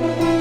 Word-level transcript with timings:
like 0.00 0.37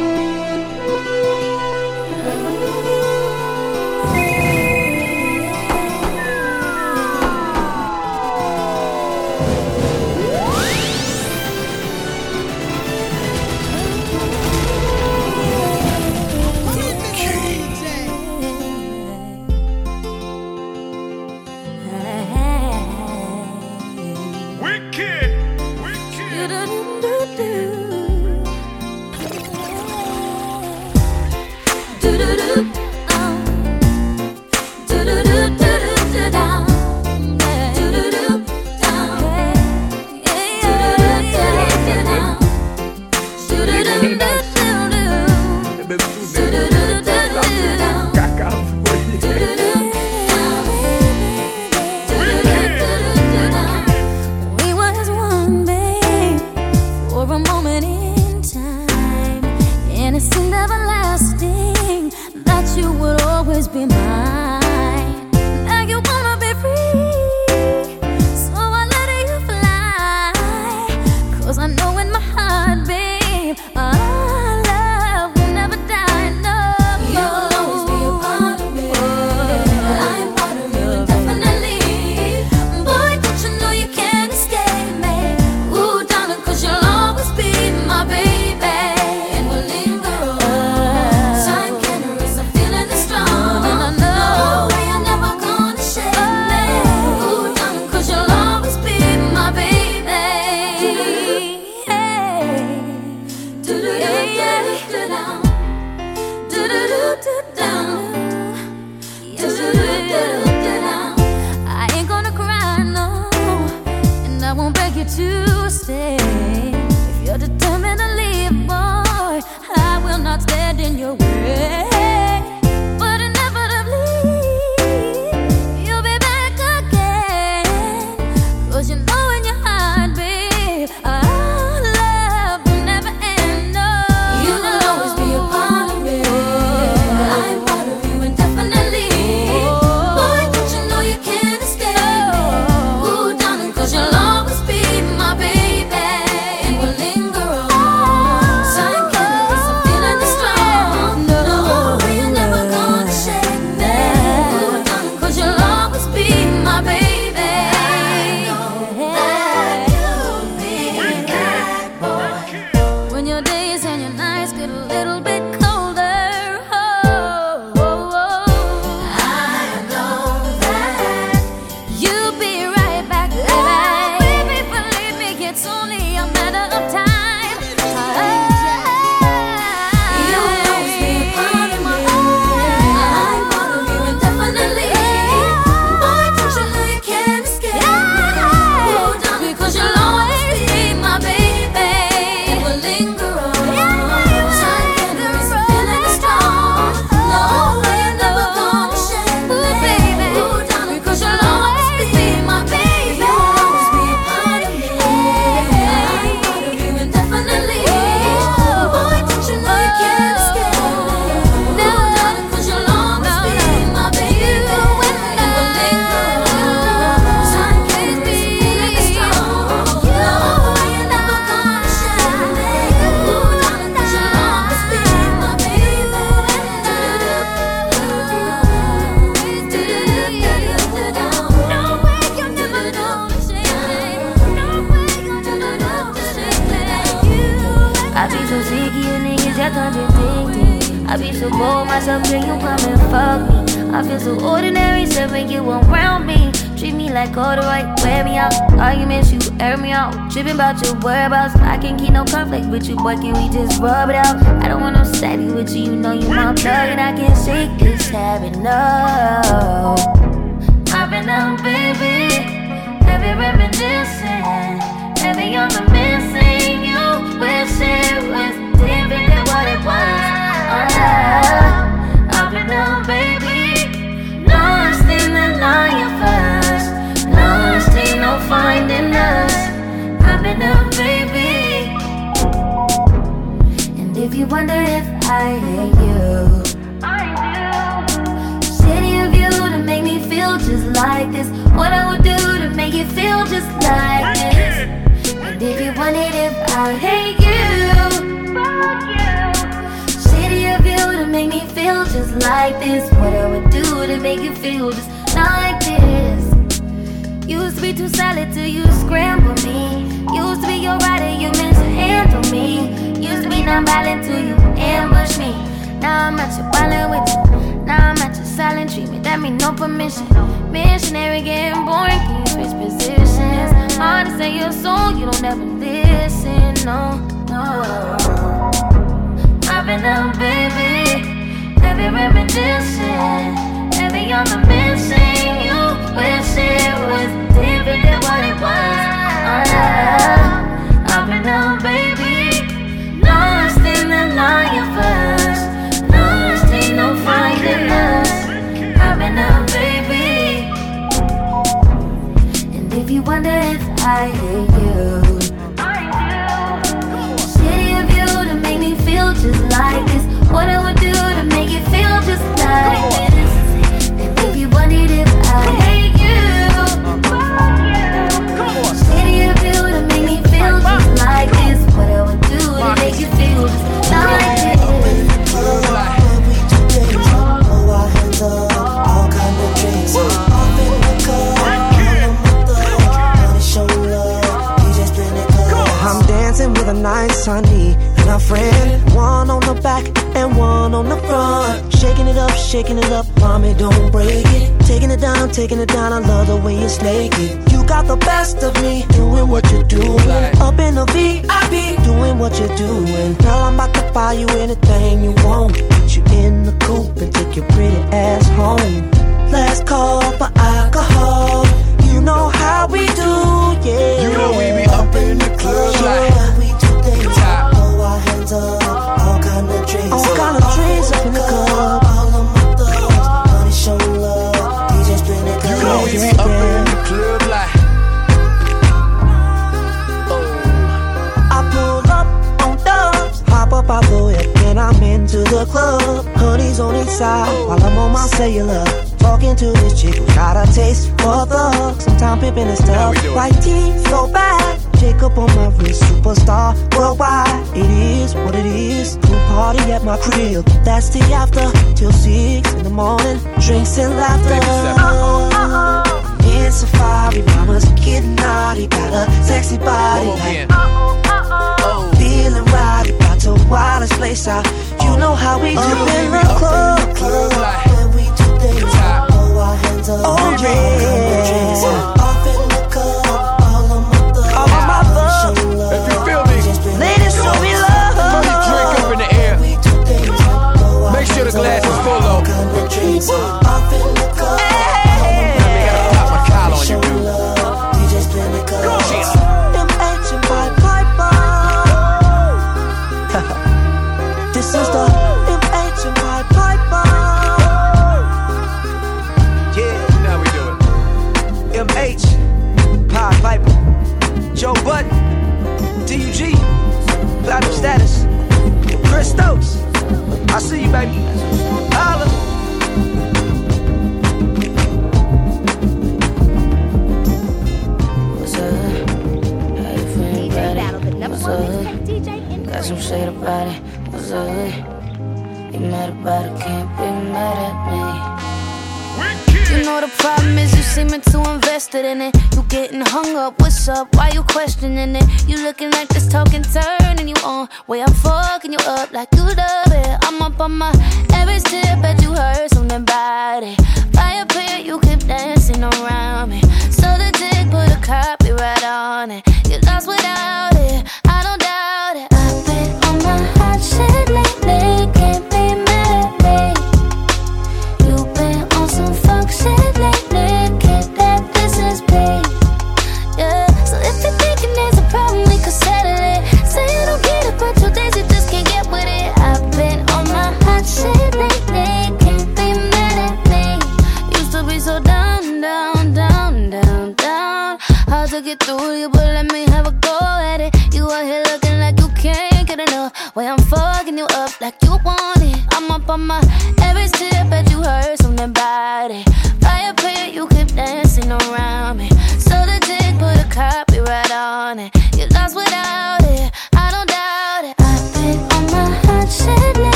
taking 395.68 395.84
it 395.84 395.90
down. 395.90 396.14
I 396.14 396.20
love 396.20 396.48
the 396.48 396.56
way 396.56 396.76
it's 396.76 397.02
naked. 397.02 397.72
You 397.72 397.86
got 397.86 398.08
the 398.08 398.16
best 398.16 398.64
of 398.64 398.74
me, 398.82 399.06
doing 399.10 399.48
what 399.50 399.70
you're 399.72 399.84
doing. 399.84 400.30
Up 400.62 400.80
in 400.80 400.96
the 400.96 401.06
VIP, 401.12 402.04
doing 402.04 402.40
what 402.40 402.58
you're 402.58 402.76
doing. 402.78 403.34
girl, 403.44 403.64
I'm 403.68 403.76
about 403.76 403.94
to 403.96 404.12
buy 404.14 404.34
you 404.34 404.48
anything 404.48 404.87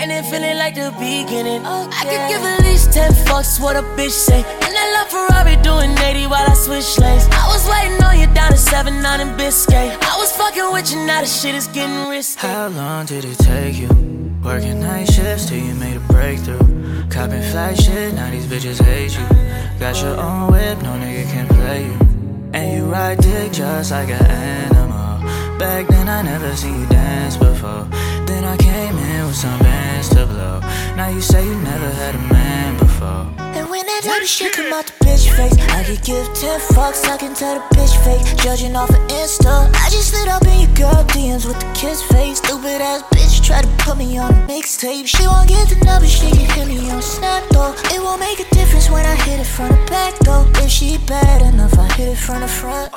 ending, 0.00 0.24
feeling 0.30 0.56
like 0.56 0.74
the 0.74 0.90
beginning. 0.98 1.62
Oh, 1.64 1.88
I 1.92 2.04
could 2.08 2.24
give 2.32 2.42
at 2.42 2.60
least 2.64 2.92
10 2.92 3.12
fucks 3.28 3.60
what 3.60 3.76
a 3.76 3.82
bitch 3.96 4.10
say. 4.10 4.42
10 36.90 37.02
fucks, 37.02 37.08
I 37.08 37.16
can 37.16 37.34
tell 37.34 37.54
the 37.54 37.74
bitch 37.74 37.94
fake. 38.04 38.36
Judging 38.38 38.76
off 38.76 38.90
of 38.90 38.96
Insta, 39.08 39.70
I 39.74 39.90
just 39.90 40.12
lit 40.12 40.28
up 40.28 40.42
in 40.46 40.60
your 40.60 40.74
girl 40.74 41.04
DMs 41.04 41.46
with 41.46 41.58
the 41.60 41.70
kiss 41.74 42.02
face. 42.02 42.38
Stupid 42.38 42.80
ass 42.80 43.02
bitch 43.14 43.44
try 43.44 43.62
to 43.62 43.68
put 43.78 43.96
me 43.96 44.18
on 44.18 44.30
a 44.30 44.46
mixtape. 44.46 45.06
She 45.06 45.26
won't 45.26 45.48
get 45.48 45.68
the 45.68 45.84
number, 45.84 46.06
she 46.06 46.30
can 46.30 46.50
hit 46.50 46.68
me 46.68 46.90
on 46.90 47.02
Snap 47.02 47.44
though. 47.50 47.74
It 47.94 48.02
won't 48.02 48.20
make 48.20 48.40
a 48.40 48.48
difference 48.54 48.90
when 48.90 49.04
I 49.04 49.14
hit 49.14 49.40
it 49.40 49.46
from 49.46 49.68
the 49.68 49.90
back 49.90 50.18
though. 50.20 50.46
If 50.62 50.70
she 50.70 50.98
bad 51.06 51.42
enough, 51.42 51.78
I 51.78 51.86
hit 51.94 52.08
it 52.08 52.18
from 52.18 52.40
the 52.40 52.48
front. 52.48 52.92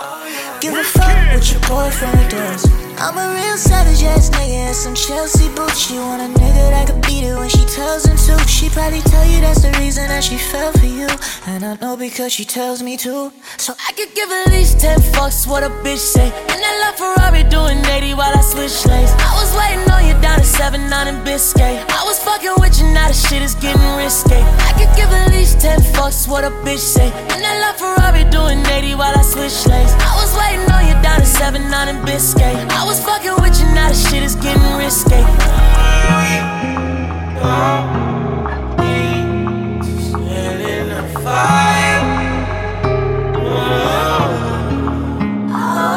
Give 0.62 0.74
a 0.74 0.84
fuck 0.84 1.16
what 1.34 1.52
your 1.52 1.62
boyfriend 1.62 2.32
does. 2.32 2.83
I'm 3.04 3.18
a 3.18 3.34
real 3.36 3.58
savage 3.58 4.02
ass 4.04 4.30
nigga 4.30 4.72
and 4.72 4.76
some 4.76 4.96
Chelsea 4.96 5.54
boots. 5.54 5.78
She 5.78 5.96
want 6.00 6.22
a 6.22 6.40
nigga 6.40 6.72
that 6.72 6.88
could 6.88 7.02
beat 7.02 7.28
it 7.28 7.36
when 7.36 7.50
she 7.50 7.66
tells 7.66 8.06
him 8.06 8.16
to. 8.16 8.40
She 8.48 8.70
probably 8.70 9.02
tell 9.02 9.28
you 9.28 9.42
that's 9.42 9.62
the 9.62 9.76
reason 9.78 10.08
that 10.08 10.24
she 10.24 10.38
fell 10.38 10.72
for 10.72 10.86
you. 10.86 11.10
And 11.46 11.66
I 11.66 11.76
know 11.82 11.98
because 11.98 12.32
she 12.32 12.46
tells 12.46 12.82
me 12.82 12.96
to. 13.04 13.34
So 13.58 13.76
I 13.76 13.92
could 13.92 14.16
give 14.16 14.32
at 14.32 14.48
least 14.56 14.80
10 14.80 15.00
fucks 15.12 15.46
what 15.46 15.64
a 15.64 15.70
bitch 15.84 16.00
say. 16.00 16.32
And 16.32 16.62
I 16.64 16.74
love 16.80 16.96
Ferrari 16.96 17.44
doing 17.44 17.84
80 17.84 18.14
while 18.14 18.32
I 18.32 18.40
switch 18.40 18.86
lanes. 18.88 19.12
I 19.20 19.36
was 19.36 19.52
waiting 19.52 19.84
on 19.92 20.08
you 20.08 20.16
down 20.24 20.40
to 20.40 20.46
7 20.46 20.90
9 20.90 21.08
in 21.12 21.16
Biscayne. 21.28 21.84
I 21.92 22.08
was 22.08 22.24
fucking 22.24 22.56
with 22.64 22.80
you, 22.80 22.88
now 22.96 23.10
the 23.10 23.14
shit 23.14 23.42
is 23.42 23.54
getting 23.56 23.84
risky. 24.00 24.40
I 24.40 24.72
could 24.80 24.96
give 24.96 25.12
at 25.12 25.28
least 25.28 25.60
10 25.60 25.80
fucks 25.92 26.26
what 26.26 26.46
a 26.46 26.52
bitch 26.64 26.80
say. 26.80 27.12
And 27.36 27.44
I 27.44 27.68
love 27.68 27.76
Ferrari 27.76 28.24
doing 28.32 28.66
80 28.66 28.96
while 28.96 29.12
I 29.12 29.24
switch 29.24 29.68
lanes. 29.68 29.92
I 30.00 30.13
was 30.34 30.42
waiting 30.42 30.72
on 30.72 30.88
you 30.88 30.94
down 31.02 31.20
to 31.20 31.26
7 31.26 31.70
9 31.70 31.88
in 31.88 31.98
Biscayne. 32.06 32.70
I 32.70 32.86
was 32.86 33.04
fucking 33.04 33.36
with 33.42 33.60
you, 33.60 33.66
now 33.74 33.90
the 33.90 33.96
shit 33.96 34.24
is 34.24 34.36
getting 34.36 34.78
risky. 34.78 35.24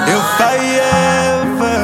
If 0.09 0.41
I 0.41 0.57
ever 1.43 1.79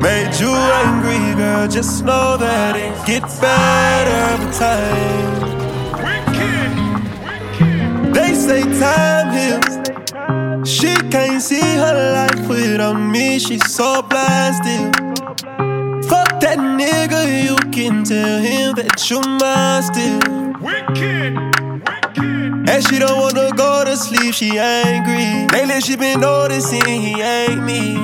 made 0.00 0.34
you 0.40 0.50
angry, 0.84 1.34
girl, 1.34 1.68
just 1.68 2.04
know 2.04 2.36
that 2.36 2.76
it 2.76 3.06
gets 3.06 3.38
better 3.40 4.44
with 4.44 4.58
time. 4.58 5.40
They 8.12 8.34
say 8.34 8.62
time 8.78 9.32
heals. 9.32 9.89
She 10.64 10.94
can't 11.10 11.40
see 11.40 11.60
her 11.60 12.12
life 12.12 12.48
without 12.48 12.94
me. 12.94 13.38
She's 13.38 13.64
so 13.72 14.02
still. 14.02 14.92
Fuck 16.04 16.40
that 16.40 16.58
nigga, 16.58 17.44
you 17.44 17.56
can 17.70 18.04
tell 18.04 18.40
him 18.40 18.74
that 18.74 19.08
you're 19.08 19.22
mine 19.22 19.82
still. 19.82 20.20
And 22.68 22.86
she 22.86 22.98
don't 22.98 23.18
wanna 23.18 23.52
go 23.52 23.84
to 23.84 23.96
sleep, 23.96 24.34
she 24.34 24.58
angry. 24.58 25.46
Lately 25.50 25.80
she 25.80 25.96
been 25.96 26.20
noticing 26.20 26.84
he 26.84 27.20
ain't 27.22 27.64
me. 27.64 27.96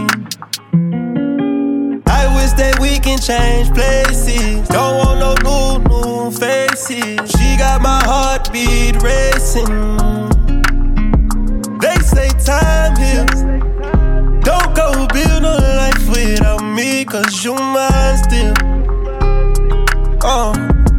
I 2.07 2.27
wish 2.37 2.53
that 2.53 2.79
we 2.81 2.99
can 2.99 3.19
change 3.19 3.71
places. 3.75 4.67
Don't 4.69 4.97
want 4.99 5.21
no 5.21 5.35
new, 5.45 5.79
new 5.89 6.31
faces. 6.31 7.31
She 7.33 7.57
got 7.59 7.83
my 7.83 8.03
heartbeat 8.05 9.03
racing. 9.03 10.26
Say 12.17 12.31
time 12.47 12.97
heals. 12.97 13.43
Don't 14.43 14.75
go 14.75 15.07
build 15.13 15.43
no 15.43 15.53
life 15.53 16.09
without 16.09 16.63
me, 16.63 17.05
cause 17.05 17.45
you 17.45 17.53
mine 17.55 18.17
still. 18.17 18.55
Uh, 20.25 20.55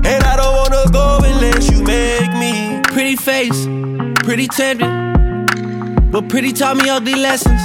and 0.06 0.24
I 0.24 0.36
don't 0.38 0.56
wanna 0.62 0.86
go 0.92 1.20
unless 1.24 1.72
you 1.72 1.82
make 1.82 2.32
me. 2.34 2.84
Pretty 2.94 3.16
face, 3.16 3.66
pretty 4.24 4.48
tender. 4.48 4.86
But 6.12 6.30
pretty 6.30 6.54
taught 6.54 6.78
me 6.78 6.88
ugly 6.88 7.16
lessons. 7.16 7.62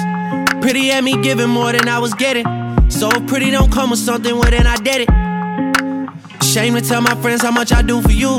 Pretty 0.62 0.88
had 0.88 1.04
me 1.04 1.20
giving 1.22 1.50
more 1.50 1.72
than 1.72 1.88
I 1.90 1.98
was 1.98 2.14
getting. 2.14 2.46
So 2.88 3.10
if 3.10 3.26
pretty 3.26 3.50
don't 3.50 3.70
come 3.70 3.90
with 3.90 3.98
something, 3.98 4.34
well 4.34 4.50
then 4.50 4.66
I 4.66 4.76
did 4.76 5.06
it. 5.06 6.42
Shame 6.42 6.72
to 6.74 6.80
tell 6.80 7.02
my 7.02 7.16
friends 7.16 7.42
how 7.42 7.50
much 7.50 7.70
I 7.70 7.82
do 7.82 8.00
for 8.00 8.12
you. 8.12 8.38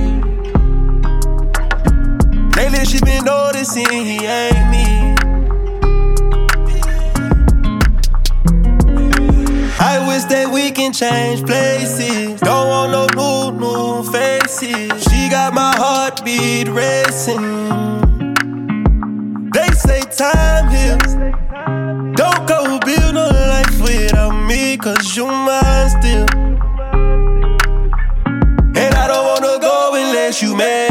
Lately 2.61 2.85
she 2.85 2.99
been 3.01 3.25
noticing 3.25 3.89
he 3.89 4.23
ain't 4.23 4.69
me. 4.69 4.85
I 9.79 10.05
wish 10.07 10.25
that 10.25 10.47
we 10.53 10.69
can 10.69 10.93
change 10.93 11.43
places. 11.43 12.39
Don't 12.39 12.67
want 12.69 12.91
no 12.91 13.07
new, 13.17 13.57
new 13.57 14.03
faces. 14.11 15.03
She 15.05 15.27
got 15.31 15.55
my 15.55 15.73
heartbeat 15.75 16.67
racing. 16.67 17.41
They 19.49 19.71
say 19.71 20.01
time 20.15 20.69
heals. 20.69 21.15
Don't 22.15 22.47
go 22.47 22.77
build 22.85 23.15
no 23.15 23.25
life 23.25 23.81
without 23.81 24.35
me, 24.47 24.77
cause 24.77 25.17
you 25.17 25.25
mine 25.25 25.89
still. 25.89 26.29
And 28.77 28.93
I 28.93 29.07
don't 29.07 29.25
wanna 29.25 29.59
go 29.59 29.95
unless 29.95 30.43
you. 30.43 30.55
Down 30.59 30.90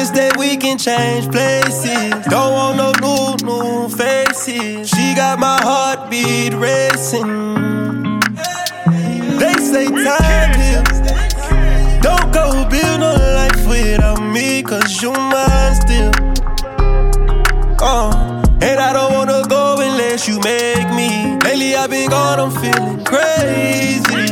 Wish 0.00 0.10
that 0.10 0.36
we 0.38 0.56
can 0.56 0.78
change 0.78 1.30
places. 1.30 2.10
Don't 2.26 2.52
want 2.52 2.76
no 2.76 2.90
new, 3.04 3.36
new 3.44 3.88
faces. 3.88 4.88
She 4.88 5.14
got 5.14 5.38
my 5.38 5.58
heartbeat 5.60 6.54
racing. 6.54 8.20
They 9.40 9.54
say 9.70 9.86
time 9.88 10.52
heals. 10.60 10.98
Don't 12.06 12.32
go 12.32 12.44
build 12.68 13.00
no 13.00 13.12
life 13.38 13.62
without 13.68 14.22
me, 14.22 14.62
cause 14.62 15.02
you 15.02 15.12
mine 15.12 15.74
still. 15.74 16.12
Uh, 17.82 18.10
and 18.62 18.80
I 18.80 18.92
don't 18.92 19.12
wanna 19.12 19.42
go 19.48 19.76
unless 19.80 20.28
you 20.28 20.38
make 20.40 20.88
me. 20.94 21.36
Lately 21.44 21.74
I've 21.74 21.90
been 21.90 22.08
gone, 22.08 22.40
I'm 22.40 22.50
feeling 22.62 23.04
crazy. 23.04 24.29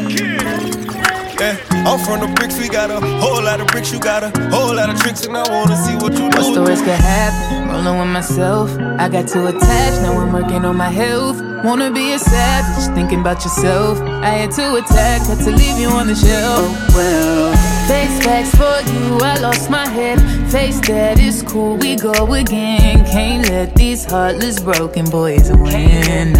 Yeah, 1.89 1.95
I'm 1.95 2.05
from 2.05 2.21
the 2.21 2.35
bricks, 2.35 2.59
we 2.59 2.69
got 2.69 2.91
a 2.91 3.01
whole 3.01 3.43
lot 3.43 3.61
of 3.61 3.67
bricks, 3.69 3.91
you 3.93 3.99
got 3.99 4.23
a 4.23 4.31
whole 4.51 4.75
lot 4.75 4.91
of 4.91 5.01
tricks, 5.01 5.25
and 5.25 5.35
I 5.35 5.49
wanna 5.49 5.77
see 5.77 5.95
what 5.97 6.13
you 6.13 6.29
do. 6.31 6.37
What's 6.37 6.55
the 6.55 6.61
worst 6.63 6.85
could 6.85 6.95
happen? 6.95 7.69
Rolling 7.69 7.99
with 7.99 8.09
myself. 8.09 8.71
I 8.99 9.09
got 9.09 9.27
too 9.29 9.47
attached, 9.47 10.03
now 10.03 10.13
I'm 10.13 10.33
working 10.33 10.67
on 10.67 10.77
my 10.77 10.91
health. 10.91 11.41
Wanna 11.65 11.91
be 11.91 12.13
a 12.13 12.19
savage, 12.19 12.95
thinking 12.95 13.21
about 13.21 13.43
yourself. 13.43 14.01
I 14.01 14.31
had 14.41 14.51
to 14.53 14.77
attack, 14.77 15.23
had 15.23 15.39
to 15.39 15.51
leave 15.51 15.79
you 15.79 15.89
on 15.89 16.09
the 16.09 16.15
shelf. 16.15 16.61
Oh 16.61 16.95
well. 16.95 17.57
Face 17.89 18.23
facts 18.23 18.55
for 18.55 18.79
you, 18.93 19.19
I 19.21 19.39
lost 19.39 19.71
my 19.71 19.89
head. 19.89 20.19
Face 20.51 20.81
that 20.81 21.19
is 21.19 21.43
cool, 21.43 21.79
we 21.79 21.97
go 21.97 22.35
again. 22.35 23.07
Can't 23.07 23.49
let 23.49 23.75
these 23.75 24.05
heartless 24.05 24.61
broken 24.61 25.09
boys 25.09 25.51
win. 25.53 26.37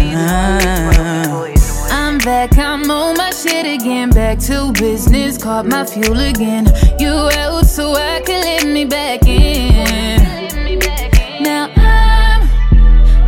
Back, 2.23 2.57
I'm 2.57 2.91
on 2.91 3.15
my 3.15 3.31
shit 3.31 3.65
again. 3.65 4.09
Back 4.09 4.39
to 4.39 4.73
business, 4.73 5.37
caught 5.37 5.65
my 5.65 5.85
fuel 5.85 6.19
again. 6.19 6.65
You 6.99 7.29
out 7.37 7.65
so 7.65 7.93
I 7.93 8.21
can 8.25 8.41
let 8.41 8.67
me 8.67 8.83
back 8.85 9.25
in. 9.25 10.21
Now 11.41 11.71
I'm, 11.77 12.49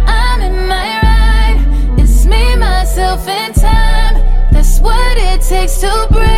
I'm 0.07 0.41
in 0.41 0.67
my 0.67 0.99
ride. 1.03 1.99
It's 1.99 2.25
me, 2.25 2.55
myself, 2.57 3.27
and 3.27 3.55
time. 3.55 4.15
That's 4.51 4.79
what 4.79 5.17
it 5.17 5.41
takes 5.41 5.79
to 5.81 6.07
break 6.11 6.30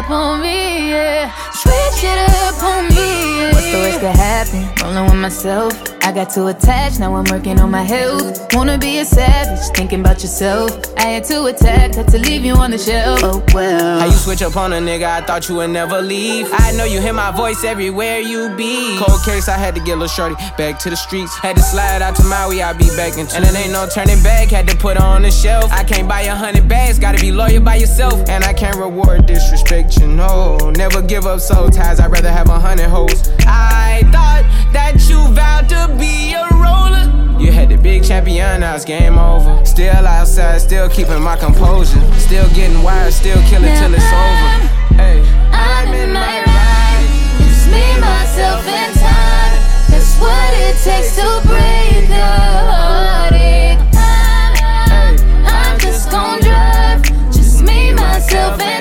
up 0.00 0.10
on 0.10 0.40
me? 0.40 0.90
Yeah, 0.90 1.30
switch 1.52 2.04
it 2.04 2.18
up 2.44 2.62
on 2.62 2.88
me. 2.88 2.94
Yeah. 2.96 3.52
What's 3.52 3.70
the 3.70 3.78
worst 3.78 4.00
could 4.00 4.16
happen? 4.16 4.62
Rolling 4.82 5.10
with 5.10 5.20
myself. 5.20 5.99
I 6.02 6.12
got 6.12 6.30
too 6.30 6.46
attached, 6.48 6.98
now 6.98 7.14
I'm 7.14 7.24
working 7.30 7.60
on 7.60 7.70
my 7.70 7.82
health. 7.82 8.52
Wanna 8.54 8.78
be 8.78 8.98
a 8.98 9.04
savage, 9.04 9.60
thinking 9.76 10.00
about 10.00 10.22
yourself. 10.22 10.70
I 10.96 11.02
had 11.02 11.24
to 11.24 11.44
attack, 11.44 11.94
had 11.94 12.08
to 12.08 12.18
leave 12.18 12.44
you 12.44 12.54
on 12.54 12.70
the 12.70 12.78
shelf. 12.78 13.20
Oh 13.22 13.44
well. 13.54 14.00
How 14.00 14.06
you 14.06 14.12
switch 14.12 14.42
up 14.42 14.56
on 14.56 14.72
a 14.72 14.76
nigga? 14.76 15.04
I 15.04 15.20
thought 15.20 15.48
you 15.48 15.56
would 15.56 15.70
never 15.70 16.00
leave. 16.00 16.48
I 16.52 16.72
know 16.72 16.84
you 16.84 17.00
hear 17.00 17.12
my 17.12 17.30
voice 17.30 17.64
everywhere 17.64 18.18
you 18.20 18.54
be. 18.56 18.98
Cold 18.98 19.22
case, 19.24 19.48
I 19.48 19.56
had 19.56 19.74
to 19.74 19.80
get 19.80 19.92
a 19.92 20.00
little 20.00 20.08
shorty 20.08 20.34
back 20.56 20.78
to 20.80 20.90
the 20.90 20.96
streets. 20.96 21.36
Had 21.36 21.56
to 21.56 21.62
slide 21.62 22.02
out 22.02 22.16
to 22.16 22.24
Maui, 22.24 22.62
I 22.62 22.72
be 22.72 22.88
back 22.96 23.14
in. 23.14 23.26
And 23.34 23.44
it 23.44 23.54
ain't 23.54 23.72
no 23.72 23.86
turning 23.86 24.22
back, 24.22 24.48
had 24.48 24.68
to 24.68 24.76
put 24.76 24.96
her 24.96 25.04
on 25.04 25.22
the 25.22 25.30
shelf. 25.30 25.70
I 25.70 25.84
can't 25.84 26.08
buy 26.08 26.22
a 26.22 26.34
hundred 26.34 26.66
bags, 26.66 26.98
gotta 26.98 27.20
be 27.20 27.30
loyal 27.30 27.62
by 27.62 27.76
yourself. 27.76 28.28
And 28.28 28.42
I 28.44 28.52
can't 28.52 28.76
reward 28.76 29.26
disrespect, 29.26 29.98
you 30.00 30.06
know. 30.06 30.56
Never 30.76 31.02
give 31.02 31.26
up 31.26 31.40
soul 31.40 31.68
ties, 31.68 32.00
I'd 32.00 32.10
rather 32.10 32.32
have 32.32 32.48
a 32.48 32.58
hundred 32.58 32.88
hoes. 32.88 33.28
I 33.46 34.02
thought 34.12 34.44
that 34.72 34.96
you 35.08 35.18
vowed 35.34 35.68
to 35.68 35.89
be 35.98 36.32
a 36.34 36.46
roller. 36.52 37.06
You 37.40 37.52
had 37.52 37.68
the 37.68 37.76
big 37.76 38.04
champion, 38.04 38.60
now 38.60 38.74
it's 38.76 38.84
game 38.84 39.18
over. 39.18 39.64
Still 39.64 40.06
outside, 40.06 40.60
still 40.60 40.88
keeping 40.88 41.22
my 41.22 41.36
composure. 41.36 42.00
Still 42.18 42.48
getting 42.50 42.82
wired, 42.82 43.12
still 43.12 43.40
killing 43.48 43.74
till 43.78 43.94
it's 43.94 44.12
over. 44.12 44.68
Hey, 45.00 45.22
I'm 45.52 45.92
in 45.94 46.12
my 46.12 46.42
ride. 46.44 47.08
It's 47.40 47.66
me, 47.66 48.00
myself, 48.00 48.66
and 48.66 48.94
time. 48.94 49.54
That's 49.90 50.18
what 50.20 50.52
it 50.54 50.76
takes 50.84 51.16
to 51.16 51.40
break 51.46 52.10
a 52.10 52.28
heartache. 52.70 53.78
I'm, 53.94 55.16
I'm 55.46 55.78
just 55.78 56.10
gon' 56.10 56.40
drive. 56.40 57.02
Just 57.32 57.62
me, 57.62 57.92
myself, 57.94 58.60
and 58.60 58.79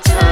could 0.00 0.27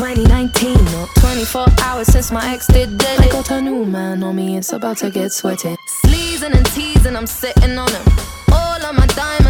2019. 0.00 0.78
Or 0.96 1.06
24 1.20 1.66
hours 1.82 2.06
since 2.06 2.32
my 2.32 2.54
ex 2.54 2.66
did 2.68 2.96
dead. 2.96 3.20
I 3.20 3.28
got 3.28 3.50
a 3.50 3.60
new 3.60 3.84
man 3.84 4.22
on 4.22 4.36
me, 4.36 4.56
it's 4.56 4.72
about 4.72 4.96
to 4.98 5.10
get 5.10 5.30
sweaty. 5.30 5.76
Sleezing 6.02 6.54
and 6.54 6.64
teasing, 6.72 7.14
I'm 7.14 7.26
sitting 7.26 7.76
on 7.76 7.90
him. 7.90 8.02
All 8.50 8.82
of 8.82 8.94
my 8.94 9.06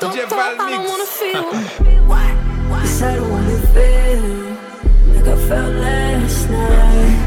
symptoms, 0.00 0.30
doctor. 0.30 0.62
I 0.62 0.70
don't 0.70 0.84
wanna 0.84 1.06
feel. 1.06 1.44
Yes, 2.68 3.02
I 3.02 3.14
don't 3.16 3.30
wanna 3.30 3.58
feel 3.74 4.22
like 5.14 5.26
I 5.26 5.36
felt 5.48 5.74
last 5.74 6.50
night. 6.50 7.18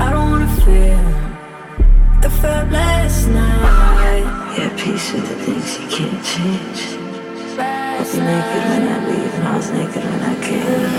I 0.00 0.10
don't 0.10 0.30
wanna 0.30 0.52
feel 0.64 1.04
like 2.12 2.24
I 2.24 2.28
felt 2.40 2.70
last 2.70 3.26
night. 3.28 4.24
Yeah, 4.56 4.70
peace 4.76 5.12
with 5.12 5.28
the 5.28 5.34
things 5.44 5.68
you 5.78 5.86
can't 5.88 6.20
change. 6.24 6.80
I 7.58 7.98
was 7.98 8.14
naked 8.14 8.64
when 8.70 8.82
I 8.88 8.98
leave, 9.08 9.34
and 9.34 9.48
I 9.48 9.56
was 9.56 9.70
naked 9.70 10.04
when 10.04 10.22
I 10.22 10.34
came. 10.46 10.92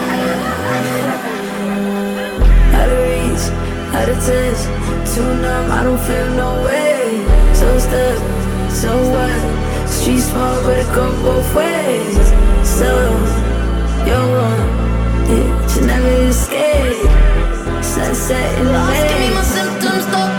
Out 2.80 2.89
of 2.94 3.00
reach, 3.08 3.46
out 3.98 4.10
of 4.10 4.18
touch, 4.26 4.62
too 5.13 5.30
numb, 5.44 5.72
I 5.72 5.84
don't 5.84 6.02
feel 6.08 6.30
no 6.44 6.50
way. 6.66 7.04
So 7.60 7.68
stuck, 7.80 8.18
so 8.72 8.92
what? 9.12 9.72
Street 10.04 10.20
small, 10.20 10.62
but 10.63 10.78
it 10.80 10.94
go 10.94 11.10
both 11.24 11.56
ways. 11.56 12.18
So, 12.68 12.89
you're 14.06 14.36
wrong, 14.36 14.68
yeah, 15.30 15.68
should 15.70 15.86
never 15.86 16.28
escape. 16.28 17.08
Sunset 17.82 18.60
in 18.60 18.66
the 18.66 18.74
Lost, 18.74 19.08
give 19.08 19.20
me 19.22 19.34
my 19.34 19.44
symptoms. 19.44 20.33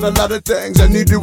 Got 0.00 0.04
a 0.04 0.10
lot 0.22 0.32
of 0.32 0.42
things 0.42 0.80
I 0.80 0.86
need 0.86 1.06
to 1.08 1.18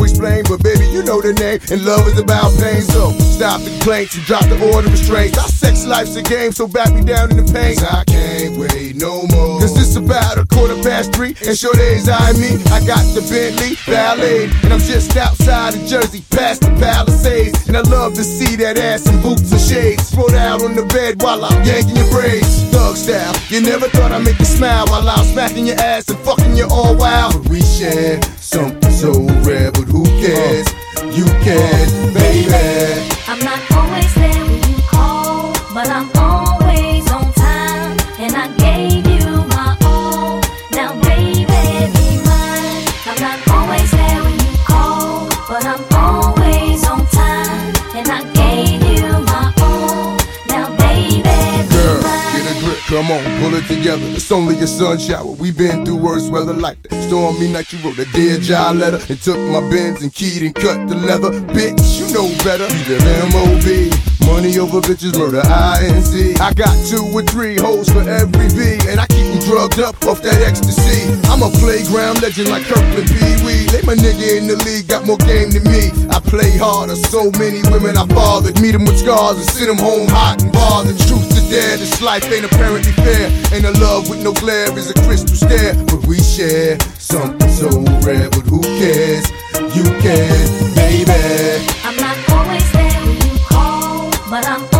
and 1.71 1.85
love 1.85 2.07
is 2.07 2.17
about 2.17 2.51
pain. 2.59 2.81
So 2.81 3.11
stop 3.19 3.61
the 3.61 3.69
complaints 3.71 4.15
and 4.15 4.25
drop 4.25 4.45
the 4.45 4.59
order 4.73 4.87
of 4.87 4.93
restraints. 4.93 5.37
Our 5.37 5.47
sex 5.47 5.85
life's 5.85 6.15
a 6.15 6.23
game, 6.23 6.51
so 6.51 6.67
back 6.67 6.93
me 6.93 7.01
down 7.01 7.31
in 7.31 7.37
the 7.37 7.47
pain. 7.51 7.77
I 7.79 8.03
can't 8.05 8.57
wait 8.57 8.95
no 8.95 9.23
more. 9.33 9.59
Cause 9.59 9.77
it's 9.77 9.95
about 9.95 10.37
a 10.37 10.45
quarter 10.45 10.75
past 10.81 11.13
three, 11.13 11.35
and 11.45 11.57
sure 11.57 11.73
days 11.73 12.09
I 12.09 12.33
me. 12.33 12.61
I 12.71 12.83
got 12.85 13.03
the 13.13 13.21
Bentley 13.29 13.77
Ballet, 13.85 14.49
and 14.63 14.73
I'm 14.73 14.79
just 14.79 15.15
outside 15.17 15.75
of 15.75 15.85
Jersey, 15.85 16.23
past 16.31 16.61
the 16.61 16.71
Palisades. 16.79 17.67
And 17.67 17.77
I 17.77 17.81
love 17.81 18.13
to 18.15 18.23
see 18.23 18.55
that 18.57 18.77
ass 18.77 19.07
in 19.07 19.21
boots 19.21 19.51
and 19.51 19.61
shades. 19.61 20.07
Spread 20.07 20.35
out 20.35 20.63
on 20.63 20.75
the 20.75 20.85
bed 20.85 21.21
while 21.21 21.43
I'm 21.45 21.63
yanking 21.63 21.95
your 21.95 22.09
braids. 22.09 22.63
Thug 22.71 22.95
style, 22.95 23.35
you 23.49 23.61
never 23.61 23.87
thought 23.89 24.11
I'd 24.11 24.23
make 24.23 24.39
you 24.39 24.45
smile 24.45 24.85
while 24.87 25.07
I'm 25.07 25.25
smacking 25.25 25.67
your 25.67 25.79
ass 25.79 26.09
and 26.09 26.19
fucking 26.19 26.55
you 26.55 26.67
all 26.69 26.95
wild. 26.95 27.33
But 27.33 27.49
we 27.49 27.61
share 27.61 28.21
something 28.39 28.91
so 28.91 29.11
rare, 29.43 29.71
but 29.71 29.85
who 29.85 30.03
cares? 30.21 30.67
You 31.07 31.25
can, 31.43 32.13
baby. 32.13 33.09
I'm 33.27 33.39
not 33.39 33.68
come 52.99 53.11
on, 53.11 53.23
pull 53.39 53.55
it 53.55 53.65
together. 53.67 54.03
It's 54.11 54.31
only 54.31 54.59
a 54.59 54.67
sun 54.67 54.99
shower. 54.99 55.31
We've 55.31 55.57
been 55.57 55.85
through 55.85 56.03
worse 56.03 56.27
weather 56.27 56.53
like 56.53 56.81
that. 56.83 56.91
Stormy 57.07 57.47
night, 57.47 57.71
you 57.71 57.79
wrote 57.79 57.97
a 57.97 58.05
dear 58.11 58.37
job 58.39 58.75
letter 58.75 58.99
and 59.07 59.21
took 59.21 59.39
my 59.39 59.61
bins 59.71 60.01
and 60.03 60.13
keyed 60.13 60.43
and 60.43 60.53
cut 60.53 60.87
the 60.89 60.95
leather. 60.95 61.31
Bitch, 61.55 61.79
you 61.95 62.11
know 62.11 62.27
better. 62.43 62.67
Be 62.67 62.83
the 62.91 62.99
MOB. 63.31 63.67
Money 64.27 64.59
over 64.59 64.81
bitches, 64.81 65.17
murder 65.17 65.41
INC. 65.41 66.39
I 66.41 66.51
got 66.53 66.75
two 66.91 67.07
or 67.15 67.23
three 67.23 67.55
hoes 67.55 67.87
for 67.89 68.03
every 68.03 68.49
V, 68.51 68.77
and 68.91 68.99
I 68.99 69.07
keep 69.07 69.25
them 69.31 69.39
drugged 69.47 69.79
up 69.79 69.95
off 70.03 70.21
that 70.21 70.43
ecstasy. 70.43 71.07
I'm 71.31 71.41
a 71.41 71.49
playground 71.63 72.21
legend 72.21 72.49
like 72.49 72.67
Kirkland 72.67 73.07
Pee 73.07 73.39
Wee. 73.47 73.63
They 73.71 73.81
my 73.87 73.95
nigga 73.95 74.37
in 74.37 74.47
the 74.47 74.59
league, 74.67 74.91
got 74.91 75.07
more 75.07 75.17
game 75.23 75.55
than 75.55 75.63
me. 75.63 75.87
I 76.11 76.19
play 76.19 76.51
harder, 76.57 76.99
so 76.99 77.31
many 77.39 77.63
women 77.71 77.95
I 77.95 78.05
fathered. 78.11 78.59
Meet 78.59 78.73
them 78.75 78.83
with 78.83 78.99
scars 78.99 79.39
and 79.39 79.47
send 79.47 79.71
them 79.71 79.79
home 79.79 80.09
hot 80.11 80.43
and 80.43 80.51
bothered. 80.51 80.99
Truth 81.07 81.38
to 81.49 81.55
dare, 81.55 81.77
this 81.77 82.01
life 82.01 82.23
ain't 82.31 82.45
apparently 82.45 82.91
fair. 82.91 83.27
Ain't 83.53 83.65
a 83.65 83.71
love 83.79 84.09
with 84.09 84.23
no 84.23 84.33
glare 84.33 84.77
is 84.77 84.89
a 84.89 84.93
crystal 85.05 85.35
stare. 85.35 85.73
But 85.85 86.05
we 86.07 86.19
share 86.19 86.79
something 86.97 87.49
so 87.49 87.69
rare, 88.01 88.29
but 88.29 88.45
who 88.47 88.61
cares? 88.61 89.29
You 89.75 89.83
can, 90.01 90.75
baby. 90.75 91.67
I'm 91.83 91.97
not 91.97 92.17
always 92.31 92.71
there 92.71 93.01
when 93.01 93.33
you 93.33 93.39
call, 93.45 94.09
but 94.29 94.45
I'm 94.47 94.78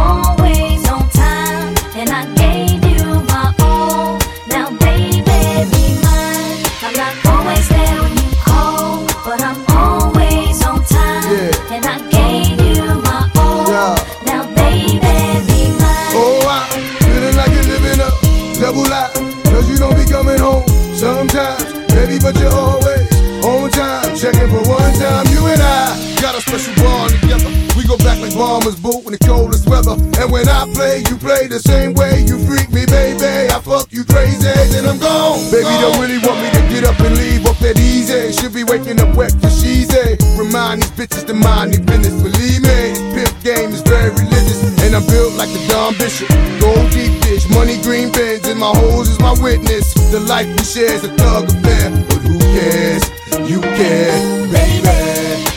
like 28.69 28.82
boot 28.82 29.05
in 29.05 29.12
the 29.17 29.21
coldest 29.25 29.65
weather. 29.67 29.97
And 30.21 30.32
when 30.32 30.47
I 30.47 30.69
play, 30.73 31.01
you 31.10 31.17
play 31.17 31.47
the 31.47 31.60
same 31.60 31.93
way. 31.93 32.21
You 32.21 32.38
freak 32.45 32.69
me, 32.69 32.86
baby. 32.86 33.49
I 33.49 33.58
fuck 33.62 33.89
you 33.91 34.05
crazy, 34.05 34.45
then 34.45 34.86
I'm 34.86 34.99
gone. 34.99 35.41
Baby, 35.49 35.73
don't 35.82 35.97
really 35.97 36.21
want 36.21 36.38
me 36.41 36.49
to 36.53 36.62
get 36.69 36.84
up 36.86 36.99
and 37.01 37.17
leave 37.17 37.45
off 37.45 37.60
that 37.60 37.79
easy. 37.79 38.32
Should 38.34 38.53
be 38.53 38.63
waking 38.63 38.99
up 39.01 39.15
wet 39.15 39.34
for 39.41 39.49
she's 39.49 39.89
a. 39.93 40.17
Remind 40.38 40.84
these 40.84 40.93
bitches 40.93 41.25
to 41.27 41.34
mind 41.34 41.73
their 41.73 41.82
business. 41.82 42.13
Believe 42.21 42.62
me, 42.62 42.93
pimp 43.17 43.34
game 43.41 43.71
is 43.73 43.82
very 43.82 44.12
religious. 44.13 44.62
And 44.86 44.93
I'm 44.93 45.05
built 45.08 45.34
like 45.34 45.49
the 45.49 45.62
Don 45.69 45.97
Bishop. 45.97 46.29
Gold 46.62 46.91
deep 46.91 47.21
dish, 47.25 47.49
money 47.49 47.82
green 47.82 48.12
bins, 48.12 48.45
and 48.45 48.60
my 48.60 48.73
hoes 48.75 49.10
is 49.10 49.19
my 49.19 49.34
witness. 49.41 49.93
The 50.13 50.19
life 50.19 50.47
we 50.47 50.63
share 50.63 50.93
is 50.93 51.03
a 51.03 51.12
thug 51.17 51.49
affair. 51.49 51.89
But 52.05 52.21
who 52.21 52.38
cares? 52.53 53.03
You 53.49 53.62
care, 53.62 54.13
baby. 54.53 55.49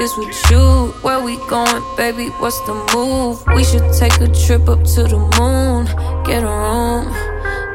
If 0.00 0.16
with 0.16 0.50
you. 0.50 0.94
Where 1.02 1.20
we 1.20 1.36
going, 1.48 1.82
baby? 1.96 2.28
What's 2.40 2.58
the 2.60 2.74
move? 2.94 3.44
We 3.54 3.64
should 3.64 3.84
take 3.92 4.18
a 4.20 4.28
trip 4.32 4.66
up 4.68 4.82
to 4.94 5.02
the 5.04 5.20
moon. 5.36 5.84
Get 6.24 6.42
a 6.42 6.46
room. 6.46 7.04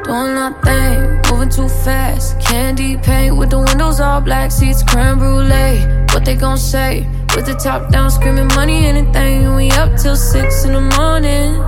Doing 0.02 0.36
our 0.36 0.54
thing, 0.62 1.20
moving 1.30 1.50
too 1.50 1.68
fast. 1.68 2.40
Candy 2.40 2.96
paint 2.96 3.36
with 3.36 3.50
the 3.50 3.58
windows 3.58 4.00
all 4.00 4.20
black, 4.20 4.50
seats 4.50 4.82
creme 4.82 5.18
brulee. 5.18 5.78
What 6.12 6.24
they 6.24 6.34
gon' 6.34 6.58
say? 6.58 7.06
With 7.34 7.46
the 7.46 7.54
top 7.54 7.90
down, 7.90 8.10
screaming 8.10 8.48
money, 8.48 8.86
anything. 8.86 9.54
We 9.54 9.70
up 9.72 9.96
till 9.96 10.16
six 10.16 10.64
in 10.64 10.72
the 10.72 10.80
morning. 10.80 11.58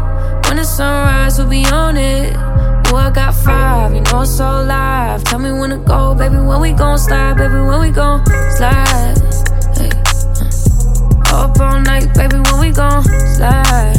When 0.45 0.57
the 0.57 0.65
sunrise, 0.65 1.39
we'll 1.39 1.49
be 1.49 1.65
on 1.67 1.97
it. 1.97 2.35
Oh, 2.91 2.97
I 2.97 3.11
got 3.11 3.35
five, 3.35 3.95
you 3.95 4.01
know 4.01 4.23
it's 4.23 4.37
so 4.37 4.63
live. 4.63 5.23
Tell 5.25 5.39
me 5.39 5.53
when 5.53 5.71
to 5.71 5.77
go, 5.77 6.15
baby. 6.15 6.37
When 6.37 6.61
we 6.61 6.73
gon' 6.73 6.99
slide, 6.99 7.37
baby. 7.37 7.55
When 7.55 7.81
we 7.81 7.91
gon' 7.91 8.25
slide. 8.57 9.28
Up 11.31 11.61
all 11.61 11.81
night, 11.81 12.13
baby. 12.15 12.37
When 12.37 12.61
we 12.61 12.71
gon' 12.71 13.05
slide. 13.05 13.97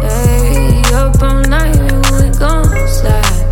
Hey, 0.00 0.82
up 0.94 1.20
all 1.22 1.42
night, 1.42 1.76
baby. 1.76 2.00
When 2.10 2.30
we 2.30 2.38
gon' 2.38 2.64
slide. 2.88 3.44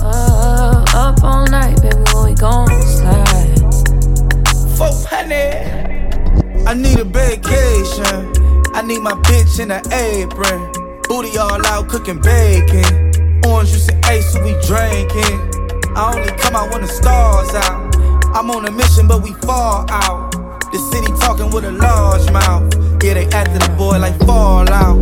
Uh, 0.00 0.84
up 0.94 1.22
all 1.24 1.46
night, 1.46 1.80
baby. 1.80 1.96
When 2.12 2.24
we 2.26 2.34
gon' 2.34 2.68
slide. 2.82 3.58
400. 4.76 6.66
I 6.66 6.74
need 6.74 6.98
a 6.98 7.04
vacation. 7.04 8.32
I 8.74 8.82
need 8.82 9.00
my 9.00 9.12
bitch 9.12 9.58
in 9.58 9.70
an 9.70 9.82
apron. 9.92 10.70
Booty 11.08 11.38
all 11.38 11.64
out 11.66 11.88
cooking 11.88 12.20
bacon. 12.20 13.40
Orange 13.46 13.70
juice 13.70 13.88
and 13.88 14.04
ace, 14.06 14.32
so 14.32 14.42
we 14.42 14.52
drinking. 14.66 15.38
I 15.96 16.14
only 16.14 16.32
come 16.38 16.56
out 16.56 16.70
when 16.70 16.82
the 16.82 16.88
stars 16.88 17.54
out. 17.54 17.96
I'm 18.34 18.50
on 18.50 18.66
a 18.66 18.70
mission, 18.70 19.06
but 19.06 19.22
we 19.22 19.32
fall 19.34 19.86
out. 19.90 20.31
The 20.72 20.78
city 20.90 21.12
talking 21.20 21.50
with 21.50 21.64
a 21.64 21.72
large 21.72 22.30
mouth. 22.32 22.72
Yeah, 23.02 23.14
they 23.14 23.26
acting 23.28 23.58
the 23.58 23.68
boy 23.76 23.98
like 23.98 24.16
Fallout. 24.26 24.96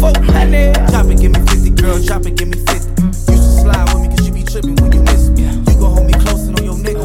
400. 0.00 0.74
Drop 0.90 1.06
it, 1.06 1.20
give 1.20 1.32
me 1.32 1.40
50, 1.46 1.70
girl. 1.70 1.98
Drop 2.02 2.26
it, 2.26 2.36
give 2.36 2.48
me 2.48 2.58
50. 2.66 3.02
You 3.02 3.36
should 3.40 3.60
slide 3.64 3.86
with 3.94 4.02
me, 4.02 4.08
cause 4.16 4.26
you 4.26 4.32
be 4.34 4.42
tripping 4.42 4.76
when 4.76 4.92
you 4.92 5.02
miss 5.02 5.28
me. 5.30 5.44
You 5.44 5.74
gon' 5.80 5.94
hold 5.94 6.06
me 6.06 6.12
close 6.14 6.48
and 6.48 6.58
on 6.58 6.64
your 6.64 6.76
nigga. 6.76 7.00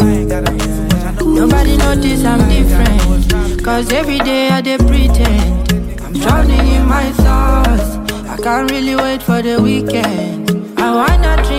I 0.00 0.06
ain't 0.06 0.28
gotta 0.28 0.52
be 0.52 0.60
so 0.60 0.82
much, 0.82 1.04
I 1.04 1.10
know. 1.18 1.34
Nobody 1.46 1.76
notice 1.76 2.24
I'm 2.24 2.42
different. 2.48 3.64
Cause 3.64 3.90
every 3.92 4.18
day 4.18 4.48
I 4.50 4.60
dey 4.60 4.76
pretend. 4.78 6.02
I'm 6.02 6.12
drowning 6.12 6.66
in 6.68 6.86
my 6.86 7.10
thoughts. 7.24 7.96
I 8.28 8.36
can't 8.42 8.70
really 8.70 8.94
wait 8.94 9.22
for 9.22 9.40
the 9.42 9.60
weekend. 9.60 10.50
I 10.78 10.94
wanna 10.94 11.42
drink 11.46 11.53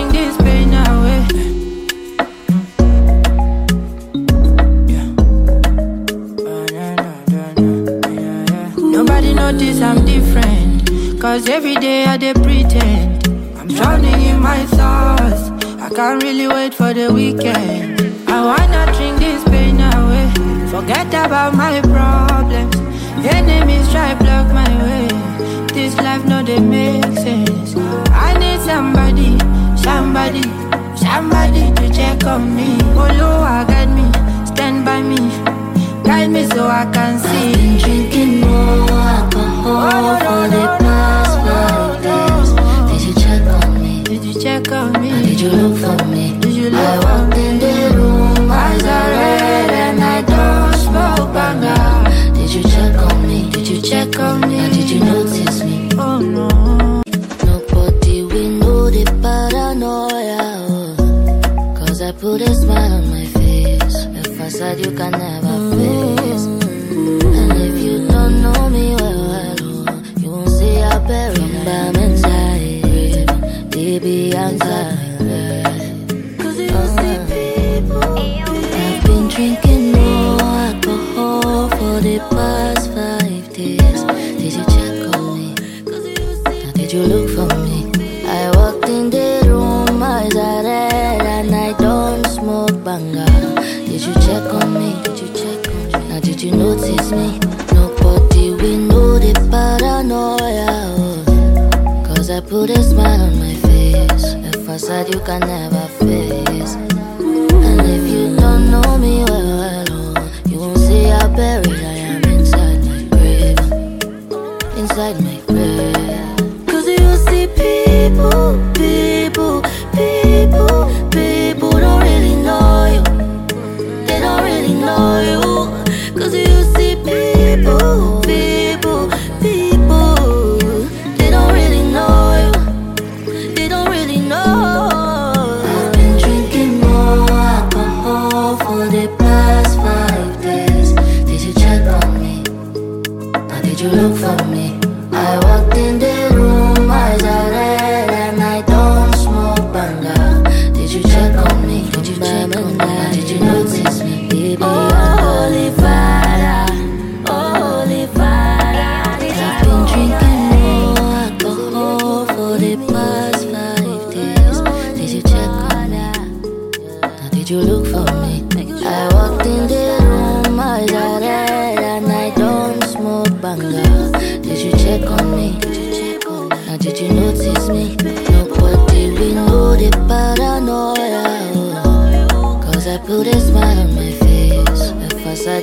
Cause 11.26 11.48
every 11.48 11.74
day 11.74 12.04
I 12.04 12.16
dey 12.16 12.34
pretend. 12.34 13.26
I'm 13.58 13.66
drowning 13.66 14.20
in 14.30 14.38
my 14.40 14.64
thoughts. 14.78 15.50
I 15.82 15.88
can't 15.90 16.22
really 16.22 16.46
wait 16.46 16.72
for 16.72 16.94
the 16.94 17.12
weekend. 17.12 18.00
I 18.28 18.38
wanna 18.48 18.82
drink 18.96 19.18
this 19.18 19.42
pain 19.50 19.80
away. 19.80 20.30
Forget 20.70 21.08
about 21.08 21.52
my 21.54 21.80
problems. 21.80 22.76
Enemies 23.26 23.90
try 23.90 24.14
block 24.14 24.46
my 24.54 24.70
way. 24.86 25.08
This 25.74 25.96
life 25.96 26.24
no 26.26 26.44
dey 26.44 26.60
make 26.60 27.02
sense. 27.18 27.74
I 28.26 28.30
need 28.38 28.60
somebody, 28.60 29.36
somebody 29.82 30.44
Somebody 30.94 31.74
to 31.74 31.92
check 31.92 32.24
on 32.24 32.54
me. 32.54 32.78
Follow, 32.94 33.42
guide 33.66 33.90
me, 33.98 34.06
stand 34.46 34.84
by 34.84 35.02
me. 35.02 35.20
Guide 36.06 36.30
me 36.30 36.44
so 36.50 36.68
I 36.68 36.88
can 36.92 37.18
see. 37.18 37.50
I've 37.50 37.56
been 37.56 37.78
drinking 37.78 38.40
more 38.40 38.90
alcohol 38.90 39.90
oh, 39.92 40.18
for 40.24 40.48
the 40.54 40.64
past 40.84 41.34
five 41.44 42.02
days. 42.06 42.50
Did 42.92 43.08
you 43.08 43.14
check 43.22 43.42
on 43.42 43.82
me? 43.82 44.02
Did 44.04 44.24
you 44.24 44.40
check 44.40 44.70
on 44.70 45.02
me? 45.02 45.10
Did 45.26 45.40
you 45.40 45.50
look 45.50 45.76
for 45.78 46.04
me? 46.06 46.35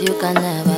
you 0.03 0.13
can 0.19 0.33
never 0.33 0.72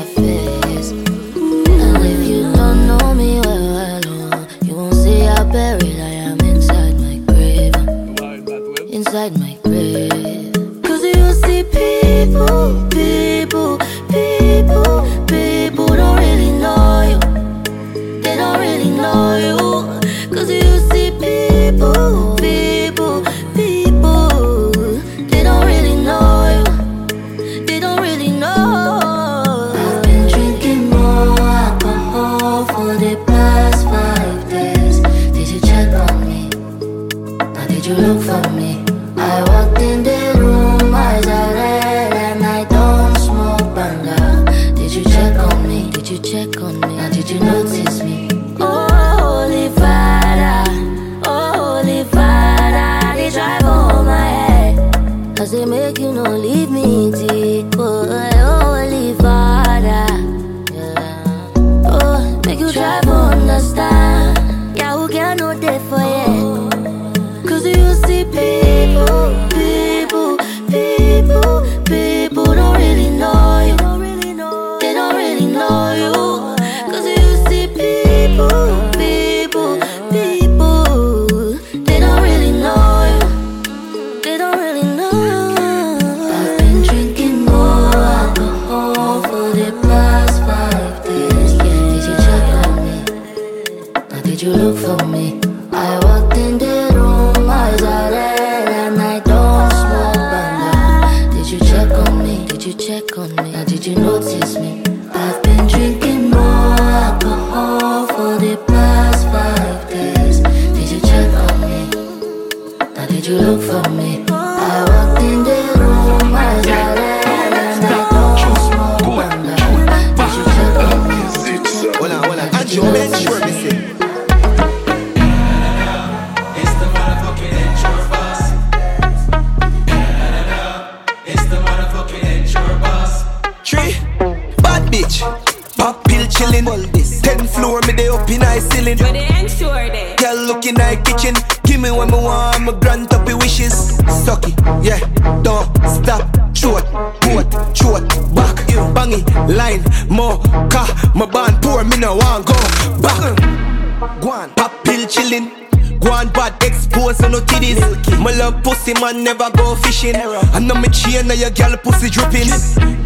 go 159.66 159.76
fishing. 159.76 160.16
I 160.16 160.60
know 160.60 160.76
me 160.76 160.88
chain 160.90 161.28
now 161.28 161.34
your 161.34 161.50
girl 161.50 161.76
pussy 161.78 162.10
dripping. 162.10 162.50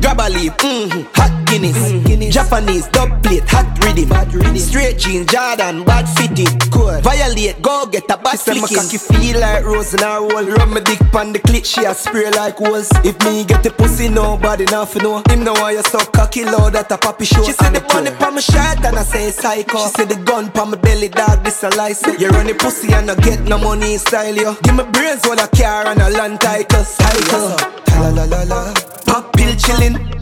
Grab 0.01 0.19
a 0.19 0.29
leaf, 0.29 0.53
mm-hmm, 0.57 1.07
hot 1.15 1.31
Guinness. 1.49 2.33
Japanese, 2.33 2.87
dub 2.87 3.23
plate, 3.23 3.43
hot 3.49 3.65
rhythm. 3.83 4.57
Straight 4.57 4.99
jeans, 4.99 5.25
Jordan, 5.31 5.83
bad 5.83 6.07
fitting. 6.07 6.47
Violate, 7.01 7.61
go 7.61 7.87
get 7.87 8.03
a 8.11 8.17
bad 8.17 8.39
flicking. 8.39 8.77
cocky 8.77 8.97
feel 8.97 9.39
like 9.39 9.63
rose 9.65 9.93
in 9.93 10.01
her 10.01 10.19
roll. 10.19 10.45
Rub 10.45 10.69
my 10.69 10.79
dick 10.79 10.99
pon 11.11 11.33
the 11.33 11.39
clit, 11.39 11.65
she 11.65 11.85
a 11.85 11.93
spray 11.93 12.29
like 12.31 12.57
holes 12.57 12.89
If 13.03 13.17
me 13.25 13.43
get 13.45 13.63
the 13.63 13.71
pussy, 13.71 14.09
nobody 14.09 14.65
nothing 14.65 15.03
know. 15.03 15.23
Him 15.29 15.43
know 15.43 15.53
why 15.53 15.71
you 15.71 15.83
so 15.83 15.99
cocky, 15.99 16.45
low 16.45 16.69
that 16.69 16.91
a 16.91 16.97
poppy 16.97 17.25
show 17.25 17.43
She 17.43 17.53
said 17.53 17.73
the 17.73 17.81
bunny 17.81 18.11
pon 18.11 18.35
my 18.35 18.41
shirt 18.41 18.85
and 18.85 18.97
I 18.97 19.03
say 19.03 19.31
psycho. 19.31 19.79
She 19.85 19.89
said 19.89 20.09
the 20.09 20.15
gun 20.15 20.51
pon 20.51 20.71
my 20.71 20.77
belly, 20.77 21.09
dog, 21.09 21.43
this 21.43 21.63
a 21.63 21.69
license 21.69 22.21
You 22.21 22.29
run 22.29 22.47
the 22.47 22.53
pussy 22.53 22.93
and 22.93 23.09
I 23.09 23.15
get 23.15 23.41
no 23.41 23.57
money 23.57 23.97
style, 23.97 24.35
yo. 24.35 24.55
Give 24.61 24.75
me 24.75 24.83
brains 24.91 25.25
on 25.25 25.39
a 25.39 25.47
car 25.47 25.87
and 25.87 26.01
a 26.01 26.09
land 26.09 26.41
title, 26.41 26.83
cycle 26.83 27.55
La 28.01 28.09
la 28.09 28.25
la 28.25 28.43
la. 28.43 28.73
Pop 29.05 29.33
pill 29.33 29.55
chillin' 29.55 30.19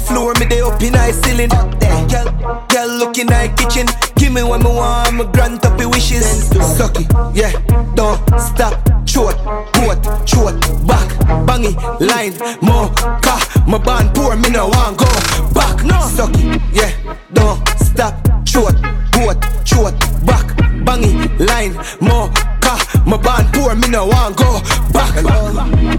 Floor, 0.00 0.34
me 0.40 0.46
they 0.46 0.60
up 0.60 0.80
in 0.82 0.94
high 0.94 1.12
ceiling. 1.12 1.48
Girl, 1.48 2.66
girl 2.68 2.88
looking 2.98 3.26
like 3.28 3.56
kitchen. 3.56 3.86
Give 4.16 4.32
me 4.32 4.42
what 4.42 4.62
me 4.62 4.70
want, 4.70 5.14
me 5.14 5.24
grant 5.32 5.64
up 5.64 5.78
your 5.78 5.90
wishes. 5.90 6.48
Suck 6.76 6.96
it, 7.00 7.10
yeah, 7.34 7.52
don't 7.94 8.18
stop. 8.38 8.74
Short, 9.06 9.36
port, 9.74 9.98
short, 10.28 10.54
back. 10.86 11.08
Bangy, 11.46 11.74
line, 12.00 12.34
more, 12.60 12.90
car 13.20 13.38
My 13.66 13.78
band 13.78 14.14
poor, 14.14 14.36
me 14.36 14.50
no 14.50 14.68
want 14.68 14.98
go 14.98 15.06
back. 15.54 15.84
No. 15.84 16.00
Suck 16.08 16.30
it, 16.34 16.60
yeah, 16.72 17.16
don't 17.32 17.66
stop. 17.78 18.14
Short, 18.46 18.74
port, 19.12 19.38
short, 19.64 19.94
back. 20.26 20.46
Bangy, 20.84 21.12
line, 21.38 21.74
more, 22.00 22.28
car 22.60 22.78
My 23.06 23.16
band 23.16 23.52
poor, 23.54 23.74
me 23.74 23.88
no 23.88 24.06
want 24.06 24.36
go 24.36 24.60
back. 24.92 25.14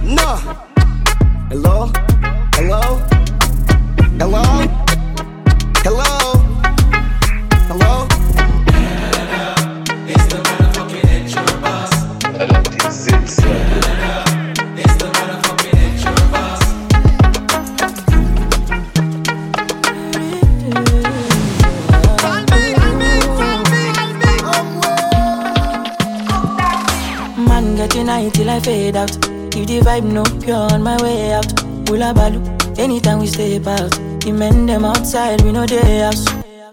No. 0.04 0.36
Hello? 1.50 1.92
Hello? 2.56 3.25
Hello? 4.18 4.44
Hello? 5.84 6.08
Hello? 7.68 8.08
Till 28.34 28.50
I 28.50 28.60
fade 28.60 28.96
out. 28.96 29.12
If 29.56 29.68
the 29.68 29.80
vibe 29.82 30.04
no 30.04 30.24
pure 30.42 30.56
on 30.74 30.82
my 30.82 31.02
way 31.02 31.34
out. 31.34 31.46
Hula 31.88 32.14
balu, 32.14 32.42
anytime 32.78 33.20
we 33.20 33.28
step 33.28 33.68
out. 33.68 33.92
The 34.22 34.32
men 34.32 34.66
them 34.66 34.86
outside, 34.86 35.42
we 35.42 35.52
know 35.52 35.66
they 35.66 36.00
house. 36.00 36.26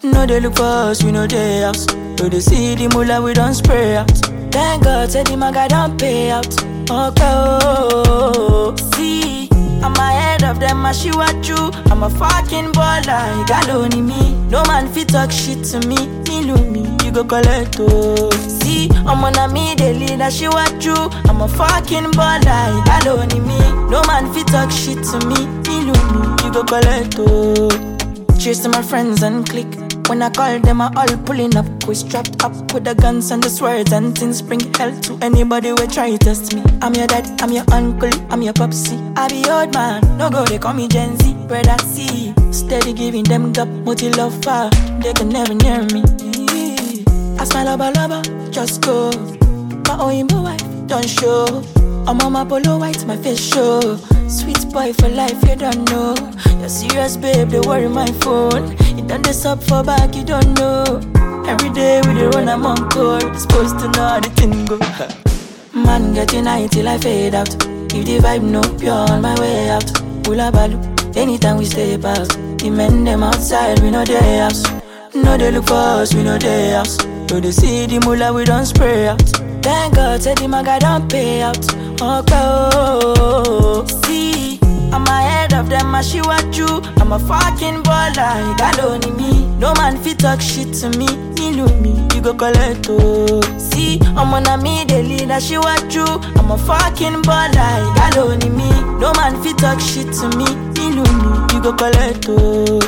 No 0.02 0.26
they 0.26 0.40
look 0.40 0.56
for 0.56 0.62
us, 0.62 1.02
we 1.02 1.12
know 1.12 1.26
they 1.26 1.60
house. 1.60 1.86
No 1.86 2.28
they 2.28 2.40
see 2.40 2.74
the 2.74 2.88
mula, 2.88 3.22
we 3.22 3.32
don't 3.34 3.54
spray 3.54 3.96
out. 3.96 4.10
Thank 4.50 4.84
God, 4.84 5.10
said 5.10 5.26
the 5.26 5.36
maga 5.36 5.68
don't 5.68 5.98
pay 5.98 6.30
out. 6.30 6.46
Okay, 6.90 7.22
oh, 7.22 8.74
see. 8.94 9.48
I'm 9.82 9.94
ahead 9.94 10.44
of 10.44 10.60
them, 10.60 10.86
I 10.86 10.92
she 10.92 11.10
what 11.10 11.48
you. 11.48 11.56
I'm 11.90 12.02
a 12.02 12.10
fucking 12.10 12.72
baller, 12.72 13.38
you 13.38 13.46
got 13.46 13.96
me. 13.98 14.34
No 14.48 14.62
man 14.64 14.92
fit 14.92 15.08
talk 15.08 15.30
shit 15.30 15.64
to 15.72 15.80
me. 15.88 15.96
Me 16.28 16.52
me, 16.70 16.82
go 17.12 17.24
collect 17.24 17.76
oh. 17.78 18.30
See, 18.48 18.88
I'm 18.90 19.24
on 19.24 19.36
a 19.36 19.52
me, 19.52 19.74
the 19.74 19.92
leader, 19.92 20.30
she 20.30 20.48
what 20.48 20.84
you. 20.84 20.94
I'm 21.28 21.40
a 21.40 21.48
fucking 21.48 22.12
baller, 22.12 22.84
got 22.86 23.06
only 23.06 23.40
me. 23.40 23.58
No 23.90 24.02
man 24.04 24.32
fit 24.32 24.46
talk 24.48 24.70
shit 24.70 25.02
to 25.04 25.18
me. 25.26 25.46
Me 25.68 25.86
you 25.86 26.52
go 26.52 26.64
collect 26.64 27.16
oh. 27.18 27.68
To 28.42 28.68
my 28.68 28.82
friends 28.82 29.22
and 29.22 29.48
click. 29.48 29.68
When 30.08 30.20
I 30.20 30.28
call 30.28 30.58
them, 30.58 30.80
I 30.80 30.92
all 30.96 31.16
pulling 31.24 31.56
up. 31.56 31.66
We 31.86 31.94
strapped 31.94 32.42
up 32.44 32.52
with 32.74 32.84
the 32.84 32.94
guns 32.94 33.30
and 33.30 33.42
the 33.42 33.48
swords 33.48 33.92
and 33.92 34.18
things. 34.18 34.42
Bring 34.42 34.60
hell 34.74 34.92
to 35.02 35.18
anybody 35.22 35.68
who 35.68 35.86
try 35.86 36.10
to 36.10 36.18
test 36.18 36.52
me. 36.54 36.62
I'm 36.82 36.92
your 36.94 37.06
dad, 37.06 37.40
I'm 37.40 37.52
your 37.52 37.64
uncle, 37.72 38.10
I'm 38.30 38.42
your 38.42 38.52
popsy. 38.52 38.96
I 39.16 39.28
be 39.28 39.48
old 39.48 39.72
man, 39.74 40.18
no 40.18 40.28
go, 40.28 40.44
they 40.44 40.58
call 40.58 40.74
me 40.74 40.88
Gen 40.88 41.16
Z. 41.18 41.34
Brother 41.46 41.78
C, 41.84 42.34
steady 42.50 42.92
giving 42.92 43.24
them 43.24 43.52
gap, 43.52 43.68
multi 43.68 44.10
love. 44.10 44.40
They 45.02 45.12
can 45.12 45.28
never 45.28 45.54
near 45.54 45.84
me. 45.84 46.31
Smile 47.44 47.64
lover, 47.76 47.90
lover, 47.96 48.22
just 48.50 48.80
go. 48.82 49.10
My 49.88 49.96
Oyinbo 49.98 50.42
wife, 50.42 50.62
don't 50.86 51.08
show. 51.08 51.44
I'm 52.06 52.20
on 52.20 52.32
my 52.32 52.44
polo 52.44 52.78
white, 52.78 53.04
my 53.06 53.16
face 53.16 53.40
show. 53.40 53.96
Sweet 54.28 54.72
boy 54.72 54.92
for 54.92 55.08
life, 55.08 55.42
you 55.48 55.56
don't 55.56 55.88
know. 55.90 56.14
You're 56.60 56.68
serious, 56.68 57.16
babe, 57.16 57.48
they 57.48 57.60
worry 57.60 57.88
my 57.88 58.06
phone. 58.22 58.76
You 58.96 59.04
done 59.06 59.22
this 59.22 59.44
up 59.44 59.62
for 59.62 59.82
back, 59.82 60.14
you 60.14 60.24
don't 60.24 60.54
know. 60.58 61.00
Every 61.46 61.70
day 61.70 62.00
we 62.06 62.14
dey 62.14 62.26
run, 62.28 62.48
I'm 62.48 62.64
on 62.64 62.88
call. 62.90 63.20
Supposed 63.34 63.78
to 63.80 63.88
know 63.90 64.20
the 64.20 64.30
thing 64.36 64.64
go. 64.64 64.78
Man 65.78 66.14
getting 66.14 66.44
high 66.44 66.68
till 66.68 66.88
I 66.88 66.98
fade 66.98 67.34
out. 67.34 67.48
If 67.94 68.06
the 68.06 68.18
vibe 68.20 68.42
no 68.42 68.62
pure 68.78 68.94
on 68.94 69.20
my 69.20 69.38
way 69.40 69.68
out. 69.70 69.90
Hula 70.26 70.50
balu, 70.52 70.78
anytime 71.16 71.56
we 71.58 71.64
stay 71.64 71.94
out. 71.94 72.28
The 72.58 72.70
men 72.70 73.02
them 73.04 73.22
outside, 73.24 73.80
we 73.80 73.90
know 73.90 74.04
they 74.04 74.38
house. 74.38 74.62
No 75.14 75.36
they 75.36 75.50
look 75.50 75.66
for 75.66 75.74
us, 75.74 76.14
we 76.14 76.22
know 76.22 76.38
they 76.38 76.70
house. 76.70 76.96
No 77.30 77.40
the 77.40 77.50
city, 77.52 77.98
mula, 78.00 78.32
we 78.32 78.44
don't 78.44 78.66
spray 78.66 79.08
out. 79.08 79.22
Thank 79.62 79.94
God, 79.94 80.22
said 80.22 80.38
the 80.38 80.48
maga 80.48 80.78
don't 80.80 81.10
pay 81.10 81.42
out. 81.42 81.56
Okay, 82.02 82.34
oh, 82.34 83.86
see, 84.04 84.58
I'm 84.92 85.06
ahead 85.06 85.54
of 85.54 85.68
them, 85.70 85.94
I 85.94 86.02
she 86.02 86.20
what 86.20 86.56
you. 86.56 86.66
I'm 87.00 87.12
a 87.12 87.18
fucking 87.18 87.82
baller, 87.84 88.48
you 88.50 88.56
got 88.58 88.78
only 88.80 89.10
me. 89.12 89.46
No 89.58 89.72
man 89.74 89.96
fit 90.02 90.18
talk 90.18 90.40
shit 90.40 90.74
to 90.80 90.90
me. 90.98 91.06
Me 91.36 91.56
know 91.56 91.68
me, 91.80 91.92
you 92.14 92.20
go 92.20 92.34
collect 92.34 92.86
oh. 92.90 93.40
See, 93.58 93.98
I'm 94.02 94.34
on 94.34 94.46
a 94.46 94.62
me, 94.62 94.84
the 94.84 95.02
leader, 95.02 95.40
she 95.40 95.56
what 95.56 95.94
you. 95.94 96.04
I'm 96.04 96.50
a 96.50 96.58
fucking 96.58 97.22
baller, 97.22 97.88
you 97.88 97.94
got 97.94 98.18
only 98.18 98.50
me. 98.50 98.68
No 99.00 99.12
man 99.14 99.40
fit 99.42 99.56
talk 99.58 99.80
shit 99.80 100.12
to 100.20 100.28
me. 100.36 100.44
Me 100.76 100.90
know 100.96 101.04
me, 101.22 101.54
you 101.54 101.62
go 101.62 101.72
collect 101.72 102.26
oh. 102.28 102.80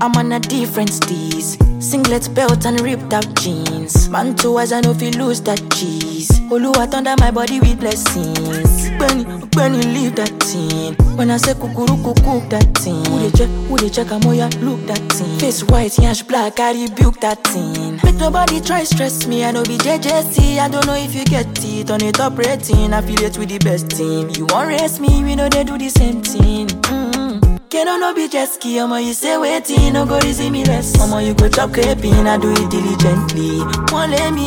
I'm 0.00 0.14
on 0.14 0.30
a 0.32 0.38
different 0.38 0.90
steez. 0.90 1.56
Singlet 1.80 2.34
belt 2.34 2.66
and 2.66 2.80
ripped 2.80 3.12
out 3.12 3.34
jeans. 3.40 4.08
Man, 4.08 4.34
two 4.34 4.56
eyes, 4.58 4.72
I 4.72 4.80
know 4.80 4.90
if 4.90 5.00
you 5.00 5.10
lose 5.12 5.40
that 5.42 5.60
cheese. 5.70 6.28
Oluwa 6.50 6.92
under 6.92 7.14
my 7.18 7.30
body 7.30 7.60
with 7.60 7.78
blessings. 7.78 8.90
Benny, 8.98 9.24
Benny, 9.54 9.82
leave 9.82 10.16
that 10.16 10.30
thing. 10.42 10.94
When 11.16 11.30
I 11.30 11.36
say 11.36 11.54
kukuruku, 11.54 12.14
cook 12.24 12.50
that 12.50 12.76
thing. 12.78 13.04
Who 13.04 13.30
check, 13.30 13.48
who 13.68 13.76
they 13.76 13.90
check, 13.90 14.08
Amoya, 14.08 14.48
look 14.60 14.84
that 14.86 14.98
thing. 15.12 15.38
Face 15.38 15.62
white, 15.62 15.96
yash 15.98 16.22
black, 16.22 16.58
I 16.58 16.72
rebuke 16.72 17.20
that 17.20 17.44
thing. 17.44 18.00
Make 18.02 18.16
nobody 18.16 18.60
try 18.60 18.82
stress 18.84 19.26
me, 19.26 19.44
I 19.44 19.52
know 19.52 19.62
be 19.62 19.78
JJC. 19.78 20.58
I 20.58 20.68
don't 20.68 20.86
know 20.86 20.94
if 20.94 21.14
you 21.14 21.24
get 21.24 21.46
it 21.64 21.90
on 21.90 22.00
top 22.12 22.38
rating. 22.38 22.92
Affiliate 22.92 23.38
with 23.38 23.50
the 23.50 23.58
best 23.58 23.90
team. 23.90 24.30
You 24.30 24.46
won't 24.46 24.68
race 24.68 24.98
me, 24.98 25.22
we 25.22 25.36
know 25.36 25.48
they 25.48 25.62
do 25.62 25.78
the 25.78 25.88
same 25.90 26.22
thing. 26.22 26.66
Mm-hmm. 26.66 27.27
Can 27.70 27.86
I 27.86 27.98
no 27.98 28.14
be 28.14 28.28
jet 28.28 28.48
ski, 28.48 28.76
omo 28.78 28.98
you 29.04 29.12
say 29.12 29.36
waiting, 29.36 29.92
no 29.92 30.06
go 30.06 30.18
easy 30.24 30.48
me 30.48 30.64
less. 30.64 30.96
Omo 30.96 31.24
you 31.24 31.34
go 31.34 31.48
chop 31.50 31.70
crepin, 31.70 32.26
I 32.26 32.38
do 32.38 32.50
it 32.50 32.70
diligently. 32.70 33.58
Won't 33.92 34.12
let 34.12 34.32
me, 34.32 34.46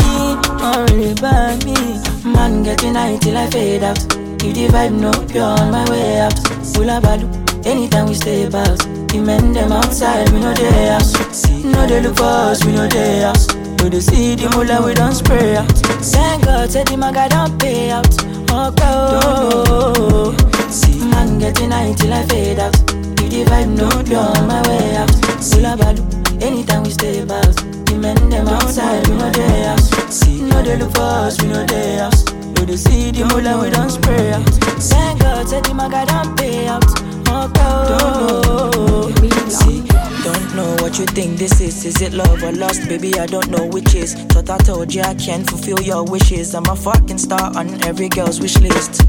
only 0.59 1.13
by 1.21 1.55
me. 1.63 2.01
Man 2.25 2.63
getting 2.63 2.95
high 2.95 3.17
till 3.17 3.37
I 3.37 3.47
fade 3.51 3.83
out. 3.83 3.99
If 4.43 4.55
the 4.55 4.67
vibe 4.73 4.99
no 4.99 5.11
pure 5.27 5.43
on 5.43 5.71
my 5.71 5.87
way 5.89 6.19
out. 6.21 6.33
Hula 6.75 6.99
balu, 6.99 7.27
anytime 7.63 8.07
we 8.07 8.15
stay 8.15 8.45
about. 8.45 8.79
The 8.79 9.21
men 9.23 9.53
them 9.53 9.71
outside, 9.71 10.29
we 10.31 10.39
know 10.39 10.53
they 10.53 10.87
house. 10.87 11.13
No 11.63 11.85
they 11.85 12.01
look 12.01 12.17
for 12.17 12.23
us, 12.23 12.65
we 12.65 12.71
know 12.71 12.87
they 12.87 13.21
house. 13.21 13.53
No 13.53 13.89
they 13.89 13.99
see 13.99 14.33
the 14.33 14.49
mula, 14.49 14.81
we 14.83 14.95
don't 14.95 15.13
spray 15.13 15.57
out. 15.57 15.69
Thank 16.01 16.45
God, 16.45 16.71
said 16.71 16.87
the 16.87 16.97
maga 16.97 17.29
don't 17.29 17.59
pay 17.59 17.91
out. 17.91 18.07
Oh, 18.53 20.35
see, 20.71 20.97
man 21.05 21.37
getting 21.37 21.69
high 21.69 21.93
till 21.93 22.13
I 22.13 22.25
fade 22.25 22.57
out. 22.59 22.75
The 23.31 23.45
vibe 23.45 23.77
no 23.77 23.87
on 24.19 24.45
my 24.45 24.61
way 24.67 24.95
out. 24.97 25.09
Hula 25.39 25.77
balu, 25.77 26.03
anytime 26.43 26.83
we 26.83 26.91
stay 26.91 27.21
about. 27.21 27.55
The 27.87 27.97
men 27.97 28.29
them 28.29 28.47
outside, 28.47 29.07
we 29.07 29.15
know 29.15 29.31
they 29.31 29.63
house. 29.63 29.89
See, 30.13 30.41
no 30.41 30.61
they 30.61 30.77
look 30.77 30.91
for 30.91 31.01
us, 31.01 31.41
we 31.41 31.47
know 31.47 31.65
they 31.65 31.95
house. 31.95 32.25
No 32.31 32.65
they 32.65 32.75
see 32.75 33.09
the 33.11 33.25
mula, 33.25 33.63
we 33.63 33.69
don't 33.71 33.89
spray 33.89 34.33
out. 34.33 34.47
Thank 34.77 35.21
God, 35.21 35.47
said 35.47 35.63
the 35.63 35.73
maga 35.73 36.05
don't 36.05 36.37
pay 36.37 36.67
out. 36.67 36.83
Okay, 37.31 37.61
oh, 38.03 39.09
see, 39.47 39.81
don't 40.23 40.55
know 40.55 40.69
what 40.83 40.91
what 40.91 40.99
you 40.99 41.05
think 41.05 41.37
this 41.37 41.61
is. 41.61 41.85
Is 41.85 42.01
it 42.01 42.11
love 42.11 42.43
or 42.43 42.51
lust? 42.51 42.89
Baby, 42.89 43.17
I 43.17 43.25
don't 43.25 43.49
know 43.49 43.65
which 43.65 43.95
is. 43.95 44.13
Thought 44.13 44.49
I 44.49 44.57
told 44.57 44.93
you 44.93 45.01
I 45.03 45.13
can't 45.13 45.49
fulfill 45.49 45.79
your 45.79 46.03
wishes. 46.03 46.53
I'm 46.53 46.65
a 46.65 46.75
fucking 46.75 47.17
star 47.17 47.55
on 47.55 47.81
every 47.85 48.09
girl's 48.09 48.41
wish 48.41 48.59
list. 48.59 49.01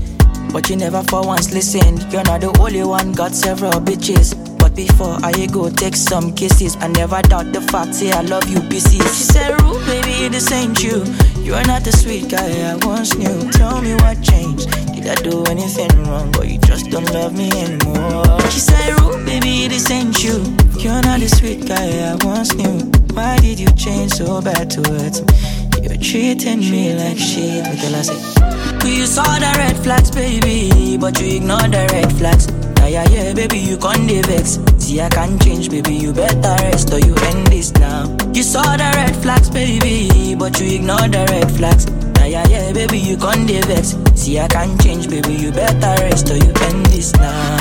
But 0.50 0.70
you 0.70 0.76
never 0.76 1.02
for 1.02 1.26
once 1.26 1.52
listened. 1.52 2.10
You're 2.12 2.24
not 2.24 2.40
the 2.40 2.56
only 2.58 2.82
one, 2.84 3.12
got 3.12 3.34
several 3.34 3.72
bitches. 3.72 4.32
But 4.58 4.74
before 4.74 5.18
I 5.22 5.46
go 5.46 5.68
take 5.68 5.96
some 5.96 6.34
kisses, 6.34 6.76
I 6.80 6.88
never 6.88 7.20
doubt 7.22 7.52
the 7.52 7.60
fact, 7.60 7.94
say 7.94 8.12
I 8.12 8.22
love 8.22 8.48
you, 8.48 8.60
pieces. 8.68 9.04
She 9.16 9.24
said, 9.24 9.60
Rude, 9.60 9.84
baby, 9.86 10.28
this 10.28 10.50
ain't 10.52 10.82
you. 10.82 11.04
You're 11.42 11.64
not 11.66 11.84
the 11.84 11.92
sweet 11.92 12.30
guy 12.30 12.48
I 12.70 12.76
once 12.86 13.14
knew. 13.16 13.50
Tell 13.52 13.82
me 13.82 13.94
what 13.96 14.22
changed. 14.22 14.70
Did 14.94 15.08
I 15.08 15.14
do 15.16 15.42
anything 15.44 15.90
wrong, 16.04 16.34
or 16.38 16.44
you 16.44 16.58
just 16.58 16.90
don't 16.90 17.10
love 17.12 17.36
me 17.36 17.50
anymore? 17.52 18.40
She 18.50 18.60
said, 18.60 19.00
Rude, 19.00 19.26
baby, 19.26 19.68
this 19.68 19.90
ain't 19.90 20.22
you. 20.22 20.38
You're 20.78 21.02
not 21.02 21.20
the 21.20 21.28
sweet 21.28 21.66
guy 21.66 22.12
I 22.12 22.14
once 22.24 22.54
knew. 22.54 22.90
Why 23.14 23.38
did 23.38 23.58
you 23.58 23.68
change 23.74 24.12
so 24.12 24.40
bad 24.40 24.70
towards 24.70 25.22
me? 25.22 25.71
You're 25.82 25.96
treating 25.98 26.60
me 26.60 26.94
like 26.94 27.18
shit. 27.18 27.66
Until 27.66 27.96
I 27.96 28.02
say, 28.02 28.88
You 28.88 29.04
saw 29.04 29.24
the 29.24 29.52
red 29.58 29.76
flags, 29.78 30.12
baby, 30.12 30.96
but 30.96 31.20
you 31.20 31.36
ignored 31.38 31.72
the 31.72 31.88
red 31.90 32.12
flags. 32.12 32.46
Yeah, 32.78 32.86
yeah, 32.86 33.08
yeah, 33.10 33.32
baby, 33.32 33.58
you 33.58 33.76
can't 33.78 34.08
vex. 34.26 34.60
See, 34.78 35.00
I 35.00 35.08
can't 35.08 35.42
change, 35.42 35.70
baby, 35.70 35.94
you 35.94 36.12
better 36.12 36.54
rest 36.62 36.92
or 36.92 37.00
you 37.00 37.14
end 37.14 37.48
this 37.48 37.72
now. 37.74 38.04
You 38.32 38.44
saw 38.44 38.62
the 38.76 38.90
red 38.94 39.16
flags, 39.16 39.50
baby, 39.50 40.36
but 40.36 40.60
you 40.60 40.76
ignored 40.76 41.12
the 41.12 41.26
red 41.30 41.50
flags. 41.50 41.86
Yeah, 42.18 42.26
yeah, 42.26 42.46
yeah, 42.48 42.72
baby, 42.72 42.98
you 42.98 43.16
can't 43.16 43.50
vex. 43.66 43.96
See, 44.14 44.38
I 44.38 44.46
can't 44.46 44.80
change, 44.82 45.10
baby, 45.10 45.34
you 45.34 45.50
better 45.50 46.00
rest 46.02 46.30
or 46.30 46.36
you 46.36 46.52
end 46.62 46.86
this 46.86 47.12
now. 47.14 47.56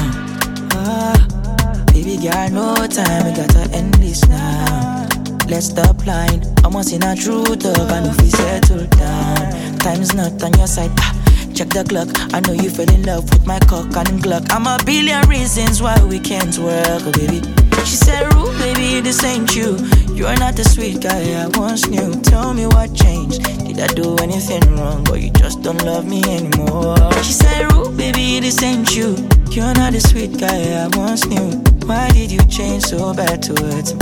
Ah, 0.74 1.88
baby, 1.94 2.18
girl, 2.18 2.50
no 2.52 2.88
time, 2.88 3.26
we 3.26 3.36
gotta 3.36 3.70
end 3.74 3.96
this 3.96 4.28
now. 4.28 5.11
Let's 5.52 5.66
stop 5.66 6.06
lying. 6.08 6.42
I'm 6.64 6.78
in 6.78 7.04
a 7.04 7.14
true 7.14 7.44
talk, 7.44 7.92
I 7.92 8.00
know 8.00 8.16
we 8.20 8.30
settle 8.30 8.86
down. 8.88 9.78
Time's 9.80 10.14
not 10.14 10.42
on 10.42 10.54
your 10.54 10.66
side. 10.66 10.92
Ah, 10.98 11.21
check 11.54 11.70
the 11.70 11.84
clock. 11.84 12.10
I 12.34 12.40
know 12.42 12.54
you 12.54 12.70
fell 12.70 12.90
in 12.90 13.04
love 13.04 13.30
with 13.30 13.46
my 13.46 13.60
cock 13.60 13.96
and 13.96 14.22
Glock. 14.24 14.52
I'm 14.52 14.68
a 14.68 14.78
billion 14.86 15.28
reasons 15.28 15.82
why 15.82 16.02
we 16.04 16.20
can't 16.20 16.58
work, 16.58 17.04
baby. 17.14 17.42
She 17.86 17.98
said, 17.98 18.34
Rude, 18.34 18.58
baby, 18.60 19.02
this 19.02 19.24
ain't 19.24 19.56
you. 19.56 19.78
You're 20.14 20.38
not 20.38 20.56
the 20.56 20.64
sweet 20.64 21.02
guy 21.02 21.44
I 21.44 21.48
once 21.58 21.88
knew. 21.88 22.14
Tell 22.22 22.54
me 22.54 22.66
what 22.68 22.94
changed. 22.94 23.44
Did 23.66 23.80
I 23.80 23.88
do 23.88 24.16
anything 24.18 24.62
wrong, 24.76 25.08
or 25.10 25.18
you 25.18 25.32
just 25.32 25.62
don't 25.62 25.82
love 25.84 26.08
me 26.08 26.24
anymore? 26.24 27.12
She 27.24 27.34
said, 27.34 27.72
Rude, 27.74 27.98
baby, 27.98 28.40
this 28.40 28.62
ain't 28.64 28.96
you. 28.96 29.16
You're 29.50 29.74
not 29.74 29.94
the 29.94 30.00
sweet 30.00 30.40
guy 30.40 30.84
I 30.84 30.88
once 30.96 31.26
knew. 31.26 31.58
Why 31.88 32.10
did 32.10 32.32
you 32.32 32.44
change 32.46 32.84
so 32.84 33.14
bad 33.14 33.42
towards 33.42 33.96
me? 33.96 34.00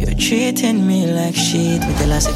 You're 0.00 0.14
treating 0.14 0.86
me 0.86 1.06
like 1.12 1.34
shit. 1.34 1.80
with 1.80 1.98
her, 2.00 2.20
say, 2.20 2.32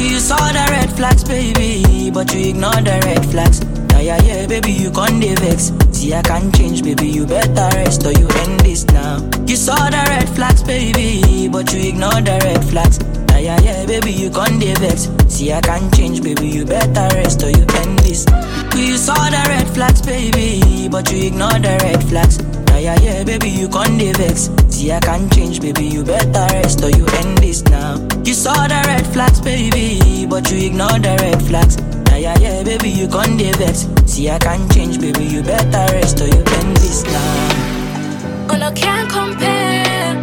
You 0.00 0.18
saw 0.18 0.36
the 0.52 0.66
red 0.70 0.90
flags, 0.92 1.24
baby, 1.24 2.10
but 2.10 2.32
you 2.32 2.50
ignored 2.50 2.84
the 2.84 3.00
red 3.04 3.24
flags. 3.26 3.71
Yeah, 4.02 4.20
yeah, 4.24 4.46
baby, 4.48 4.72
you 4.72 4.90
can't 4.90 5.22
vex. 5.38 5.70
See, 5.92 6.12
I 6.12 6.22
can't 6.22 6.52
change, 6.56 6.82
baby, 6.82 7.06
you 7.06 7.24
better 7.24 7.68
rest 7.76 8.04
or 8.04 8.10
you 8.10 8.26
end 8.42 8.58
this 8.60 8.84
now. 8.86 9.18
You 9.46 9.54
saw 9.54 9.76
the 9.76 10.02
red 10.08 10.28
flags, 10.28 10.64
baby, 10.64 11.46
but 11.46 11.72
you 11.72 11.88
ignore 11.88 12.20
the 12.20 12.40
red 12.42 12.64
flags. 12.64 12.98
Yeah, 13.30 13.38
yeah, 13.38 13.60
yeah, 13.60 13.86
baby, 13.86 14.10
you 14.10 14.28
can't 14.28 14.60
vex. 14.80 15.08
See, 15.32 15.52
I 15.52 15.60
can't 15.60 15.94
change, 15.94 16.20
baby, 16.20 16.48
you 16.48 16.64
better 16.66 17.14
rest 17.14 17.44
or 17.44 17.50
you 17.50 17.62
end 17.62 18.00
this. 18.00 18.26
You 18.74 18.96
saw 18.96 19.30
the 19.30 19.44
red 19.46 19.68
flags, 19.68 20.02
baby, 20.02 20.88
but 20.88 21.10
you 21.12 21.28
ignored 21.28 21.62
the 21.62 21.78
red 21.82 22.02
flags. 22.02 22.38
Yeah, 22.70 22.78
yeah, 22.78 22.98
yeah, 23.00 23.22
baby, 23.22 23.50
you 23.50 23.68
can't 23.68 24.02
vex. 24.16 24.50
See, 24.68 24.90
I 24.90 24.98
can't 24.98 25.32
change, 25.32 25.60
baby, 25.60 25.84
you 25.84 26.02
better 26.02 26.46
rest 26.52 26.82
or 26.82 26.90
you 26.90 27.06
end 27.22 27.38
this 27.38 27.62
now. 27.64 28.02
You 28.24 28.34
saw 28.34 28.66
the 28.66 28.82
red 28.84 29.06
flags, 29.06 29.40
baby, 29.40 30.26
but 30.26 30.50
you 30.50 30.66
ignore 30.66 30.98
the 30.98 31.16
red 31.22 31.40
flags. 31.42 31.91
Yeah, 32.22 32.38
yeah, 32.38 32.62
baby, 32.62 32.88
you 32.88 33.08
can't 33.08 33.34
vex. 33.56 33.88
See, 34.06 34.30
I 34.30 34.38
can't 34.38 34.72
change, 34.72 35.00
baby, 35.00 35.24
you 35.24 35.42
better 35.42 35.92
rest 35.92 36.20
or 36.20 36.26
you 36.28 36.38
end 36.38 36.76
this 36.76 37.02
now. 37.02 38.48
Oh, 38.48 38.56
no, 38.56 38.70
can't 38.70 39.10
compare. 39.10 40.14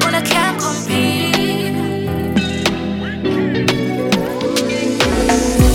Oh, 0.00 0.08
no, 0.08 0.22
can't 0.22 0.58
compete. 0.58 1.76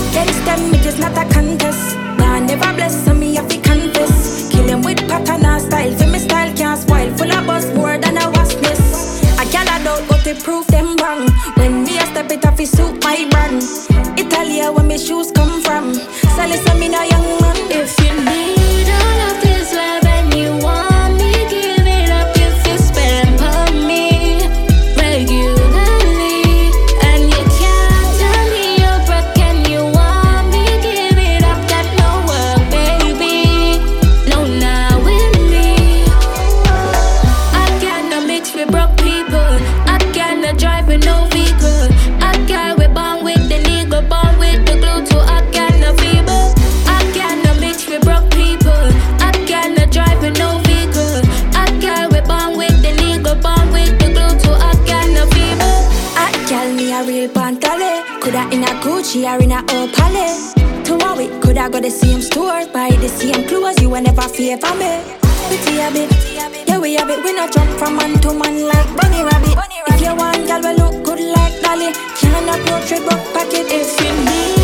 Against 0.09 0.45
them, 0.45 0.73
it 0.73 0.83
is 0.83 0.97
not 0.97 1.11
a 1.11 1.31
contest. 1.31 1.95
Nah, 2.17 2.39
never 2.39 2.73
bless 2.73 3.07
me, 3.13 3.37
I 3.37 3.47
fi 3.47 3.57
confess. 3.59 4.49
Kill 4.51 4.67
him 4.67 4.81
with 4.81 5.07
pattern 5.07 5.45
to 10.33 10.43
prove 10.43 10.67
them 10.67 10.95
wrong. 10.97 11.27
When 11.55 11.83
me 11.83 11.97
a 11.97 12.05
step 12.05 12.31
it 12.31 12.45
off, 12.45 12.59
it 12.59 12.67
suit 12.67 13.03
my 13.03 13.27
brand. 13.31 13.63
Italia, 14.17 14.71
where 14.71 14.85
my 14.85 14.97
shoes 14.97 15.31
come 15.31 15.61
from. 15.61 15.93
So 15.93 16.73
me 16.77 16.89
no 16.89 17.01
young 17.03 17.41
man. 17.41 17.57
If 17.71 17.99
you 17.99 18.25
need 18.25 18.60
in 59.15 59.25
are 59.25 59.41
in 59.41 59.51
a 59.51 59.61
Opale. 59.63 60.53
To 60.85 60.93
a 60.95 61.15
week, 61.17 61.41
coulda 61.41 61.69
go 61.69 61.79
the 61.79 61.89
same 61.89 62.21
stores, 62.21 62.67
buy 62.67 62.91
the 62.91 63.09
same 63.09 63.47
clothes. 63.47 63.81
You 63.81 63.89
will 63.89 64.01
never 64.01 64.21
favor 64.21 64.73
me. 64.75 65.03
Pretty 65.47 65.79
a 65.79 65.91
bit, 65.91 66.11
yeah 66.67 66.79
we 66.79 66.97
a 66.97 67.05
bit. 67.05 67.23
We 67.23 67.33
not 67.33 67.51
jump 67.51 67.69
from 67.77 67.97
man 67.97 68.19
to 68.21 68.33
man 68.33 68.67
like 68.67 68.87
bunny 68.95 69.23
rabbit. 69.23 69.57
If 69.87 70.01
you 70.01 70.15
want 70.15 70.47
gal, 70.47 70.61
we 70.61 70.73
look 70.79 71.03
good 71.03 71.19
like 71.19 71.61
Dolly. 71.61 71.91
Can't 72.19 72.49
approach 72.49 72.91
with 72.91 73.07
broke 73.07 73.33
pocket 73.33 73.67
if 73.69 73.99
you 73.99 74.25
Need 74.25 74.60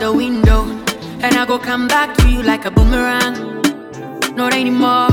the 0.00 0.12
window, 0.12 0.62
and 1.22 1.34
I 1.34 1.44
go 1.44 1.58
come 1.58 1.88
back 1.88 2.16
to 2.18 2.28
you 2.28 2.42
like 2.42 2.64
a 2.64 2.70
boomerang. 2.70 3.34
Not 4.36 4.54
anymore, 4.54 5.08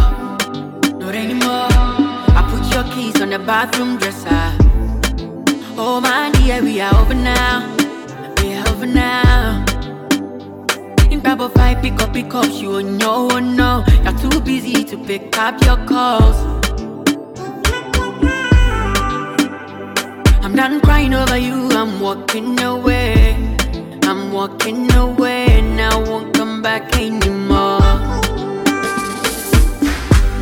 not 1.02 1.16
anymore. 1.16 1.70
I 2.38 2.42
put 2.52 2.64
your 2.74 2.84
keys 2.94 3.20
on 3.20 3.32
the 3.32 3.40
bathroom 3.40 3.98
dresser. 3.98 4.54
Oh 5.78 6.00
my 6.02 6.30
dear, 6.36 6.62
we 6.62 6.80
are 6.82 6.94
over 7.02 7.16
now. 7.16 7.76
We 8.42 8.54
are 8.54 8.68
over 8.70 8.86
now. 8.86 9.66
In 11.10 11.20
Bible 11.20 11.50
5, 11.50 11.82
pick 11.82 12.00
up, 12.02 12.14
pick 12.14 12.34
up, 12.36 12.52
you 12.52 12.84
know, 12.84 13.28
oh 13.32 13.40
no. 13.40 13.84
You're 14.04 14.18
too 14.20 14.40
busy 14.42 14.84
to 14.84 14.98
pick 14.98 15.36
up 15.38 15.60
your 15.64 15.78
calls. 15.88 16.38
I'm 20.44 20.56
done 20.56 20.80
crying 20.82 21.14
over 21.16 21.38
you, 21.38 21.70
I'm 21.72 22.00
walking 22.00 22.60
away. 22.60 23.15
Walking 24.36 24.92
away, 24.92 25.46
and 25.60 25.80
I 25.80 25.96
won't 25.96 26.34
come 26.34 26.62
back 26.62 26.94
anymore. 26.98 27.80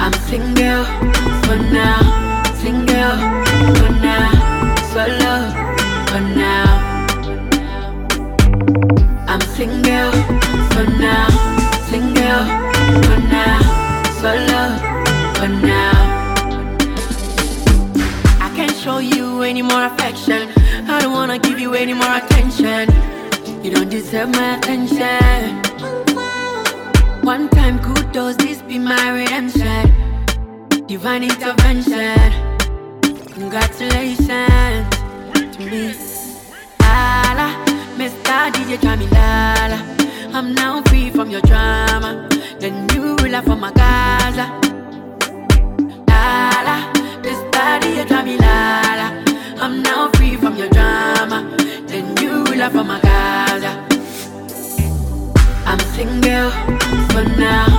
I'm 0.02 0.14
single 0.26 0.84
for 1.46 1.58
now, 1.72 2.02
single 2.56 3.18
for 3.78 3.91
now, 4.02 4.30
solo 4.91 5.36
for 6.10 6.22
now. 6.34 6.70
I'm 9.28 9.41
single 9.41 10.12
for 10.74 10.88
now, 10.98 11.30
single 11.91 12.44
for 13.06 13.20
now, 13.30 13.60
solo 14.22 14.64
for 15.38 15.50
now. 15.70 15.94
I 18.41 18.52
can't 18.56 18.76
show 18.76 18.98
you 18.98 19.44
any 19.44 19.62
more 19.62 19.86
affection. 19.86 20.50
I 20.89 21.00
don't 21.00 21.14
wanna 21.14 21.38
give 21.38 21.60
you 21.60 21.76
any 21.76 21.94
more 21.94 22.16
attention. 22.18 23.03
You 23.64 23.72
don't 23.72 23.89
deserve 23.89 24.30
my 24.32 24.57
attention. 24.57 25.61
One 27.22 27.47
time 27.47 27.80
kudos, 27.80 28.36
this 28.36 28.61
be 28.61 28.78
my 28.78 29.11
redemption. 29.11 29.89
Divine 30.86 31.24
intervention. 31.24 32.20
Congratulations 33.32 34.89
to 35.55 35.59
me. 35.72 35.93
Lala, 36.82 37.55
Mr. 37.95 38.51
DJ 38.51 38.76
Jamilala. 38.84 39.80
I'm 40.36 40.53
now 40.53 40.82
free 40.88 41.09
from 41.09 41.32
your 41.32 41.41
drama. 41.41 42.28
The 42.59 42.70
new 42.70 43.16
ruler 43.16 43.41
for 43.43 43.55
my 43.55 43.72
Gaza. 43.72 44.45
Lala, 46.09 46.91
Mr. 47.24 47.80
DJ 47.80 48.05
Jamilala. 48.11 49.07
I'm 49.61 49.82
now 49.82 50.11
free 50.16 50.36
from 50.36 50.57
your 50.57 50.68
drama. 50.68 51.62
The 51.94 52.02
new 52.02 52.44
ruler 52.46 52.72
for 52.72 52.84
my 52.84 53.00
Gaza. 53.02 53.72
I'm 55.64 55.80
single 55.94 56.50
for 57.14 57.24
now, 57.38 57.70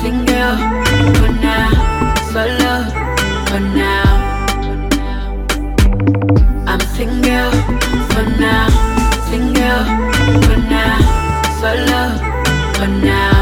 single 0.00 0.54
for 1.18 1.32
now, 1.42 1.70
solo 2.30 2.74
for 3.50 3.58
now. 3.74 4.06
I'm 6.70 6.80
single 6.94 7.50
for 8.14 8.26
now, 8.38 8.68
single 9.30 9.82
for 10.46 10.58
now, 10.70 10.98
solo 11.58 12.02
for 12.78 12.86
now. 13.02 13.34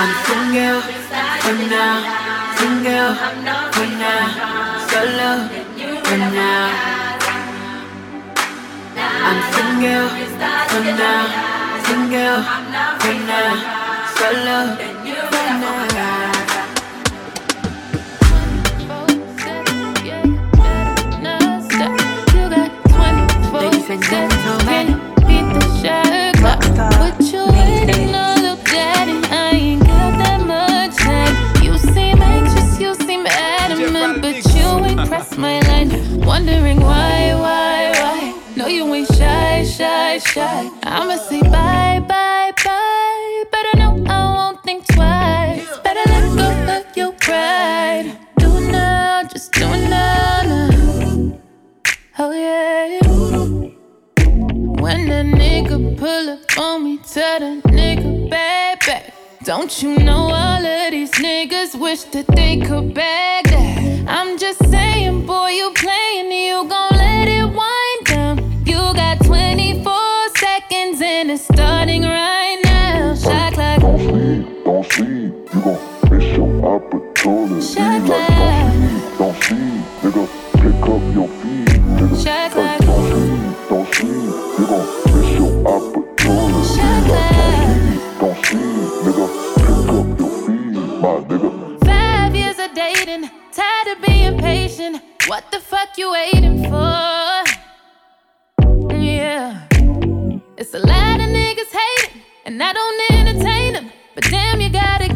I'm 0.00 0.12
single 0.24 0.80
for 1.44 1.56
now, 1.68 1.96
single 2.56 3.14
for 3.76 3.88
now, 4.00 4.88
solo 4.88 5.30
for 6.04 6.16
now. 6.16 6.97
I'm 9.20 9.38
single 9.52 10.08
for 10.68 10.82
now, 10.84 11.22
single 11.86 12.38
for 13.00 13.14
now, 13.26 13.50
solo 14.16 14.58
for 14.76 15.94
now. 15.94 16.28
And 23.90 24.02
gentlemen, 24.02 24.86
beat 25.26 25.48
the 25.54 25.62
shirt. 25.80 26.34
What 26.42 27.16
you 27.32 27.42
waiting 27.46 28.14
on, 28.14 28.42
look 28.42 28.62
daddy? 28.64 29.16
I 29.32 29.50
ain't 29.54 29.80
got 29.82 30.18
that 30.18 30.40
much 30.46 30.94
time. 30.96 31.64
You 31.64 31.78
seem 31.78 32.20
anxious, 32.20 32.78
you 32.78 32.94
seem 32.94 33.26
adamant, 33.26 34.20
but 34.20 34.44
you 34.54 34.84
ain't 34.84 35.08
pressed 35.08 35.38
my 35.38 35.60
line. 35.60 36.20
Wondering 36.20 36.80
why, 36.82 37.34
why? 37.34 37.67
Shy. 40.16 40.70
I'ma 40.84 41.16
say 41.16 41.42
bye, 41.42 42.00
bye, 42.08 42.52
bye. 42.64 43.44
I 43.70 43.72
know 43.76 44.04
I 44.06 44.34
won't 44.34 44.64
think 44.64 44.86
twice. 44.86 45.78
Better 45.84 46.10
let 46.10 46.24
go 46.36 46.76
of 46.76 46.96
your 46.96 47.12
pride. 47.12 48.16
Do 48.38 48.48
now, 48.72 49.22
just 49.24 49.52
do 49.52 49.60
now. 49.68 50.42
now. 50.42 51.38
Oh 52.18 52.32
yeah. 52.32 53.00
When 54.82 55.10
a 55.10 55.22
nigga 55.22 55.96
pull 55.98 56.30
up 56.30 56.58
on 56.58 56.84
me, 56.84 56.98
tell 56.98 57.40
the 57.40 57.60
nigga 57.68 58.30
baby. 58.30 59.12
Don't 59.44 59.82
you 59.82 59.98
know 59.98 60.30
all 60.32 60.64
of 60.64 60.90
these 60.90 61.12
niggas 61.12 61.78
wish 61.78 62.02
that 62.14 62.26
they 62.28 62.56
could 62.58 62.94
bag 62.94 63.44
that? 63.48 64.04
I'm 64.08 64.38
just 64.38 64.58
saying, 64.70 65.26
boy, 65.26 65.50
you 65.50 65.70
playing, 65.74 66.07
opportunity. 77.32 77.66
Shot 77.74 78.02
like, 78.08 78.28
don't 78.28 78.72
sleep, 78.72 79.18
don't 79.18 79.36
sleep, 79.42 79.84
nigga, 80.02 80.24
pick 80.62 80.82
up 80.82 81.04
your 81.14 81.28
feet, 81.38 81.68
nigga. 81.68 82.24
Shot 82.24 82.56
Like, 82.56 82.80
clock. 82.80 82.80
don't 82.80 83.04
sleep, 83.08 83.68
don't 83.68 83.94
sleep, 83.94 84.30
you 84.58 84.64
miss 85.14 85.30
your 85.38 85.52
opportunity. 85.68 86.62
Like, 86.78 87.04
don't 87.08 87.24
sleep, 87.74 88.20
don't 88.20 88.38
sleep, 88.44 88.88
nigga, 89.04 89.26
pick 89.56 89.88
up 89.98 90.08
your 90.20 90.32
feet, 90.44 90.74
my 91.02 91.12
nigga. 91.28 91.50
Five 91.84 92.34
years 92.34 92.58
of 92.58 92.70
dating, 92.74 93.30
tired 93.52 93.88
of 93.96 94.02
being 94.06 94.38
patient. 94.38 95.02
What 95.26 95.44
the 95.52 95.60
fuck 95.60 95.90
you 95.98 96.10
waiting 96.12 96.64
for? 96.64 97.44
Yeah. 98.94 99.66
It's 100.56 100.74
a 100.74 100.78
lot 100.78 101.20
of 101.20 101.28
niggas 101.28 101.72
hating, 101.80 102.22
and 102.46 102.62
I 102.62 102.72
don't 102.72 103.12
entertain 103.12 103.72
them. 103.74 103.92
But 104.14 104.24
damn, 104.24 104.60
you 104.60 104.70
gotta 104.70 105.07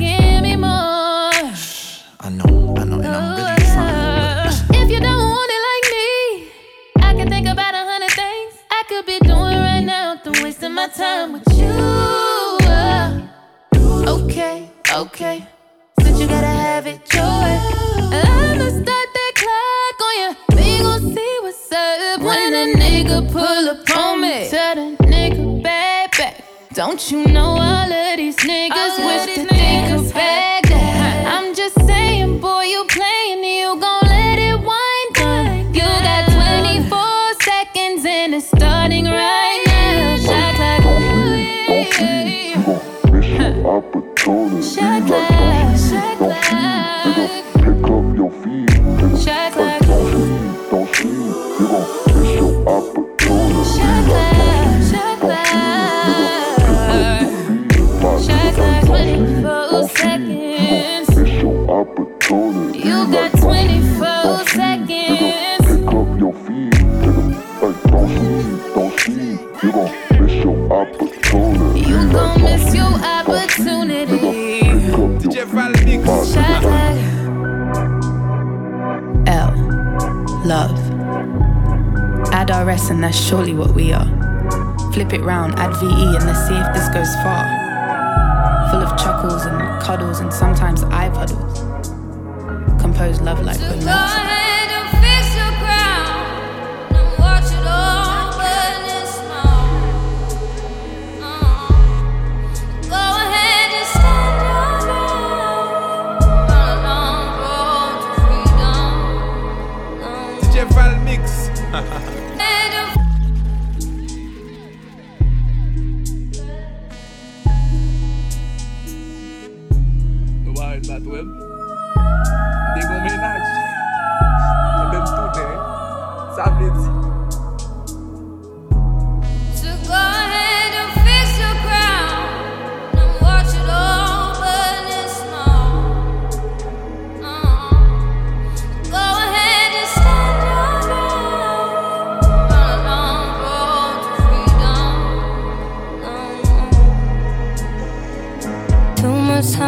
my 10.82 10.88
time 10.88 11.32
with 11.32 11.48
you. 11.56 11.66
Uh. 12.68 13.28
Okay, 14.08 14.68
okay. 14.92 15.46
Since 16.00 16.20
you 16.20 16.26
gotta 16.26 16.46
have 16.46 16.86
it 16.88 17.00
your 17.14 17.22
way, 17.22 17.58
I'ma 18.10 18.68
start 18.80 19.08
that 19.16 19.32
clock 19.42 19.98
on 20.06 20.14
you. 20.20 20.30
We 20.56 20.82
gon' 20.82 21.14
see 21.14 21.38
what's 21.42 21.72
up 21.72 22.20
when 22.20 22.52
a 22.54 22.74
nigga 22.74 23.30
pull 23.30 23.68
up 23.68 23.96
on 23.96 24.22
me. 24.22 24.48
Tell 24.50 24.74
the 24.74 24.96
nigga 25.04 25.62
back 25.62 26.18
back. 26.18 26.44
Don't 26.74 27.10
you 27.12 27.26
know 27.26 27.50
all 27.68 27.92
of 27.92 28.16
these 28.16 28.36
niggas 28.38 28.96
wish 29.06 29.36
that 29.36 29.48
they 29.50 29.88
could 29.88 30.10
opportunity. 44.28 44.62
Shot 44.62 45.10
Like, 45.10 45.28
don't 45.28 45.78
sleep, 45.78 46.18
don't 46.18 46.44
sleep, 46.44 46.82
nigga, 47.04 47.26
pick 47.54 47.84
up 47.84 48.16
your 48.16 48.30
feet, 48.30 48.70
nigga. 48.70 49.41
And 82.62 83.02
that's 83.02 83.18
surely 83.18 83.54
what 83.54 83.74
we 83.74 83.92
are. 83.92 84.06
Flip 84.92 85.12
it 85.12 85.20
round, 85.22 85.56
add 85.56 85.74
VE 85.80 85.88
and 85.88 86.24
let's 86.26 86.46
see 86.46 86.54
if 86.54 86.72
this 86.72 86.88
goes 86.90 87.12
far. 87.24 87.44
Full 88.70 88.82
of 88.82 88.96
chuckles 88.96 89.44
and 89.46 89.82
cuddles 89.82 90.20
and 90.20 90.32
sometimes 90.32 90.84
eye 90.84 91.08
puddles. 91.08 91.60
impose 92.84 93.20
love 93.20 93.44
like 93.44 93.58
we're 93.58 94.41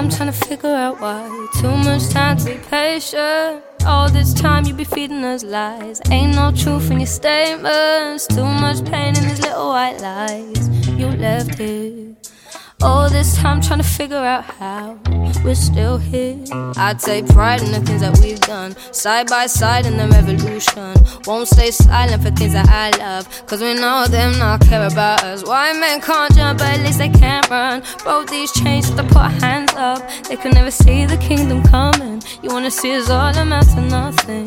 time 0.08 0.16
trying 0.16 0.32
to 0.32 0.46
figure 0.46 0.74
out 0.74 1.00
why. 1.00 1.48
Too 1.60 1.76
much 1.76 2.08
time 2.10 2.36
to 2.38 2.44
be 2.44 2.58
patient. 2.70 3.62
All 3.86 4.08
this 4.08 4.34
time 4.34 4.64
you 4.64 4.74
be 4.74 4.84
feeding 4.84 5.24
us 5.24 5.44
lies. 5.44 6.00
Ain't 6.10 6.34
no 6.34 6.52
truth 6.52 6.90
in 6.90 7.00
your 7.00 7.06
statements. 7.06 8.26
Too 8.26 8.44
much 8.44 8.84
pain 8.84 9.16
in 9.16 9.28
these 9.28 9.40
little 9.40 9.68
white 9.68 10.00
lies. 10.00 10.68
You 10.88 11.08
left 11.08 11.58
here. 11.58 12.13
All 12.84 13.08
this 13.08 13.34
time 13.36 13.62
trying 13.62 13.78
to 13.78 13.84
figure 13.84 14.18
out 14.18 14.44
how 14.44 14.98
we're 15.42 15.54
still 15.54 15.96
here. 15.96 16.38
I 16.76 16.92
take 16.92 17.26
pride 17.28 17.62
in 17.62 17.72
the 17.72 17.80
things 17.80 18.02
that 18.02 18.18
we've 18.20 18.40
done, 18.40 18.76
side 18.92 19.28
by 19.28 19.46
side 19.46 19.86
in 19.86 19.96
the 19.96 20.06
revolution. 20.08 20.94
Won't 21.26 21.48
stay 21.48 21.70
silent 21.70 22.22
for 22.22 22.30
things 22.30 22.52
that 22.52 22.68
I 22.68 22.90
love, 22.98 23.26
cause 23.46 23.62
we 23.62 23.72
know 23.72 24.06
them 24.06 24.38
not 24.38 24.60
care 24.60 24.86
about 24.86 25.24
us. 25.24 25.44
White 25.44 25.78
men 25.80 26.02
can't 26.02 26.34
jump, 26.34 26.58
but 26.58 26.68
at 26.68 26.80
least 26.80 26.98
they 26.98 27.08
can't 27.08 27.48
run. 27.48 27.82
Broke 28.02 28.28
these 28.28 28.52
chains, 28.52 28.94
they 28.94 29.02
put 29.02 29.16
our 29.16 29.30
hands 29.30 29.72
up. 29.72 30.06
They 30.28 30.36
could 30.36 30.52
never 30.52 30.70
see 30.70 31.06
the 31.06 31.16
kingdom 31.16 31.62
coming. 31.62 32.22
You 32.42 32.50
wanna 32.50 32.70
see 32.70 32.94
us 32.96 33.08
all 33.08 33.34
amount 33.34 33.70
to 33.70 33.80
nothing. 33.80 34.46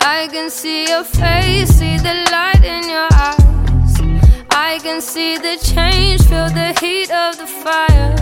I 0.00 0.26
can 0.26 0.50
see 0.50 0.88
your 0.88 1.04
face, 1.04 1.68
see 1.68 1.98
the 1.98 2.14
light 2.32 2.64
in 2.64 2.90
your 2.90 3.08
eyes. 3.12 3.51
I 4.64 4.78
can 4.78 5.00
see 5.00 5.36
the 5.38 5.56
change, 5.74 6.22
feel 6.22 6.48
the 6.48 6.72
heat 6.80 7.10
of 7.10 7.36
the 7.36 7.48
fire. 7.48 8.14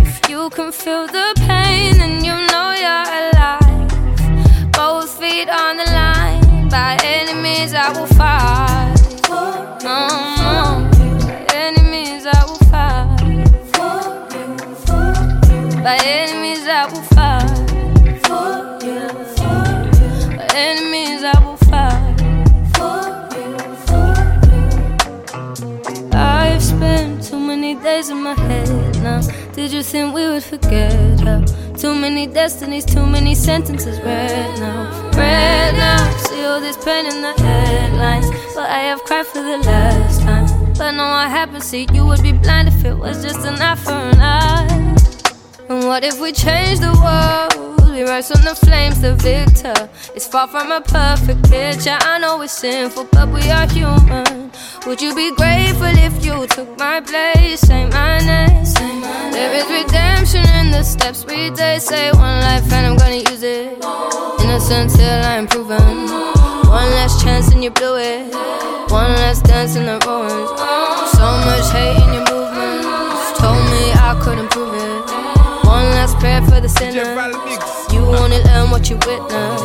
If 0.00 0.30
you 0.30 0.48
can 0.48 0.72
feel 0.72 1.06
the 1.06 1.34
pain, 1.46 1.98
then 1.98 2.24
you 2.24 2.32
know 2.50 2.72
you're 2.84 3.08
alive. 3.20 4.72
Both 4.72 5.20
feet 5.20 5.50
on 5.50 5.76
the 5.76 5.84
line, 5.84 6.70
by 6.70 6.96
enemies 7.04 7.74
I 7.74 7.90
will 7.92 8.06
fight. 8.06 8.96
No, 9.28 10.00
no, 10.48 10.88
by 11.26 11.44
enemies 11.54 12.24
I 12.24 12.44
will 12.48 12.64
fight. 12.72 13.20
By 15.84 15.98
enemies 16.02 16.66
I 16.66 16.86
will 16.90 17.02
fight. 17.14 17.53
In 27.94 28.22
my 28.24 28.34
head 28.34 28.68
now. 29.02 29.20
Did 29.52 29.72
you 29.72 29.82
think 29.82 30.14
we 30.14 30.26
would 30.26 30.42
forget 30.42 31.20
how? 31.20 31.44
Too 31.76 31.94
many 31.94 32.26
destinies, 32.26 32.84
too 32.84 33.06
many 33.06 33.36
sentences 33.36 34.00
read 34.00 34.58
now. 34.58 35.10
Read 35.16 35.74
now. 35.74 36.16
See 36.26 36.44
all 36.44 36.60
this 36.60 36.76
pain 36.84 37.06
in 37.06 37.22
the 37.22 37.32
headlines. 37.40 38.28
But 38.54 38.68
I 38.68 38.80
have 38.90 39.00
cried 39.04 39.26
for 39.26 39.42
the 39.42 39.58
last 39.58 40.22
time. 40.22 40.46
But 40.76 40.92
no, 40.92 41.04
I 41.04 41.28
haven't 41.28 41.62
seen 41.62 41.94
you 41.94 42.04
would 42.04 42.22
be 42.22 42.32
blind 42.32 42.66
if 42.66 42.84
it 42.84 42.94
was 42.94 43.22
just 43.22 43.46
an 43.46 43.62
eye 43.62 43.76
for 43.76 43.92
an 43.92 44.20
eye. 44.20 44.96
And 45.68 45.86
what 45.86 46.02
if 46.02 46.20
we 46.20 46.32
change 46.32 46.80
the 46.80 46.92
world? 47.04 47.83
We 47.94 48.02
rise 48.02 48.26
from 48.26 48.42
the 48.42 48.56
flames, 48.56 49.00
the 49.00 49.14
victor. 49.14 49.88
It's 50.16 50.26
far 50.26 50.48
from 50.48 50.72
a 50.72 50.80
perfect 50.80 51.48
picture. 51.48 51.96
I 52.00 52.18
know 52.18 52.42
it's 52.42 52.52
sinful, 52.52 53.04
but 53.12 53.28
we 53.28 53.48
are 53.50 53.68
human. 53.68 54.50
Would 54.84 55.00
you 55.00 55.14
be 55.14 55.30
grateful 55.36 55.94
if 56.02 56.24
you 56.24 56.44
took 56.48 56.76
my 56.76 57.00
place? 57.00 57.60
Say 57.60 57.86
my 57.86 58.18
name. 58.18 58.64
There 59.30 59.54
is 59.54 59.66
redemption 59.70 60.44
in 60.58 60.72
the 60.72 60.82
steps 60.82 61.24
we 61.24 61.50
take. 61.50 61.82
Say 61.82 62.10
one 62.10 62.40
life 62.40 62.64
and 62.72 62.84
I'm 62.84 62.96
gonna 62.96 63.22
use 63.30 63.44
it. 63.44 63.78
Innocent 64.42 64.90
till 64.90 65.24
I'm 65.30 65.46
proven. 65.46 66.10
One 66.66 66.90
last 66.98 67.22
chance 67.22 67.52
and 67.52 67.62
you 67.62 67.70
blew 67.70 67.94
it. 67.94 68.34
One 68.90 69.12
last 69.22 69.44
dance 69.44 69.76
in 69.76 69.86
the 69.86 70.02
ruins. 70.02 70.50
So 71.14 71.26
much 71.46 71.70
hate 71.70 72.02
in 72.02 72.10
your 72.12 72.26
movements. 72.26 73.38
Told 73.38 73.62
me 73.70 73.94
I 73.94 74.18
couldn't 74.20 74.50
prove 74.50 74.74
it. 74.74 75.64
One 75.64 75.86
last 75.94 76.18
prayer 76.18 76.42
for 76.42 76.60
the 76.60 76.68
sinner. 76.68 77.73
Wanna 78.14 78.38
learn 78.44 78.70
what 78.70 78.88
you 78.88 78.96
witnessed. 79.06 79.64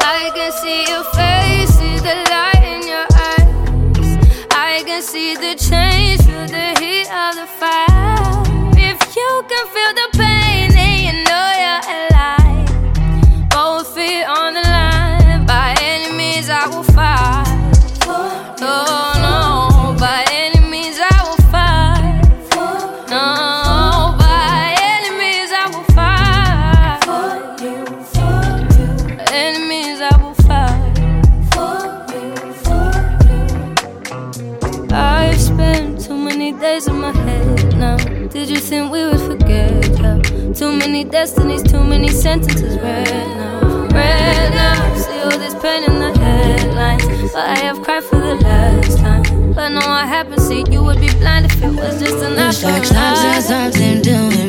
I 0.00 0.30
can 0.34 0.50
see 0.52 0.86
your 0.90 1.04
face, 1.18 1.70
see 1.78 1.98
the 1.98 2.14
light 2.32 2.64
in 2.64 2.80
your 2.92 3.06
eyes. 3.28 4.18
I 4.50 4.82
can 4.86 5.02
see 5.02 5.36
the 5.36 5.54
change, 5.54 6.20
feel 6.22 6.46
the 6.46 6.68
heat 6.80 7.08
of 7.10 7.34
the 7.40 7.46
fire. 7.60 8.42
If 8.76 8.98
you 9.16 9.30
can 9.50 9.64
feel 9.74 9.92
the 10.00 10.17
Think 38.68 38.92
we 38.92 39.02
would 39.02 39.20
forget 39.20 39.96
how? 39.96 40.20
Too 40.52 40.76
many 40.76 41.02
destinies, 41.02 41.62
too 41.62 41.82
many 41.82 42.08
sentences 42.08 42.76
read 42.76 43.08
now. 43.08 43.88
Read 43.96 44.50
now. 44.50 44.94
See 44.94 45.20
all 45.20 45.30
this 45.30 45.54
pain 45.54 45.84
in 45.84 45.98
the 45.98 46.12
headlines. 46.18 47.32
But 47.32 47.48
I 47.48 47.58
have 47.60 47.80
cried 47.80 48.04
for 48.04 48.16
the 48.16 48.34
last 48.34 48.98
time. 48.98 49.54
But 49.54 49.70
no, 49.70 49.80
I 49.80 50.04
haven't 50.04 50.40
seen 50.40 50.70
you 50.70 50.82
would 50.84 51.00
be 51.00 51.08
blind 51.14 51.46
if 51.46 51.62
it 51.62 51.70
was 51.70 51.98
just 51.98 52.22
an 52.22 52.38
It's 52.38 52.62
like 52.62 52.84
something, 52.84 53.40
something 53.40 54.02
doing 54.02 54.28
me 54.28 54.38
bottle, 54.38 54.47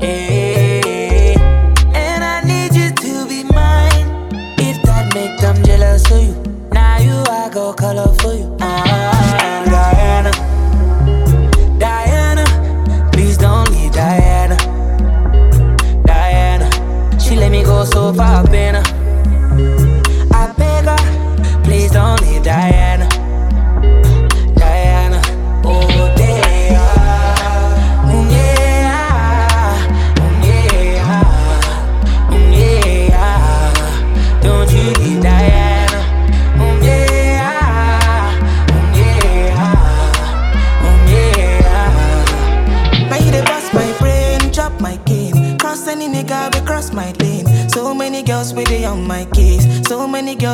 Yeah. 0.00 0.45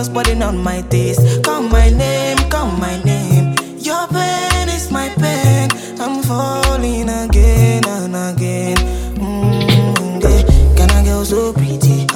girls 0.02 0.08
putting 0.08 0.42
on 0.42 0.56
my 0.58 0.82
taste. 0.82 1.42
Call 1.44 1.62
my 1.62 1.90
name, 1.90 2.36
call 2.50 2.70
my 2.78 3.02
name. 3.04 3.54
Your 3.78 4.06
pain 4.08 4.68
is 4.68 4.90
my 4.90 5.08
pain. 5.10 5.68
I'm 6.00 6.22
falling 6.22 7.08
again 7.08 7.82
and 7.86 8.16
again. 8.16 8.76
Mm-hmm. 9.16 10.76
Can 10.76 10.90
I 10.90 11.04
girl 11.04 11.24
so 11.24 11.52
pretty? 11.52 12.06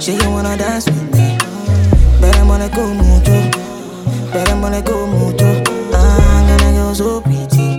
She 0.00 0.16
wanna 0.28 0.56
dance 0.56 0.86
with 0.86 1.12
me. 1.14 1.36
Better 2.20 2.44
money 2.44 2.68
go 2.68 2.86
mucho. 2.94 3.38
Better 4.32 4.56
money 4.56 4.82
go 4.82 5.06
mucho. 5.06 5.62
Ah, 5.92 6.44
can 6.46 6.60
I 6.68 6.72
girl 6.72 6.94
so 6.94 7.20
pretty? 7.20 7.76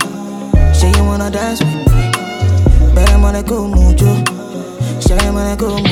She 0.78 0.88
wanna 1.00 1.30
dance 1.30 1.60
with 1.60 1.86
me. 1.94 2.94
Better 2.94 3.18
money 3.18 3.42
go 3.42 3.66
mucho. 3.66 4.12
She 5.00 5.14
wanna 5.14 5.56
go 5.56 5.78
mucho. 5.78 5.91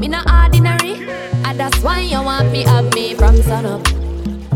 Me 0.00 0.08
not 0.08 0.24
ordinary, 0.32 1.06
and 1.44 1.60
that's 1.60 1.78
why 1.82 2.00
you 2.00 2.22
want 2.22 2.50
me 2.52 2.64
up 2.64 2.94
me 2.94 3.14
from 3.14 3.36
sun 3.42 3.66
up. 3.66 3.86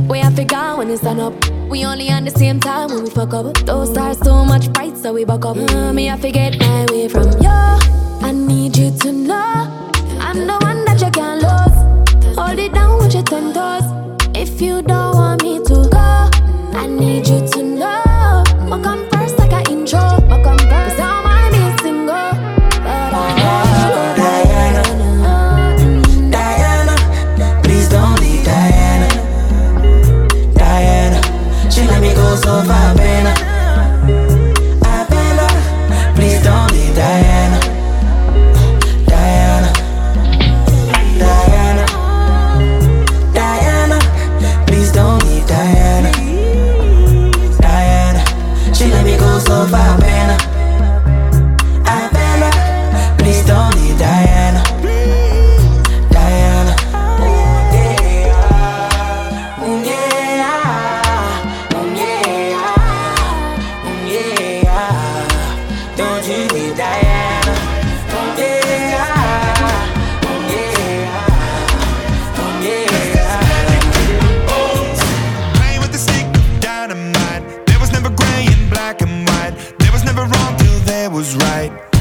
We 0.09 0.19
have 0.21 0.35
to 0.37 0.45
go 0.45 0.79
when 0.79 0.89
it's 0.89 1.03
sun 1.03 1.21
up. 1.21 1.35
We 1.69 1.85
only 1.85 2.11
on 2.11 2.25
the 2.25 2.31
same 2.31 2.61
time 2.61 2.89
when 2.89 3.05
we 3.05 3.11
fuck 3.11 3.35
up. 3.35 3.55
Those 3.67 3.91
stars 3.91 4.19
so 4.21 4.43
much 4.47 4.73
bright, 4.73 4.97
so 4.97 5.13
we 5.13 5.25
buck 5.27 5.45
up. 5.45 5.57
Mm, 5.57 5.95
me 5.95 6.09
I 6.09 6.17
forget 6.17 6.59
my 6.59 6.87
way 6.91 7.09
from 7.09 7.31
you. 7.43 7.51
I 7.51 8.33
need 8.33 8.75
you 8.79 8.91
to 9.01 9.13
know 9.13 9.91
I'm 10.19 10.47
the 10.47 10.59
one. 10.63 10.74
was 81.15 81.37
right. 81.37 81.94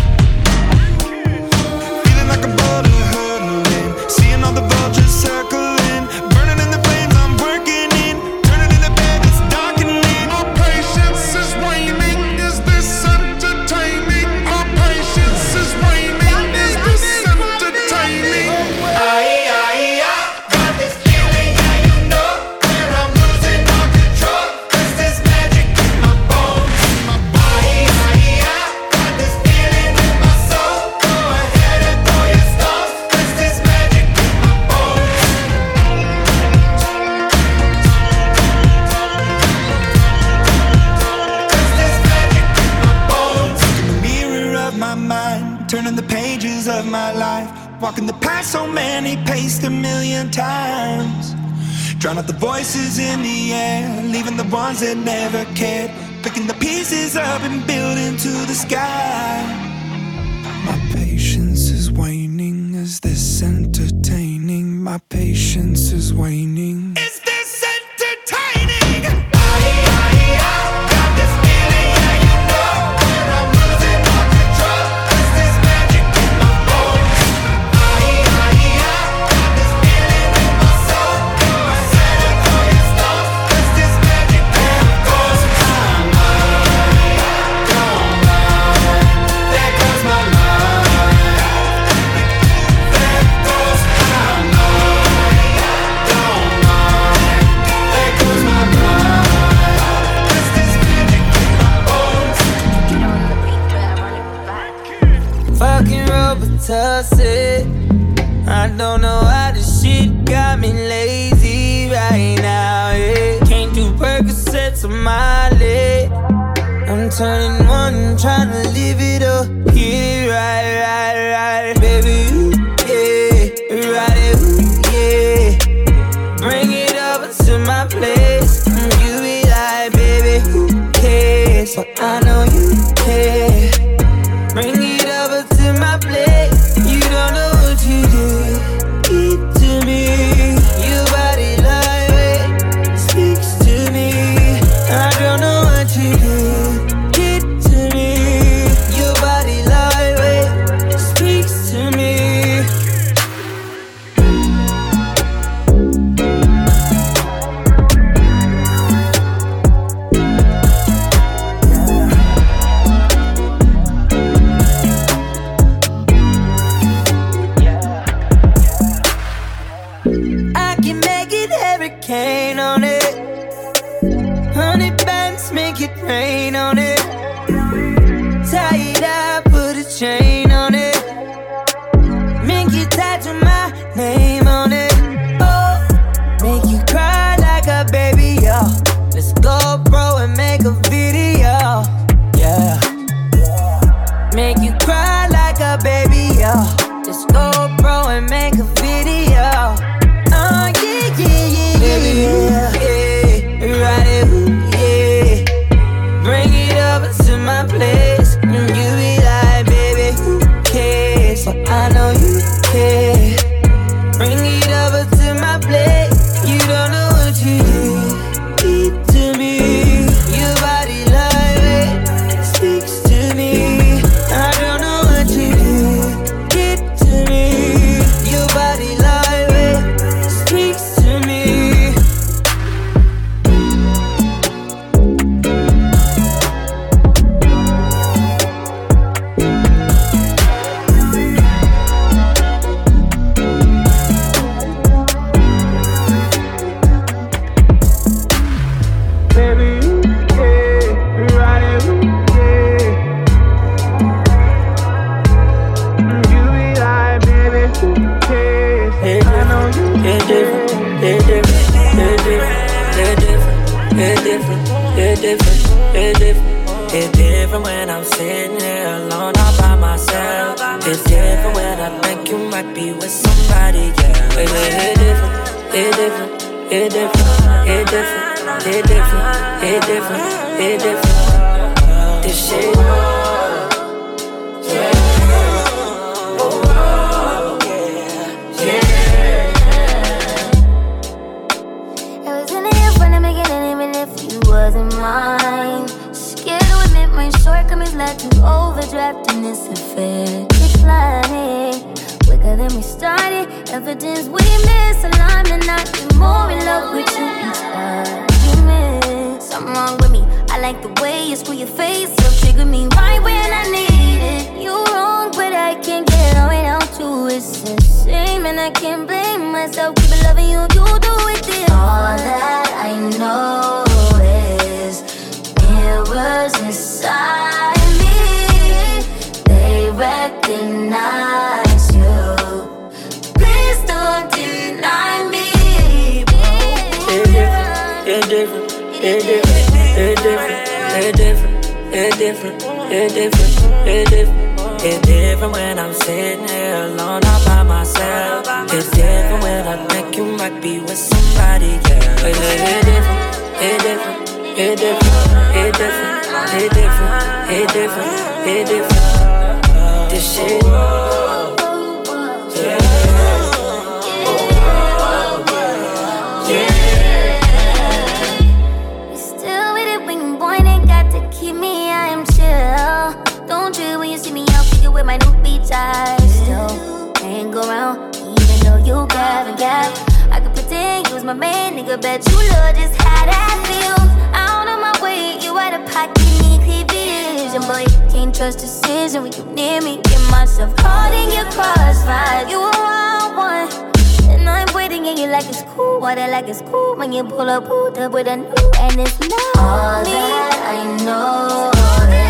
With 375.64 375.72
my 375.72 376.18
new 376.18 376.20
beach. 376.20 376.30
Still 376.30 377.14
hang 377.22 377.53
around, 377.53 378.16
even 378.16 378.59
though 378.64 378.78
you 378.78 379.07
gab 379.07 379.47
and 379.47 379.57
gab. 379.57 379.91
I 380.32 380.39
could 380.39 380.53
pretend 380.53 381.07
you 381.07 381.16
was 381.16 381.24
my 381.24 381.34
man, 381.34 381.74
nigga. 381.76 382.01
Bet 382.01 382.28
you 382.30 382.38
love 382.38 382.76
just 382.76 383.01
how 383.01 383.26
that 383.26 383.55
feels. 383.68 384.09
Out 384.34 384.68
of 384.68 384.80
my 384.80 384.93
way, 385.01 385.38
you 385.39 385.57
out 385.57 385.74
of 385.74 385.91
pocket, 385.91 386.20
need 386.41 386.61
clear 386.61 386.86
vision, 386.86 387.61
boy. 387.61 387.86
Can't 388.11 388.36
trust 388.36 388.59
decision 388.59 389.24
when 389.24 389.34
you 389.34 389.45
near 389.53 389.82
me. 389.82 390.01
Get 390.03 390.32
myself 390.32 390.76
caught 390.78 391.14
in 391.14 391.32
your 391.32 391.49
crossfire. 391.51 392.47
You 392.47 392.59
a 392.59 392.72
wild 392.72 393.36
one. 393.38 393.93
And 394.30 394.49
I'm 394.49 394.74
waiting 394.74 395.07
and 395.07 395.18
you 395.18 395.28
like 395.28 395.47
it's 395.47 395.64
cool, 395.76 395.99
water 395.99 396.28
like 396.28 396.47
it's 396.47 396.61
cool 396.61 396.95
when 396.95 397.11
you 397.11 397.24
pull 397.24 397.49
up, 397.49 397.68
pulled 397.68 397.97
up 397.97 398.11
with 398.14 398.28
a 398.28 398.38
new 398.38 398.72
and 398.80 398.99
it's 398.99 399.20
not 399.20 399.57
all 399.57 400.03
that 400.03 400.54
I 400.66 401.04
know 401.04 402.22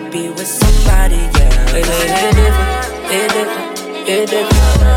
might 0.00 0.12
be 0.12 0.28
with 0.28 0.46
somebody, 0.46 1.16
yeah. 1.16 1.76
It's 1.76 1.88
different, 1.88 3.12
it's 3.12 3.32
different, 3.34 3.75
different, 4.06 4.48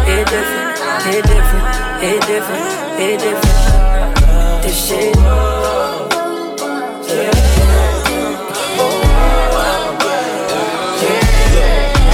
different, 0.06 0.78
different, 1.04 2.28
different, 2.28 3.20
different. 3.20 4.62
This 4.62 4.88
shit. 4.88 5.16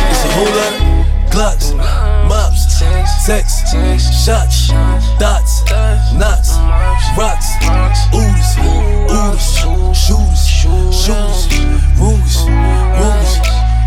It's 0.07 0.23
a 0.23 0.29
whole 0.31 0.53
lot 0.55 0.71
of 0.71 0.85
Glocks, 1.31 1.67
mops, 2.29 2.61
sex, 3.25 3.45
shots, 4.23 4.69
dots, 5.19 5.53
knots, 6.15 6.49
rocks, 7.17 7.47
oodles, 8.15 8.55
oodles, 9.11 9.43
shooters, 9.99 10.47
shooters, 10.47 11.43
rumors, 11.99 12.37
rumors. 12.47 13.14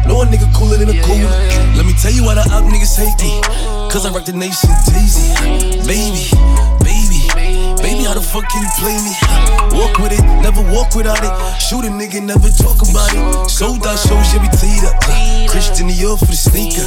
No 0.08 0.16
one 0.16 0.28
nigga 0.32 0.48
cooler 0.56 0.78
than 0.80 0.88
a 0.88 0.96
cooler. 1.04 1.28
Let 1.76 1.84
me 1.84 1.92
tell 2.00 2.10
you 2.10 2.24
why 2.24 2.34
the 2.34 2.44
op 2.48 2.64
niggas 2.64 2.96
hate 2.96 3.20
me. 3.20 3.36
Cause 3.92 4.04
I 4.04 4.10
rock 4.10 4.24
the 4.24 4.32
nation 4.32 4.72
Daisy. 4.88 5.36
Baby, 5.84 6.32
baby, 6.80 7.20
baby, 7.80 8.02
how 8.08 8.16
the 8.16 8.24
fuck 8.24 8.48
can 8.48 8.64
you 8.64 8.72
play 8.80 8.96
me? 9.00 9.12
Walk 9.76 10.00
with 10.00 10.16
it, 10.16 10.24
never 10.40 10.64
walk 10.72 10.96
without 10.96 11.20
it. 11.20 11.32
Shoot 11.60 11.84
a 11.84 11.92
nigga, 11.92 12.24
never 12.24 12.48
talk 12.48 12.80
about 12.84 13.12
it. 13.12 13.48
Sold 13.48 13.84
out 13.86 14.00
shows, 14.00 14.32
yeah, 14.32 14.40
we 14.40 14.48
teed 14.56 14.84
up. 14.88 14.96
Christian 15.48 15.88
Dior 15.88 16.18
for 16.18 16.28
the 16.28 16.36
sneaker. 16.36 16.84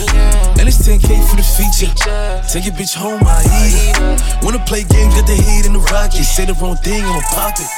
And 0.57 0.65
it's 0.69 0.81
10K 0.81 1.09
for 1.29 1.37
the 1.37 1.45
feature. 1.45 1.93
Take 2.49 2.65
your 2.65 2.75
bitch 2.77 2.93
home, 2.97 3.21
I 3.25 3.41
eat 3.65 3.97
her. 3.97 4.45
Wanna 4.45 4.61
play 4.65 4.83
games, 4.85 5.13
got 5.13 5.25
the 5.25 5.37
heat 5.37 5.65
in 5.65 5.73
the 5.73 5.83
rocket. 5.93 6.25
Say 6.25 6.45
the 6.45 6.53
wrong 6.61 6.77
thing, 6.77 7.05
I'ma 7.05 7.21
pop 7.33 7.53
it. 7.57 7.69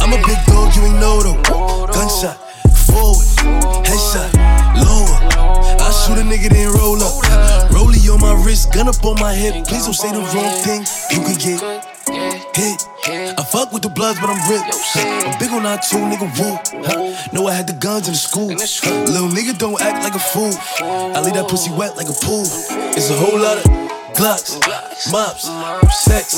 I'm 0.00 0.12
a 0.12 0.20
big 0.24 0.40
dog, 0.48 0.72
you 0.76 0.84
ain't 0.84 1.00
know 1.00 1.20
though. 1.20 1.88
Gunshot, 1.92 2.36
forward, 2.92 3.26
headshot, 3.88 4.28
lower. 4.76 5.16
I 5.80 5.88
shoot 5.90 6.18
a 6.20 6.24
nigga, 6.24 6.48
then 6.52 6.68
roll 6.76 7.00
up. 7.02 7.24
Rollie 7.72 8.12
on 8.12 8.20
my 8.20 8.34
wrist, 8.44 8.72
gun 8.72 8.88
up 8.88 9.02
on 9.04 9.18
my 9.18 9.32
hip. 9.34 9.64
Please 9.66 9.84
don't 9.84 9.94
say 9.94 10.12
the 10.12 10.20
wrong 10.20 10.52
thing. 10.60 10.84
You 11.10 11.24
can 11.24 11.36
get 11.40 11.60
hit. 12.54 12.88
I 13.38 13.42
fuck 13.42 13.72
with 13.72 13.82
the 13.82 13.88
bloods, 13.88 14.20
but 14.20 14.28
I'm 14.30 14.40
ripped. 14.50 14.68
I'm 14.96 15.38
big 15.38 15.50
on 15.50 15.62
that 15.64 15.82
too, 15.82 15.96
nigga. 15.96 16.28
Woo. 16.38 16.58
Know 17.32 17.48
I 17.48 17.52
had 17.54 17.66
the 17.66 17.72
guns 17.72 18.06
in 18.06 18.12
the 18.12 18.18
school. 18.18 18.46
Little 18.46 19.28
nigga 19.28 19.56
don't 19.58 19.80
act 19.80 20.04
like 20.04 20.14
a 20.14 20.18
fool. 20.18 20.52
I 20.80 21.20
leave 21.20 21.34
that 21.34 21.48
pussy 21.48 21.70
wet 21.72 21.96
like 21.96 22.08
a 22.08 22.16
pool. 22.24 22.44
It's 22.94 23.10
a 23.10 23.16
whole 23.16 23.38
lot 23.38 23.58
of 23.58 23.92
Glocks, 24.12 24.60
mops, 25.10 25.48
sex, 26.04 26.34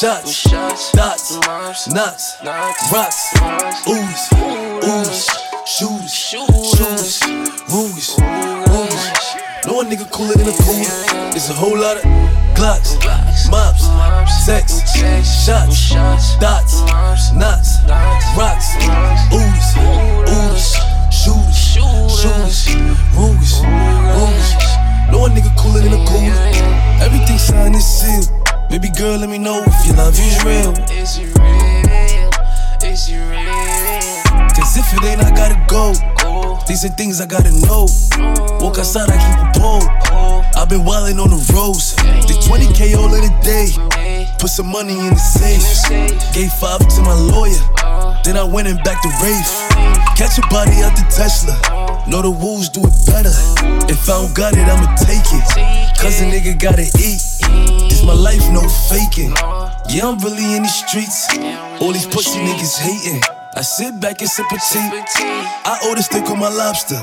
shots, 0.00 0.42
dots, 0.92 1.86
knots, 1.88 2.36
rocks, 2.92 3.32
ooze, 3.86 4.28
ooze, 4.82 5.45
shooters, 5.66 6.14
shooters, 6.14 7.20
Rugers, 7.68 8.14
Rugers. 8.70 9.18
No 9.66 9.74
one 9.74 9.90
nigga 9.90 10.08
cooler 10.12 10.34
than 10.34 10.46
a 10.46 10.56
cooler. 10.62 11.34
It's 11.34 11.50
a 11.50 11.52
whole 11.52 11.76
lot 11.76 11.96
of 11.96 12.04
Glocks, 12.54 12.96
mops, 13.50 13.82
sex, 14.46 14.80
shots, 15.44 16.38
dots, 16.38 16.80
knots, 17.34 17.82
rocks, 18.38 18.76
ooze, 19.34 19.76
ooze, 20.30 20.72
shooters, 21.12 21.58
shooters, 21.58 22.22
Rugers, 23.12 23.60
Rugers. 24.14 24.50
No 25.10 25.18
one 25.18 25.32
nigga 25.32 25.50
cooler 25.58 25.80
than 25.80 25.92
a 25.92 26.06
cooler. 26.06 26.32
Everything 27.04 27.38
signed 27.38 27.74
and 27.74 27.82
sealed. 27.82 28.30
Baby 28.70 28.88
girl, 28.96 29.18
let 29.18 29.28
me 29.28 29.38
know 29.38 29.62
if 29.66 29.86
your 29.86 29.96
love 29.96 30.14
is 30.14 30.44
real. 30.44 30.72
Is 30.96 31.18
it 31.18 31.36
real? 31.36 32.30
Is 32.90 33.08
it 33.10 33.18
real? 33.18 33.55
If 34.76 34.92
it 34.92 35.04
ain't, 35.04 35.24
I 35.24 35.30
gotta 35.32 35.56
go. 35.72 35.96
These 36.68 36.84
are 36.84 36.92
things 36.92 37.20
I 37.20 37.26
gotta 37.26 37.50
know. 37.64 37.88
Walk 38.60 38.76
outside, 38.76 39.08
I 39.08 39.16
keep 39.16 39.40
a 39.40 39.48
pole. 39.58 39.82
I've 40.54 40.68
been 40.68 40.84
wildin' 40.84 41.16
on 41.16 41.30
the 41.30 41.40
roads. 41.56 41.96
Did 42.28 42.36
20k 42.44 42.96
all 42.96 43.08
in 43.14 43.24
a 43.24 43.32
day. 43.40 43.72
Put 44.38 44.50
some 44.50 44.66
money 44.66 44.92
in 44.92 45.14
the 45.14 45.20
safe. 45.20 45.64
Gave 46.34 46.52
five 46.52 46.80
to 46.80 47.00
my 47.02 47.14
lawyer. 47.14 47.56
Then 48.22 48.36
I 48.36 48.44
went 48.44 48.68
and 48.68 48.76
back 48.84 49.00
to 49.00 49.08
Rafe. 49.24 49.52
Catch 50.16 50.36
a 50.38 50.44
body 50.52 50.84
out 50.84 50.92
the 50.92 51.06
Tesla. 51.08 51.56
Know 52.06 52.20
the 52.20 52.30
wolves 52.30 52.68
do 52.68 52.80
it 52.84 52.96
better. 53.06 53.32
If 53.88 54.08
I 54.10 54.20
don't 54.20 54.34
got 54.34 54.52
it, 54.54 54.68
I'ma 54.68 54.92
take 54.96 55.24
it. 55.32 55.96
Cause 55.96 56.20
a 56.20 56.26
nigga 56.28 56.58
gotta 56.58 56.82
eat. 56.82 57.22
This 57.88 58.02
my 58.04 58.12
life, 58.12 58.44
no 58.52 58.60
faking. 58.92 59.32
Yeah, 59.88 60.08
I'm 60.08 60.18
really 60.18 60.56
in 60.56 60.62
these 60.62 60.74
streets. 60.74 61.28
All 61.80 61.92
these 61.92 62.06
pussy 62.06 62.40
niggas 62.40 62.76
hating. 62.76 63.35
I 63.56 63.62
sit 63.62 63.98
back 64.00 64.20
and 64.20 64.28
sip 64.28 64.44
a 64.52 64.58
tea. 64.58 64.90
I 65.64 65.80
order 65.88 66.02
steak 66.02 66.28
on 66.28 66.38
my 66.38 66.50
lobster. 66.50 67.00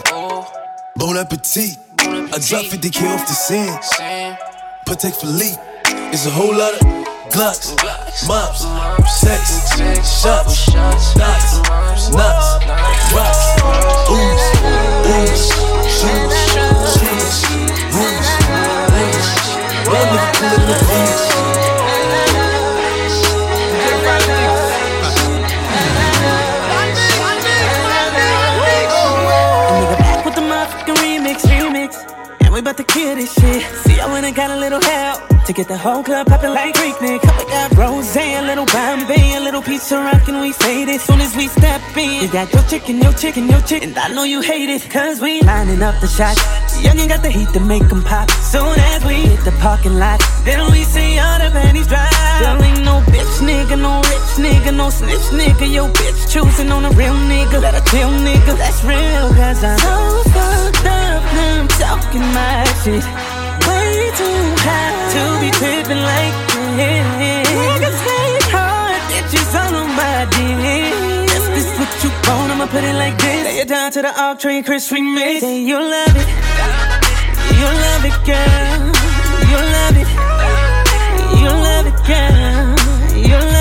Bon 0.95 1.17
appetit. 1.17 1.79
I 1.99 2.37
drop 2.37 2.65
50k 2.69 3.09
off 3.09 3.25
the 3.25 3.33
scene. 3.33 3.73
Patek 4.85 5.15
Philippe. 5.15 5.57
It's 6.13 6.27
a 6.27 6.29
whole 6.29 6.55
lot 6.55 6.73
of 6.75 6.81
Glocks, 7.33 7.73
mops, 8.27 8.61
sex, 9.09 9.73
shots, 10.21 10.69
dots, 10.69 11.17
knots, 12.13 12.61
rocks, 13.09 13.57
ooze, 14.13 14.45
ooze, 15.09 15.49
shoes, 15.89 16.35
shoes, 16.93 17.35
rooms, 17.89 18.29
rooms. 18.93 19.33
One 19.89 20.07
nigga 20.13 20.29
cooler 20.37 20.77
than 20.85 21.05
the 21.07 21.12
about 32.63 32.77
kill 32.85 33.15
this 33.17 33.33
shit. 33.33 33.61
See, 33.83 33.99
I 33.99 34.05
went 34.05 34.25
and 34.25 34.33
got 34.33 34.49
a 34.49 34.55
little 34.55 34.81
help 34.81 35.32
to 35.45 35.53
get 35.53 35.67
the 35.67 35.77
whole 35.77 36.03
club 36.03 36.27
poppin' 36.27 36.53
like 36.53 36.75
Freaknik. 36.75 37.21
We 37.21 37.45
got 37.51 37.75
Rose, 37.75 38.15
a 38.15 38.41
little 38.41 38.65
Bombay, 38.65 39.35
a 39.35 39.41
little 39.41 39.61
piece 39.61 39.91
of 39.91 39.99
rock, 39.99 40.27
and 40.27 40.39
we 40.39 40.53
fade 40.53 40.87
it 40.87 41.01
soon 41.01 41.19
as 41.19 41.35
we 41.35 41.47
step 41.47 41.81
in. 41.97 42.21
You 42.23 42.29
got 42.29 42.53
your 42.53 42.63
chicken, 42.63 43.01
your 43.01 43.13
chicken, 43.13 43.49
your 43.49 43.61
chicken, 43.61 43.89
and 43.89 43.97
I 43.97 44.07
know 44.09 44.23
you 44.23 44.41
hate 44.41 44.69
it. 44.69 44.89
Cause 44.89 45.19
we 45.19 45.41
lining 45.41 45.81
up 45.81 45.99
the 45.99 46.07
shots. 46.07 46.39
Youngin' 46.81 47.09
got 47.09 47.21
the 47.21 47.29
heat 47.29 47.49
to 47.53 47.59
make 47.59 47.83
'em 47.91 48.03
pop. 48.03 48.31
Soon 48.31 48.79
as 48.93 49.03
we 49.03 49.15
hit 49.15 49.43
the 49.43 49.51
parking 49.59 49.97
lot, 49.99 50.21
then 50.45 50.59
we 50.71 50.83
see 50.83 51.19
all 51.19 51.37
the 51.39 51.49
panties 51.51 51.87
dry. 51.87 52.09
There 52.39 52.63
ain't 52.63 52.83
no 52.83 53.01
bitch 53.11 53.35
nigga, 53.41 53.75
no 53.79 53.99
rich 54.11 54.31
nigga, 54.45 54.71
no 54.75 54.89
snitch 54.89 55.27
nigga. 55.39 55.65
Yo, 55.71 55.87
bitch 55.89 56.31
choosing 56.31 56.71
on 56.71 56.85
a 56.85 56.91
real 56.91 57.15
nigga. 57.31 57.61
Let 57.61 57.75
a 57.75 57.83
chill 57.91 58.09
nigga, 58.09 58.57
that's 58.57 58.83
real. 58.83 59.27
Cause 59.33 59.63
I'm 59.63 59.77
so 59.79 60.23
fucked 60.31 60.85
up, 60.85 61.23
now 61.35 61.61
I'm 61.61 61.67
talking 61.67 62.27
my 62.33 62.63
shit. 62.83 63.32
Way 63.67 64.11
too 64.17 64.41
high 64.65 64.93
to 65.13 65.21
be 65.41 65.49
tripping 65.59 66.01
like 66.01 66.35
this. 66.75 67.45
Niggas 67.53 67.99
hate 68.09 68.47
hard, 68.49 69.01
bitches 69.09 69.53
all 69.53 69.75
on 69.81 69.89
my 69.95 70.25
dick. 70.33 70.93
If 71.37 71.45
this 71.55 71.69
what 71.77 71.91
you 72.03 72.09
want, 72.27 72.51
I'ma 72.51 72.65
put 72.67 72.83
it 72.83 72.95
like 72.95 73.17
this. 73.17 73.43
Lay 73.45 73.57
it 73.61 73.67
down 73.67 73.91
to 73.91 74.01
the 74.01 74.11
off 74.21 74.39
train, 74.39 74.63
Chris 74.63 74.89
remix. 74.91 75.39
Say 75.41 75.61
you 75.61 75.79
love 75.79 76.15
it, 76.15 76.27
you 77.59 77.69
love 77.85 78.03
it, 78.09 78.17
girl. 78.25 78.91
You 79.51 79.59
love 79.77 79.95
it, 80.01 80.09
you 81.41 81.51
love 81.67 81.85
it, 81.91 81.97
girl. 82.09 82.73
You 83.15 83.37
love 83.37 83.47
it, 83.47 83.52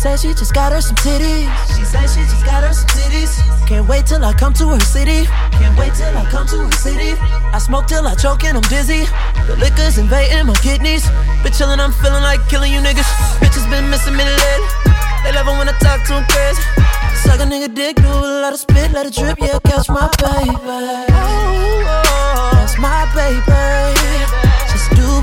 said 0.00 0.16
she 0.18 0.32
just 0.32 0.54
got 0.54 0.72
her 0.72 0.80
some 0.80 0.96
titties. 0.96 1.44
She 1.76 1.84
said 1.84 2.08
she 2.08 2.24
just 2.24 2.42
got 2.46 2.64
her 2.64 2.72
some 2.72 2.88
titties. 2.88 3.36
Can't 3.68 3.86
wait 3.86 4.06
till 4.06 4.24
I 4.24 4.32
come 4.32 4.54
to 4.54 4.68
her 4.68 4.80
city. 4.80 5.26
Can't 5.52 5.78
wait 5.78 5.92
till 5.92 6.16
I 6.16 6.24
come 6.24 6.46
to 6.46 6.56
her 6.64 6.72
city. 6.72 7.20
I 7.52 7.58
smoke 7.58 7.86
till 7.86 8.06
I 8.06 8.14
choke 8.14 8.42
and 8.44 8.56
I'm 8.56 8.64
dizzy. 8.72 9.04
The 9.44 9.56
liquor's 9.60 9.98
invading 9.98 10.46
my 10.46 10.54
kidneys. 10.64 11.04
Been 11.44 11.52
chillin', 11.52 11.80
I'm 11.80 11.92
feeling 11.92 12.22
like 12.22 12.40
killing 12.48 12.72
you 12.72 12.80
niggas. 12.80 13.10
Bitches 13.44 13.68
been 13.68 13.90
missing 13.90 14.16
me 14.16 14.24
lately. 14.24 14.68
They 15.22 15.36
love 15.36 15.48
it 15.52 15.56
when 15.60 15.68
I 15.68 15.76
talk 15.84 16.00
to 16.08 16.16
them 16.16 16.24
crazy. 16.32 16.62
Suck 17.20 17.40
a 17.40 17.44
nigga 17.44 17.68
dick, 17.74 17.96
do 17.96 18.08
a 18.08 18.40
lot 18.40 18.54
of 18.54 18.58
spit, 18.58 18.92
let 18.92 19.04
it 19.04 19.12
drip, 19.12 19.38
yeah, 19.38 19.58
catch 19.68 19.90
my 19.90 20.08
baby. 20.16 20.56
Oh, 21.12 22.50
That's 22.56 22.78
my 22.78 23.04
baby. 23.12 24.59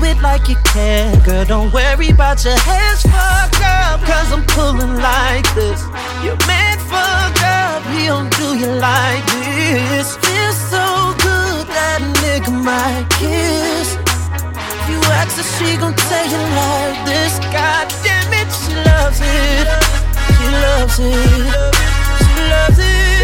It 0.00 0.22
like 0.22 0.48
you 0.48 0.56
can, 0.64 1.22
girl. 1.24 1.44
Don't 1.44 1.72
worry 1.72 2.10
about 2.10 2.42
your 2.44 2.56
hands, 2.56 3.02
fuck 3.02 3.60
up, 3.60 4.00
cause 4.00 4.32
I'm 4.32 4.44
pulling 4.46 4.96
like 4.96 5.44
this. 5.54 5.82
You're 6.22 6.38
meant 6.46 6.80
for 6.80 7.20
God, 7.42 7.84
we 7.92 8.06
don't 8.06 8.30
do 8.38 8.56
you 8.56 8.72
like 8.78 9.24
this. 9.26 10.16
Feels 10.16 10.56
so 10.56 11.12
good 11.18 11.66
that 11.76 12.00
nigga 12.22 12.52
might 12.52 13.06
kiss. 13.20 13.96
If 14.80 14.88
you 14.88 15.00
ask 15.18 15.36
her, 15.36 15.46
she 15.58 15.76
gon' 15.76 15.94
tell 15.94 16.26
you 16.26 16.42
like 16.62 16.98
this. 17.04 17.38
God 17.52 17.92
damn 18.02 18.32
it, 18.32 18.48
she 18.54 18.74
loves 18.88 19.20
it. 19.20 19.66
She 20.38 20.46
loves 20.64 20.98
it. 20.98 21.74
She 22.22 22.34
loves 22.48 22.78
it. 22.78 23.17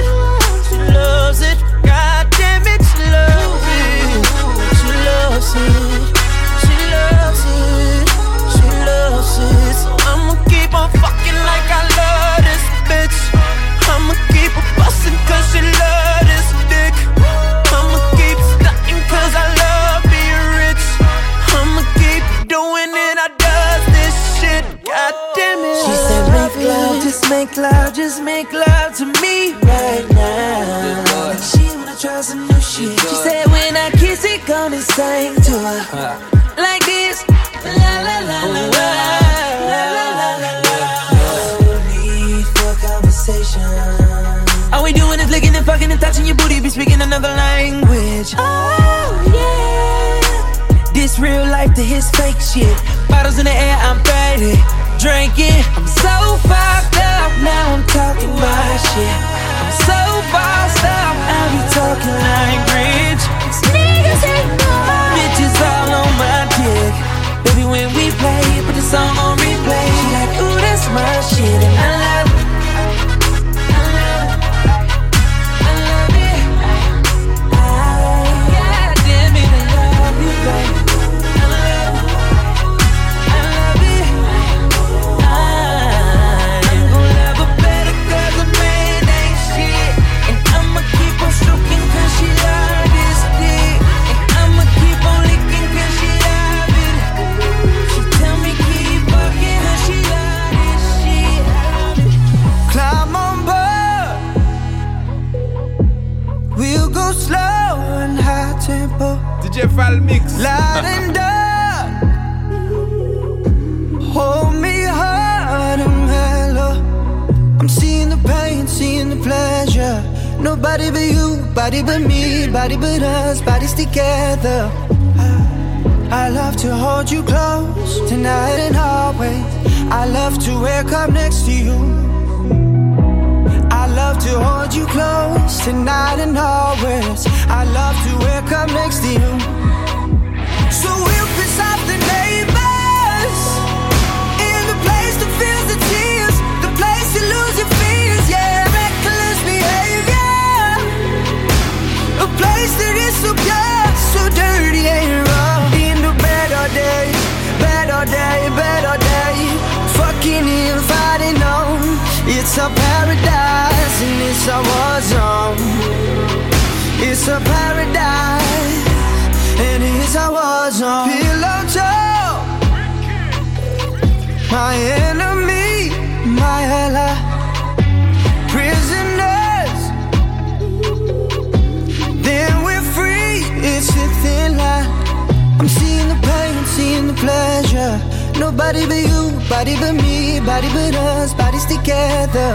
I'm 185.65 185.71
seeing 185.71 186.09
the 186.09 186.21
pain, 186.21 186.65
seeing 186.77 187.07
the 187.07 187.15
pleasure. 187.15 187.97
Nobody 188.39 188.85
but 188.85 189.01
you, 189.01 189.33
body 189.49 189.77
but 189.81 189.95
me, 189.95 190.39
body 190.41 190.69
but 190.77 190.95
us, 190.95 191.33
bodies 191.33 191.65
together. 191.65 192.53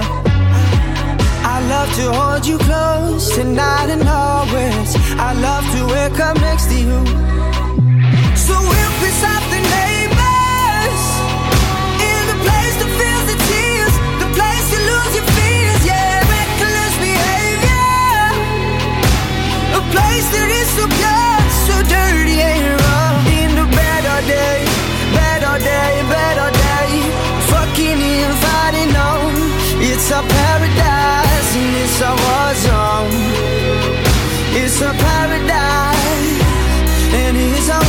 I 1.41 1.57
love 1.73 1.89
to 1.95 2.13
hold 2.13 2.45
you 2.45 2.59
close 2.59 3.33
tonight 3.33 3.89
and 3.89 4.07
always. 4.07 4.93
I 5.17 5.33
love 5.33 5.65
to 5.73 5.81
wake 5.89 6.19
up 6.19 6.37
next 6.39 6.67
to 6.69 6.77
you. 6.77 7.01
So 8.37 8.53
we'll 8.53 8.93
piss 9.01 9.19
off 9.25 9.41
the 9.49 9.61
neighbors 9.73 11.01
in 12.13 12.21
the 12.29 12.37
place 12.45 12.75
that 12.77 12.91
feels 12.93 13.25
the 13.25 13.37
tears, 13.49 13.93
the 14.21 14.29
place 14.37 14.65
you 14.69 14.81
lose 14.85 15.13
your 15.17 15.27
fears, 15.33 15.81
yeah. 15.81 16.29
Reckless 16.29 16.93
behavior, 17.01 17.89
a 19.73 19.83
place 19.97 20.27
that 20.29 20.49
is 20.61 20.69
so 20.77 20.85
pure, 20.85 21.41
so 21.65 21.75
dirty 21.89 22.37
and 22.37 22.78
better 24.19 24.27
day, 24.27 24.65
better 25.13 25.59
day, 25.63 26.03
better 26.09 26.51
day. 26.51 26.91
Fucking 27.51 28.01
inviting 28.01 28.95
on. 28.95 29.31
It's 29.81 30.11
a 30.11 30.21
paradise 30.21 31.55
and 31.55 31.75
it's 31.83 32.01
a 32.01 32.11
war 32.23 32.53
zone. 32.65 33.11
It's 34.61 34.81
a 34.81 34.91
paradise 34.91 36.39
and 37.13 37.37
it's 37.37 37.69
a 37.69 37.88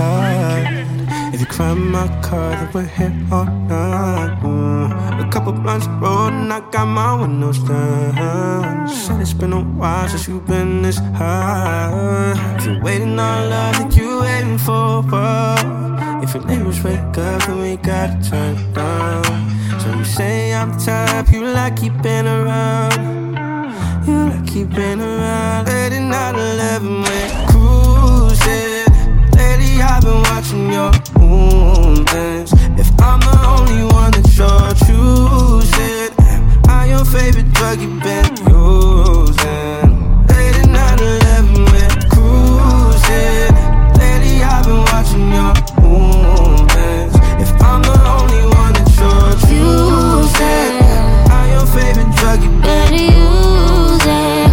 If 0.00 1.40
you 1.40 1.46
climb 1.46 1.90
my 1.90 2.06
car, 2.22 2.50
then 2.52 2.70
we're 2.72 2.84
here 2.84 3.12
all 3.32 3.46
night. 3.46 4.38
Mm. 4.42 5.26
A 5.26 5.30
couple 5.30 5.52
blunts 5.52 5.88
rolled 5.88 6.32
and 6.32 6.52
I 6.52 6.60
got 6.70 6.86
my 6.86 7.20
windows 7.20 7.58
down. 7.58 8.88
Said 8.88 9.20
it's 9.20 9.32
been 9.32 9.52
a 9.52 9.60
while 9.60 10.08
since 10.08 10.28
you've 10.28 10.46
been 10.46 10.82
this 10.82 10.98
high. 10.98 12.32
If 12.56 12.66
you're 12.66 12.80
waiting 12.80 13.18
on 13.18 13.50
love, 13.50 13.74
that 13.78 13.96
you 13.96 14.20
waiting 14.20 14.58
for 14.58 15.02
what? 15.02 16.22
If 16.22 16.32
your 16.32 16.44
neighbors 16.44 16.82
wake 16.84 17.18
up, 17.18 17.42
then 17.46 17.58
we 17.60 17.76
gotta 17.76 18.18
turn 18.22 18.56
it 18.56 18.74
down. 18.74 19.24
So 19.80 19.98
you 19.98 20.04
say 20.04 20.54
I'm 20.54 20.70
the 20.72 20.78
type 20.78 21.32
you 21.32 21.44
like 21.44 21.76
keeping 21.76 22.26
around. 22.26 23.36
You 24.06 24.14
like 24.30 24.46
keeping 24.46 25.00
around 25.00 25.66
late 25.66 25.92
at 25.92 26.02
night, 26.02 26.36
11 26.36 27.02
we're 27.02 27.02
cruising. 27.02 27.47
Lately, 29.78 29.94
I've 29.94 30.02
been 30.02 30.22
watching 30.22 30.72
your 30.72 30.90
movements. 31.20 32.52
If 32.76 32.90
I'm 33.00 33.20
the 33.20 33.38
only 33.46 33.84
one 33.94 34.10
that 34.10 34.26
you're 34.34 34.74
choosing, 34.82 36.10
am 36.26 36.42
I 36.68 36.86
your 36.88 37.04
favorite 37.04 37.52
drug 37.52 37.80
you've 37.80 38.02
been 38.02 38.26
using? 38.50 39.86
Late 40.26 40.56
at 40.58 40.68
night, 40.68 41.00
11 41.00 41.62
we're 41.70 41.94
cruising. 42.10 43.54
Lately, 44.02 44.42
I've 44.42 44.64
been 44.66 44.82
watching 44.90 45.30
your 45.30 45.54
movements. 45.78 47.14
If 47.38 47.50
I'm 47.62 47.82
the 47.82 47.94
only 48.18 48.42
one 48.58 48.72
that 48.74 48.90
you're 48.98 49.34
choosing, 49.46 50.74
am 50.82 51.30
I 51.30 51.54
your 51.54 51.66
favorite 51.70 52.10
drug 52.18 52.42
you've 52.42 52.58
been 52.66 52.92
using? 53.94 54.50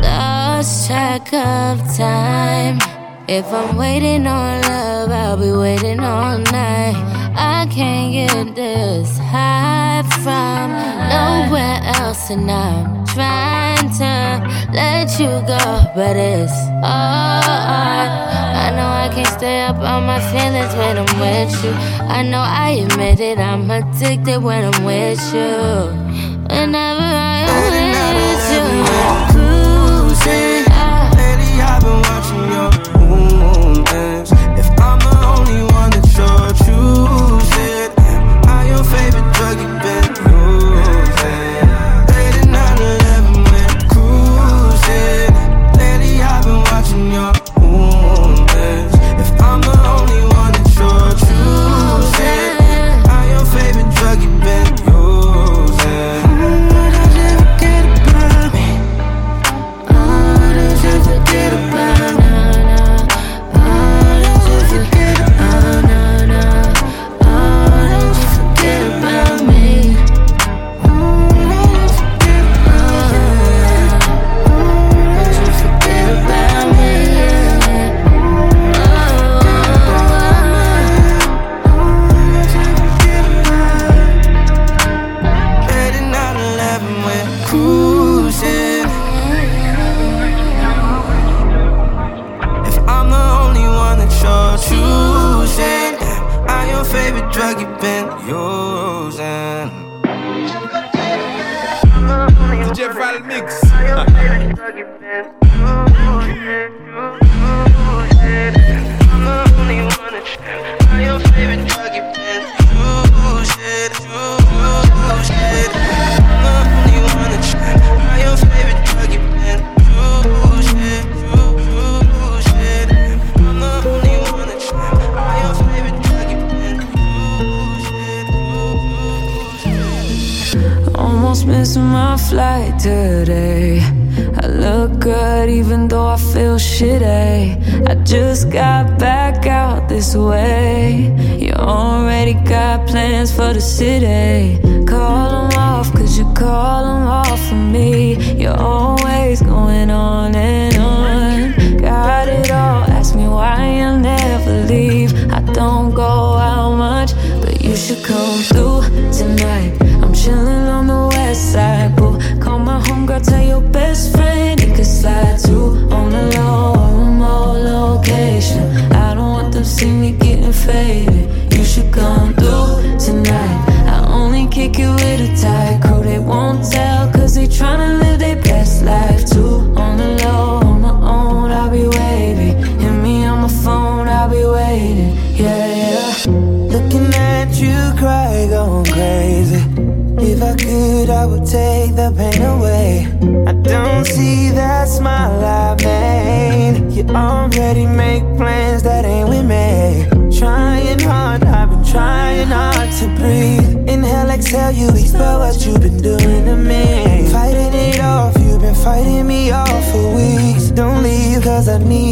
Lost 0.00 0.86
track 0.86 1.26
of 1.32 1.96
time. 1.96 2.49
If 3.32 3.46
I'm 3.52 3.76
waiting 3.76 4.26
on 4.26 4.60
love, 4.62 5.08
I'll 5.12 5.36
be 5.36 5.52
waiting 5.52 6.00
all 6.00 6.36
night. 6.36 6.96
I 7.36 7.64
can't 7.70 8.12
get 8.12 8.56
this 8.56 9.18
high 9.18 10.02
from 10.24 10.72
nowhere 11.14 11.78
else, 11.94 12.28
and 12.28 12.50
I'm 12.50 13.06
trying 13.06 13.88
to 14.00 14.72
let 14.72 15.16
you 15.20 15.30
go, 15.46 15.62
but 15.94 16.16
it's 16.16 16.50
hard. 16.82 18.10
I 18.64 18.72
know 18.74 18.88
I 18.88 19.08
can't 19.14 19.28
stay 19.38 19.60
up 19.60 19.76
on 19.76 20.06
my 20.06 20.18
feelings 20.32 20.74
when 20.74 20.98
I'm 20.98 21.20
with 21.20 21.54
you. 21.64 21.70
I 22.10 22.22
know 22.24 22.42
I 22.42 22.84
admit 22.84 23.20
it, 23.20 23.38
I'm 23.38 23.70
addicted 23.70 24.42
when 24.42 24.74
I'm 24.74 24.84
with 24.84 25.22
you. 25.32 26.50
Whenever 26.50 27.00
I'm 27.00 27.29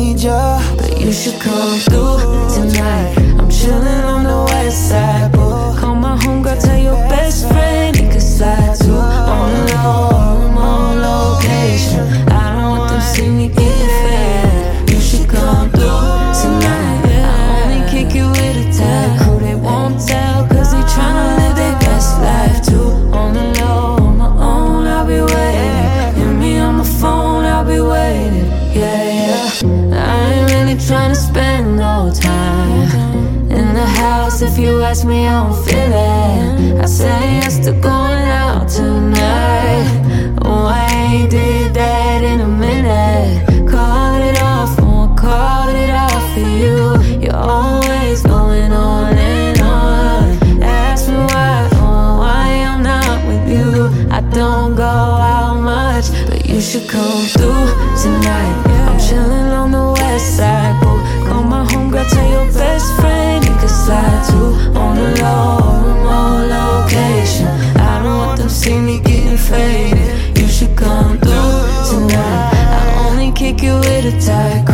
need 0.09 0.23
ya, 0.23 0.61
but 0.77 1.01
you 1.01 1.13
should 1.13 1.41
come 1.41 1.79
through 1.81 2.19
tonight. 2.55 3.15
I'm 3.39 3.51
chillin' 3.51 4.05
on 4.05 4.25
the 4.25 4.45
west 4.53 4.89
side, 4.89 5.33
boy. 5.33 5.75
Call 5.79 5.95
my 5.95 6.17
homegirl, 6.17 6.61
tell 6.61 6.79
your 6.79 6.97
best 7.09 7.49
friend 7.49 7.97
he 7.97 8.09
could 8.09 8.23
slide 8.23 8.77
too 8.79 8.95
on 8.95 9.67
the 9.67 9.75
low. 9.75 10.08
ask 34.91 35.05
me 35.05 35.25
how 35.25 35.49
I'm 35.49 35.65
feeling. 35.65 36.81
I 36.81 36.87
say 36.87 37.21
yes 37.41 37.59
to 37.67 37.73
going 37.73 38.29
out 38.45 38.71
tonight. 38.71 39.85
Why 40.41 41.27
did 41.29 41.75
that 41.75 42.25
in 42.25 42.41
a 42.41 42.49
minute. 42.49 43.69
Call 43.69 44.15
it 44.15 44.41
off, 44.41 44.79
oh, 44.79 44.85
won't 44.87 45.19
call 45.19 45.69
it 45.69 45.91
off 45.91 46.25
for 46.33 46.47
you. 46.61 46.79
You're 47.21 47.37
always 47.37 48.23
going 48.23 48.73
on 48.73 49.13
and 49.19 49.61
on. 49.61 50.63
Ask 50.63 51.11
me 51.11 51.17
why, 51.17 51.69
oh, 51.75 52.19
why 52.23 52.47
I'm 52.71 52.83
not 52.83 53.27
with 53.29 53.47
you. 53.47 53.91
I 54.11 54.23
don't 54.33 54.75
go 54.75 54.83
out 54.85 55.61
much, 55.61 56.07
but 56.29 56.47
you 56.49 56.63
should 56.63 56.89
come 56.89 57.27
through 57.37 57.67
tonight. 58.03 58.58
Your 65.19 65.59
remote 65.83 66.47
location. 66.47 67.49
I 67.77 68.01
don't 68.05 68.19
want 68.19 68.39
them 68.39 68.49
see 68.49 68.79
me 68.79 69.01
getting 69.01 69.37
faded. 69.37 70.39
You 70.39 70.47
should 70.47 70.77
come 70.77 71.19
through 71.19 71.67
tonight. 71.91 72.53
I 72.55 73.09
only 73.09 73.33
kick 73.33 73.61
you 73.61 73.75
with 73.81 74.15
a 74.15 74.21
tight 74.25 74.68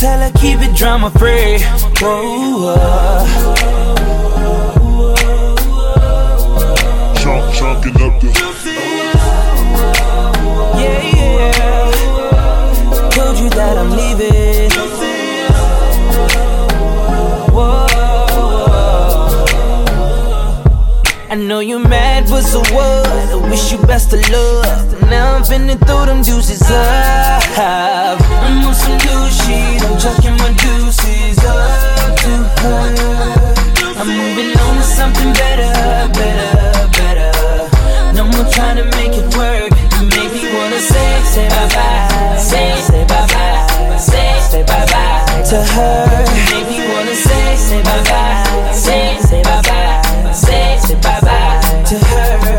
tell 0.00 0.18
her 0.18 0.30
keep 0.38 0.58
it 0.62 0.74
drama 0.74 1.10
free. 1.10 1.58
Whoa, 2.00 2.74
Chunk, 7.20 7.54
chunking 7.54 8.02
up 8.02 8.18
the. 8.20 8.28
Yeah, 10.80 11.02
yeah. 11.16 11.50
Told 13.10 13.38
you 13.38 13.50
that 13.50 13.76
I'm 13.76 13.90
leaving. 13.90 14.39
I 21.30 21.36
know 21.36 21.60
you're 21.60 21.78
mad, 21.78 22.26
but 22.28 22.42
so 22.42 22.58
what? 22.74 23.06
I 23.06 23.36
wish 23.48 23.70
you 23.70 23.78
best 23.86 24.12
of 24.12 24.20
luck. 24.30 25.00
Now 25.08 25.36
I'm 25.36 25.42
finna 25.42 25.78
throw 25.86 26.04
them 26.04 26.22
deuces 26.22 26.62
up. 26.62 27.42
I'm 27.56 28.64
on 28.66 28.74
some 28.74 28.98
new 28.98 29.22
shit. 29.30 29.82
I'm 29.86 29.96
chucking 29.98 30.36
my 30.42 30.50
deuces 30.58 31.38
up 31.44 32.16
to 32.22 32.32
her. 32.60 33.94
I'm 34.00 34.08
moving 34.08 34.58
on 34.58 34.76
to 34.76 34.82
something 34.82 35.32
better, 35.34 35.70
better, 36.18 36.88
better. 36.98 37.32
No 38.16 38.24
more 38.26 38.50
trying 38.50 38.76
to 38.82 38.84
make 38.98 39.14
it 39.14 39.28
work. 39.36 39.70
You 40.00 40.06
make 40.10 40.32
me 40.34 40.52
wanna 40.52 40.80
say, 40.80 41.22
say 41.30 41.48
bye 41.48 41.68
bye, 41.70 42.36
say, 42.38 42.74
say 42.80 43.04
bye 43.06 43.26
bye, 43.30 43.96
say, 43.98 44.40
say 44.50 44.62
bye 44.64 44.86
bye 44.86 45.42
to 45.50 45.62
her. 45.62 46.26
You 46.34 46.42
make 46.50 46.68
me 46.74 46.78
wanna 46.92 47.14
say, 47.14 47.56
say 47.56 47.82
bye 47.82 48.02
bye, 48.08 48.72
say, 48.72 48.99
to 51.90 51.98
her. 51.98 52.49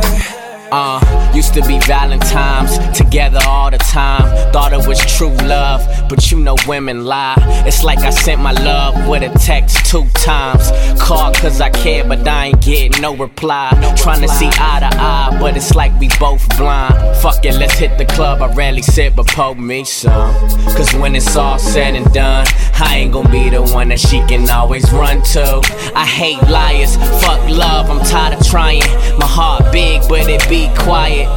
Uh, 0.73 1.02
used 1.35 1.53
to 1.53 1.61
be 1.65 1.80
Valentine's 1.80 2.77
together 2.98 3.39
all 3.45 3.69
the 3.69 3.77
time. 3.77 4.23
Thought 4.53 4.72
it 4.72 4.88
was 4.88 4.99
true 5.18 5.35
love, 5.45 5.85
but 6.07 6.31
you 6.31 6.39
know 6.39 6.56
women 6.65 7.03
lie. 7.03 7.35
It's 7.68 7.84
like 7.84 7.99
I 7.99 8.10
sent 8.10 8.39
my 8.39 8.53
love 8.53 9.10
with 9.10 9.22
a 9.23 9.38
text 9.38 9.85
two 9.85 10.07
times. 10.14 10.72
Called 10.98 11.35
cause 11.35 11.60
I 11.60 11.72
care, 11.72 12.06
but 12.06 12.26
I 12.26 12.48
ain't 12.48 12.61
getting 12.61 13.02
no 13.02 13.14
reply. 13.18 13.69
Trying 13.98 14.22
to 14.22 14.30
see 14.30 14.48
eye 14.48 14.80
to 14.80 14.98
eye, 14.98 15.38
but 15.41 15.57
it's 15.57 15.76
like 15.76 15.91
we 15.99 16.07
both 16.18 16.48
blind. 16.57 17.18
Fuck 17.18 17.43
it, 17.43 17.56
let's 17.56 17.73
hit 17.73 17.98
the 17.98 18.06
club. 18.06 18.41
I 18.41 18.53
rarely 18.53 18.81
sit, 18.81 19.14
but 19.14 19.27
poke 19.27 19.57
me 19.57 19.84
some. 19.84 20.34
Cause 20.77 20.93
when 20.93 21.18
it's 21.18 21.35
all 21.35 21.60
said 21.60 21.95
and 21.95 22.14
done, 22.14 22.48
I 22.76 22.99
ain't 22.99 23.11
gonna 23.11 23.30
be 23.30 23.49
the 23.49 23.61
one 23.61 23.89
that 23.89 23.99
she 23.99 24.26
can 24.26 24.49
always 24.49 24.89
run 24.93 25.22
to. 25.34 25.61
I 25.95 26.06
hate 26.06 26.41
liars, 26.49 26.95
fuck 27.22 27.41
love, 27.49 27.89
I'm 27.89 27.99
tired 28.06 28.39
of 28.39 28.48
trying. 28.48 28.84
My 29.19 29.27
heart 29.27 29.72
big, 29.73 30.02
but 30.07 30.30
it 30.30 30.48
be 30.49 30.60
quiet. 30.77 31.27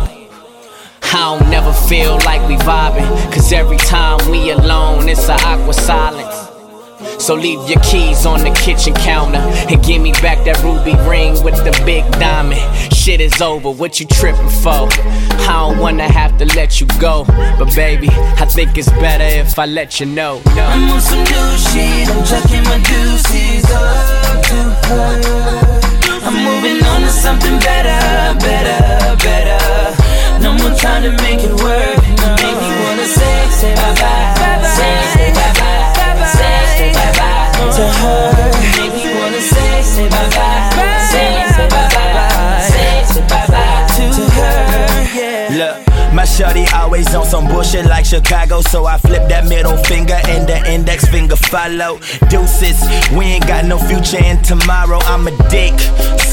I 1.02 1.38
don't 1.38 1.48
never 1.50 1.72
feel 1.72 2.14
like 2.24 2.46
we 2.48 2.56
vibing, 2.56 3.06
cause 3.32 3.52
every 3.52 3.76
time 3.76 4.18
we 4.30 4.50
alone, 4.50 5.08
it's 5.08 5.28
a 5.28 5.34
awkward 5.34 5.76
silence. 5.76 6.44
So 7.22 7.34
leave 7.34 7.68
your 7.68 7.80
keys 7.80 8.26
on 8.26 8.40
the 8.42 8.50
kitchen 8.50 8.94
counter 8.94 9.38
and 9.38 9.82
give 9.84 10.02
me 10.02 10.12
back 10.12 10.44
that 10.44 10.62
ruby 10.62 10.94
ring 11.08 11.42
with 11.44 11.56
the 11.64 11.70
big 11.84 12.04
diamond. 12.12 12.60
Shit 12.92 13.20
is 13.20 13.40
over, 13.40 13.70
what 13.70 14.00
you 14.00 14.06
tripping 14.06 14.48
for? 14.48 14.88
I 14.90 15.68
don't 15.68 15.78
wanna 15.78 16.10
have 16.10 16.36
to 16.38 16.46
let 16.56 16.80
you 16.80 16.86
go, 16.98 17.24
but 17.58 17.74
baby, 17.74 18.08
I 18.10 18.46
think 18.46 18.76
it's 18.76 18.90
better 18.90 19.24
if 19.24 19.58
I 19.58 19.66
let 19.66 20.00
you 20.00 20.06
know. 20.06 20.42
No. 20.56 20.64
I'm 20.64 20.90
on 20.90 21.00
some 21.00 21.18
new 21.18 21.56
shit, 21.70 22.08
I'm 22.08 22.24
chucking 22.24 22.64
my 22.64 22.78
deuces 22.82 23.70
up 23.70 24.42
to 24.46 24.88
her. 24.88 25.73
I'm 26.26 26.36
moving 26.44 26.82
on 26.84 27.00
to 27.02 27.08
something 27.10 27.58
better, 27.58 28.38
better, 28.38 29.16
better. 29.16 29.60
No 30.42 30.52
more 30.54 30.74
trying 30.76 31.02
to 31.04 31.12
make 31.22 31.40
it 31.44 31.52
work. 31.52 31.98
Make 32.40 32.58
me 32.62 32.70
wanna 32.82 33.06
say, 33.06 33.36
say 33.50 33.74
bye 33.74 33.94
bye, 34.00 34.62
say, 34.76 34.94
say 35.14 35.28
bye 35.32 35.52
bye, 35.60 36.26
say, 36.36 36.56
say 36.76 36.92
bye 36.92 37.12
bye 37.18 37.70
to 37.76 37.84
her. 38.00 38.50
Make 38.76 38.94
me 38.94 39.04
wanna 39.18 39.40
say, 39.40 39.82
say 39.82 40.08
bye 40.08 40.28
bye, 40.36 40.63
my 46.24 46.30
shorty 46.30 46.64
always 46.74 47.14
on 47.14 47.26
some 47.26 47.46
bullshit 47.46 47.84
like 47.84 48.06
Chicago, 48.06 48.62
so 48.62 48.86
I 48.86 48.96
flip 48.96 49.28
that 49.28 49.46
middle 49.46 49.76
finger 49.84 50.18
and 50.26 50.48
the 50.48 50.56
index 50.72 51.06
finger 51.06 51.36
follow. 51.36 51.98
Deuces, 52.30 52.80
we 53.12 53.26
ain't 53.26 53.46
got 53.46 53.66
no 53.66 53.76
future 53.76 54.24
in 54.24 54.40
tomorrow. 54.42 54.98
I'm 55.02 55.26
a 55.26 55.32
dick, 55.50 55.76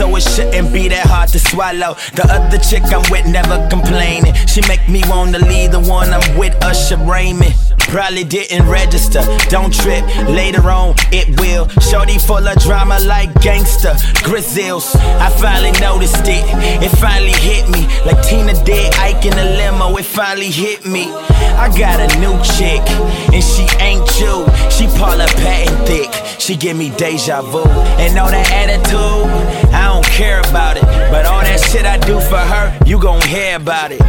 so 0.02 0.16
it 0.16 0.22
shouldn't 0.22 0.74
be 0.74 0.88
that 0.88 1.06
hard 1.06 1.30
to 1.30 1.38
swallow. 1.38 1.94
The 2.18 2.26
other 2.26 2.58
chick 2.58 2.82
I'm 2.90 3.06
with 3.12 3.28
never 3.28 3.62
complaining. 3.70 4.34
She 4.48 4.62
make 4.68 4.90
me 4.90 5.04
wanna 5.06 5.38
leave 5.38 5.72
the 5.72 5.80
one 5.80 6.10
I'm 6.10 6.26
with, 6.40 6.56
Usher 6.64 6.98
Raymond. 6.98 7.54
Probably 7.92 8.24
didn't 8.24 8.68
register, 8.68 9.22
don't 9.50 9.72
trip. 9.72 10.04
Later 10.26 10.72
on, 10.72 10.96
it 11.12 11.40
will. 11.40 11.68
Shorty 11.92 12.18
full 12.18 12.48
of 12.48 12.58
drama 12.60 12.98
like 13.02 13.30
gangster. 13.42 13.94
Grillz, 14.26 14.96
I 15.20 15.30
finally 15.38 15.74
noticed 15.80 16.26
it. 16.26 16.46
It 16.82 16.90
finally 16.98 17.38
hit 17.38 17.70
me. 17.70 17.86
Like 18.06 18.24
Tina 18.26 18.54
did 18.64 18.94
Ike 18.96 19.26
in 19.26 19.36
the 19.36 19.46
limo, 19.60 19.98
it 19.98 20.06
finally 20.06 20.50
hit 20.50 20.86
me. 20.86 21.12
I 21.62 21.68
got 21.78 22.00
a 22.00 22.08
new 22.18 22.34
chick, 22.58 22.82
and 23.36 23.44
she 23.44 23.68
ain't 23.78 24.08
you. 24.20 24.48
She 24.72 24.88
Paula 24.98 25.28
Patton 25.38 25.86
thick. 25.86 26.12
She 26.40 26.56
give 26.56 26.78
me 26.78 26.90
deja 26.98 27.42
vu. 27.42 27.62
And 28.00 28.18
all 28.18 28.32
that 28.32 28.50
attitude, 28.52 29.30
I 29.74 29.91
don't 30.02 30.14
care 30.14 30.40
about 30.42 30.78
it. 30.78 30.84
But 31.12 31.26
all 31.26 31.42
that 31.42 31.60
shit 31.60 31.86
I 31.86 31.98
do 31.98 32.20
for 32.20 32.38
her, 32.38 32.78
you 32.86 33.00
gon' 33.00 33.22
hear 33.22 33.56
about 33.56 33.92
it. 33.92 34.02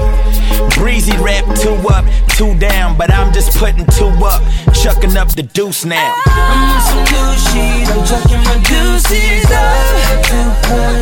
Breezy 0.76 1.16
rap, 1.18 1.44
two 1.60 1.76
up, 1.88 2.04
two 2.36 2.56
down, 2.58 2.96
but 2.96 3.10
I'm 3.10 3.32
just 3.32 3.56
putting 3.58 3.86
two 3.86 4.12
up, 4.24 4.42
chucking 4.74 5.16
up 5.16 5.28
the 5.34 5.42
deuce 5.42 5.84
now. 5.84 6.14
I'm 6.26 6.76
on 6.76 6.80
some 6.88 7.04
shit, 7.52 7.88
I'm 7.88 8.04
chucking 8.06 8.42
my 8.44 8.56
deuces 8.64 9.44
up 9.50 10.24
her. 10.32 10.92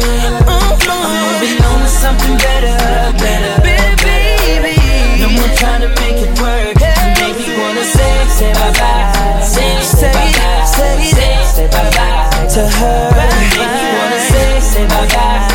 I'm 0.49 0.75
moving 0.75 1.63
on 1.63 1.79
to 1.83 1.89
something 1.89 2.37
better, 2.39 2.75
better, 3.19 3.63
better, 3.63 3.95
baby. 4.03 4.75
No 5.23 5.29
more 5.31 5.55
trying 5.57 5.83
to 5.83 5.91
make 6.01 6.19
it 6.19 6.33
work. 6.41 6.77
Make 7.21 7.39
wanna 7.59 7.85
say, 7.85 8.27
say 8.29 8.53
bye 8.55 8.73
bye, 8.75 9.41
say, 9.45 9.83
say 9.83 10.13
bye 10.13 10.33
bye, 10.33 10.65
say, 10.65 11.05
say, 11.05 11.45
say 11.45 11.67
bye 11.69 11.91
bye 11.91 12.47
to 12.55 12.67
her. 12.67 13.80
Make 15.01 15.50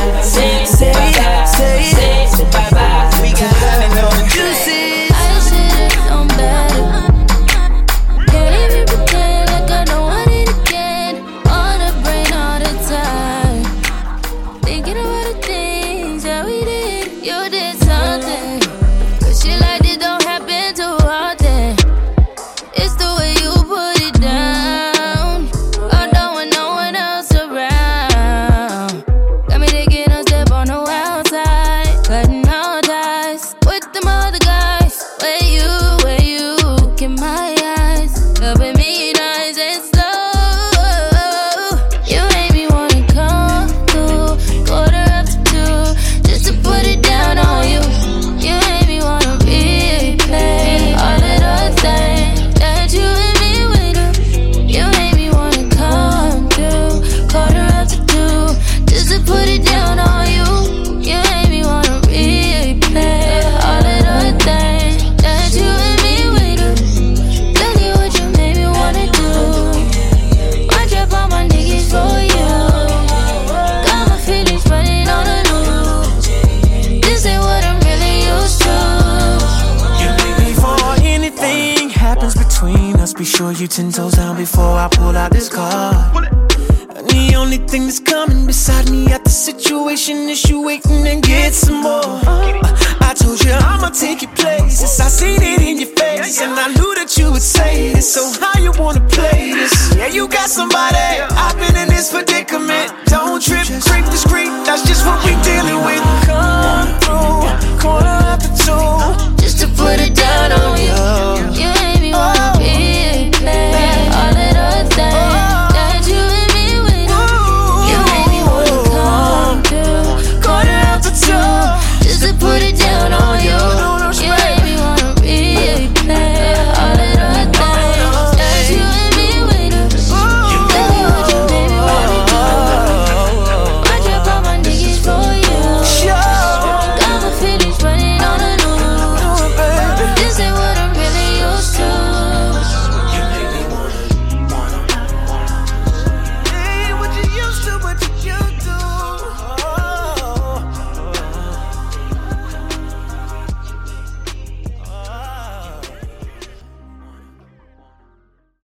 you 83.66 83.70
ten 83.70 83.92
toes 83.92 84.14
down 84.14 84.38
before 84.38 84.78
I 84.78 84.88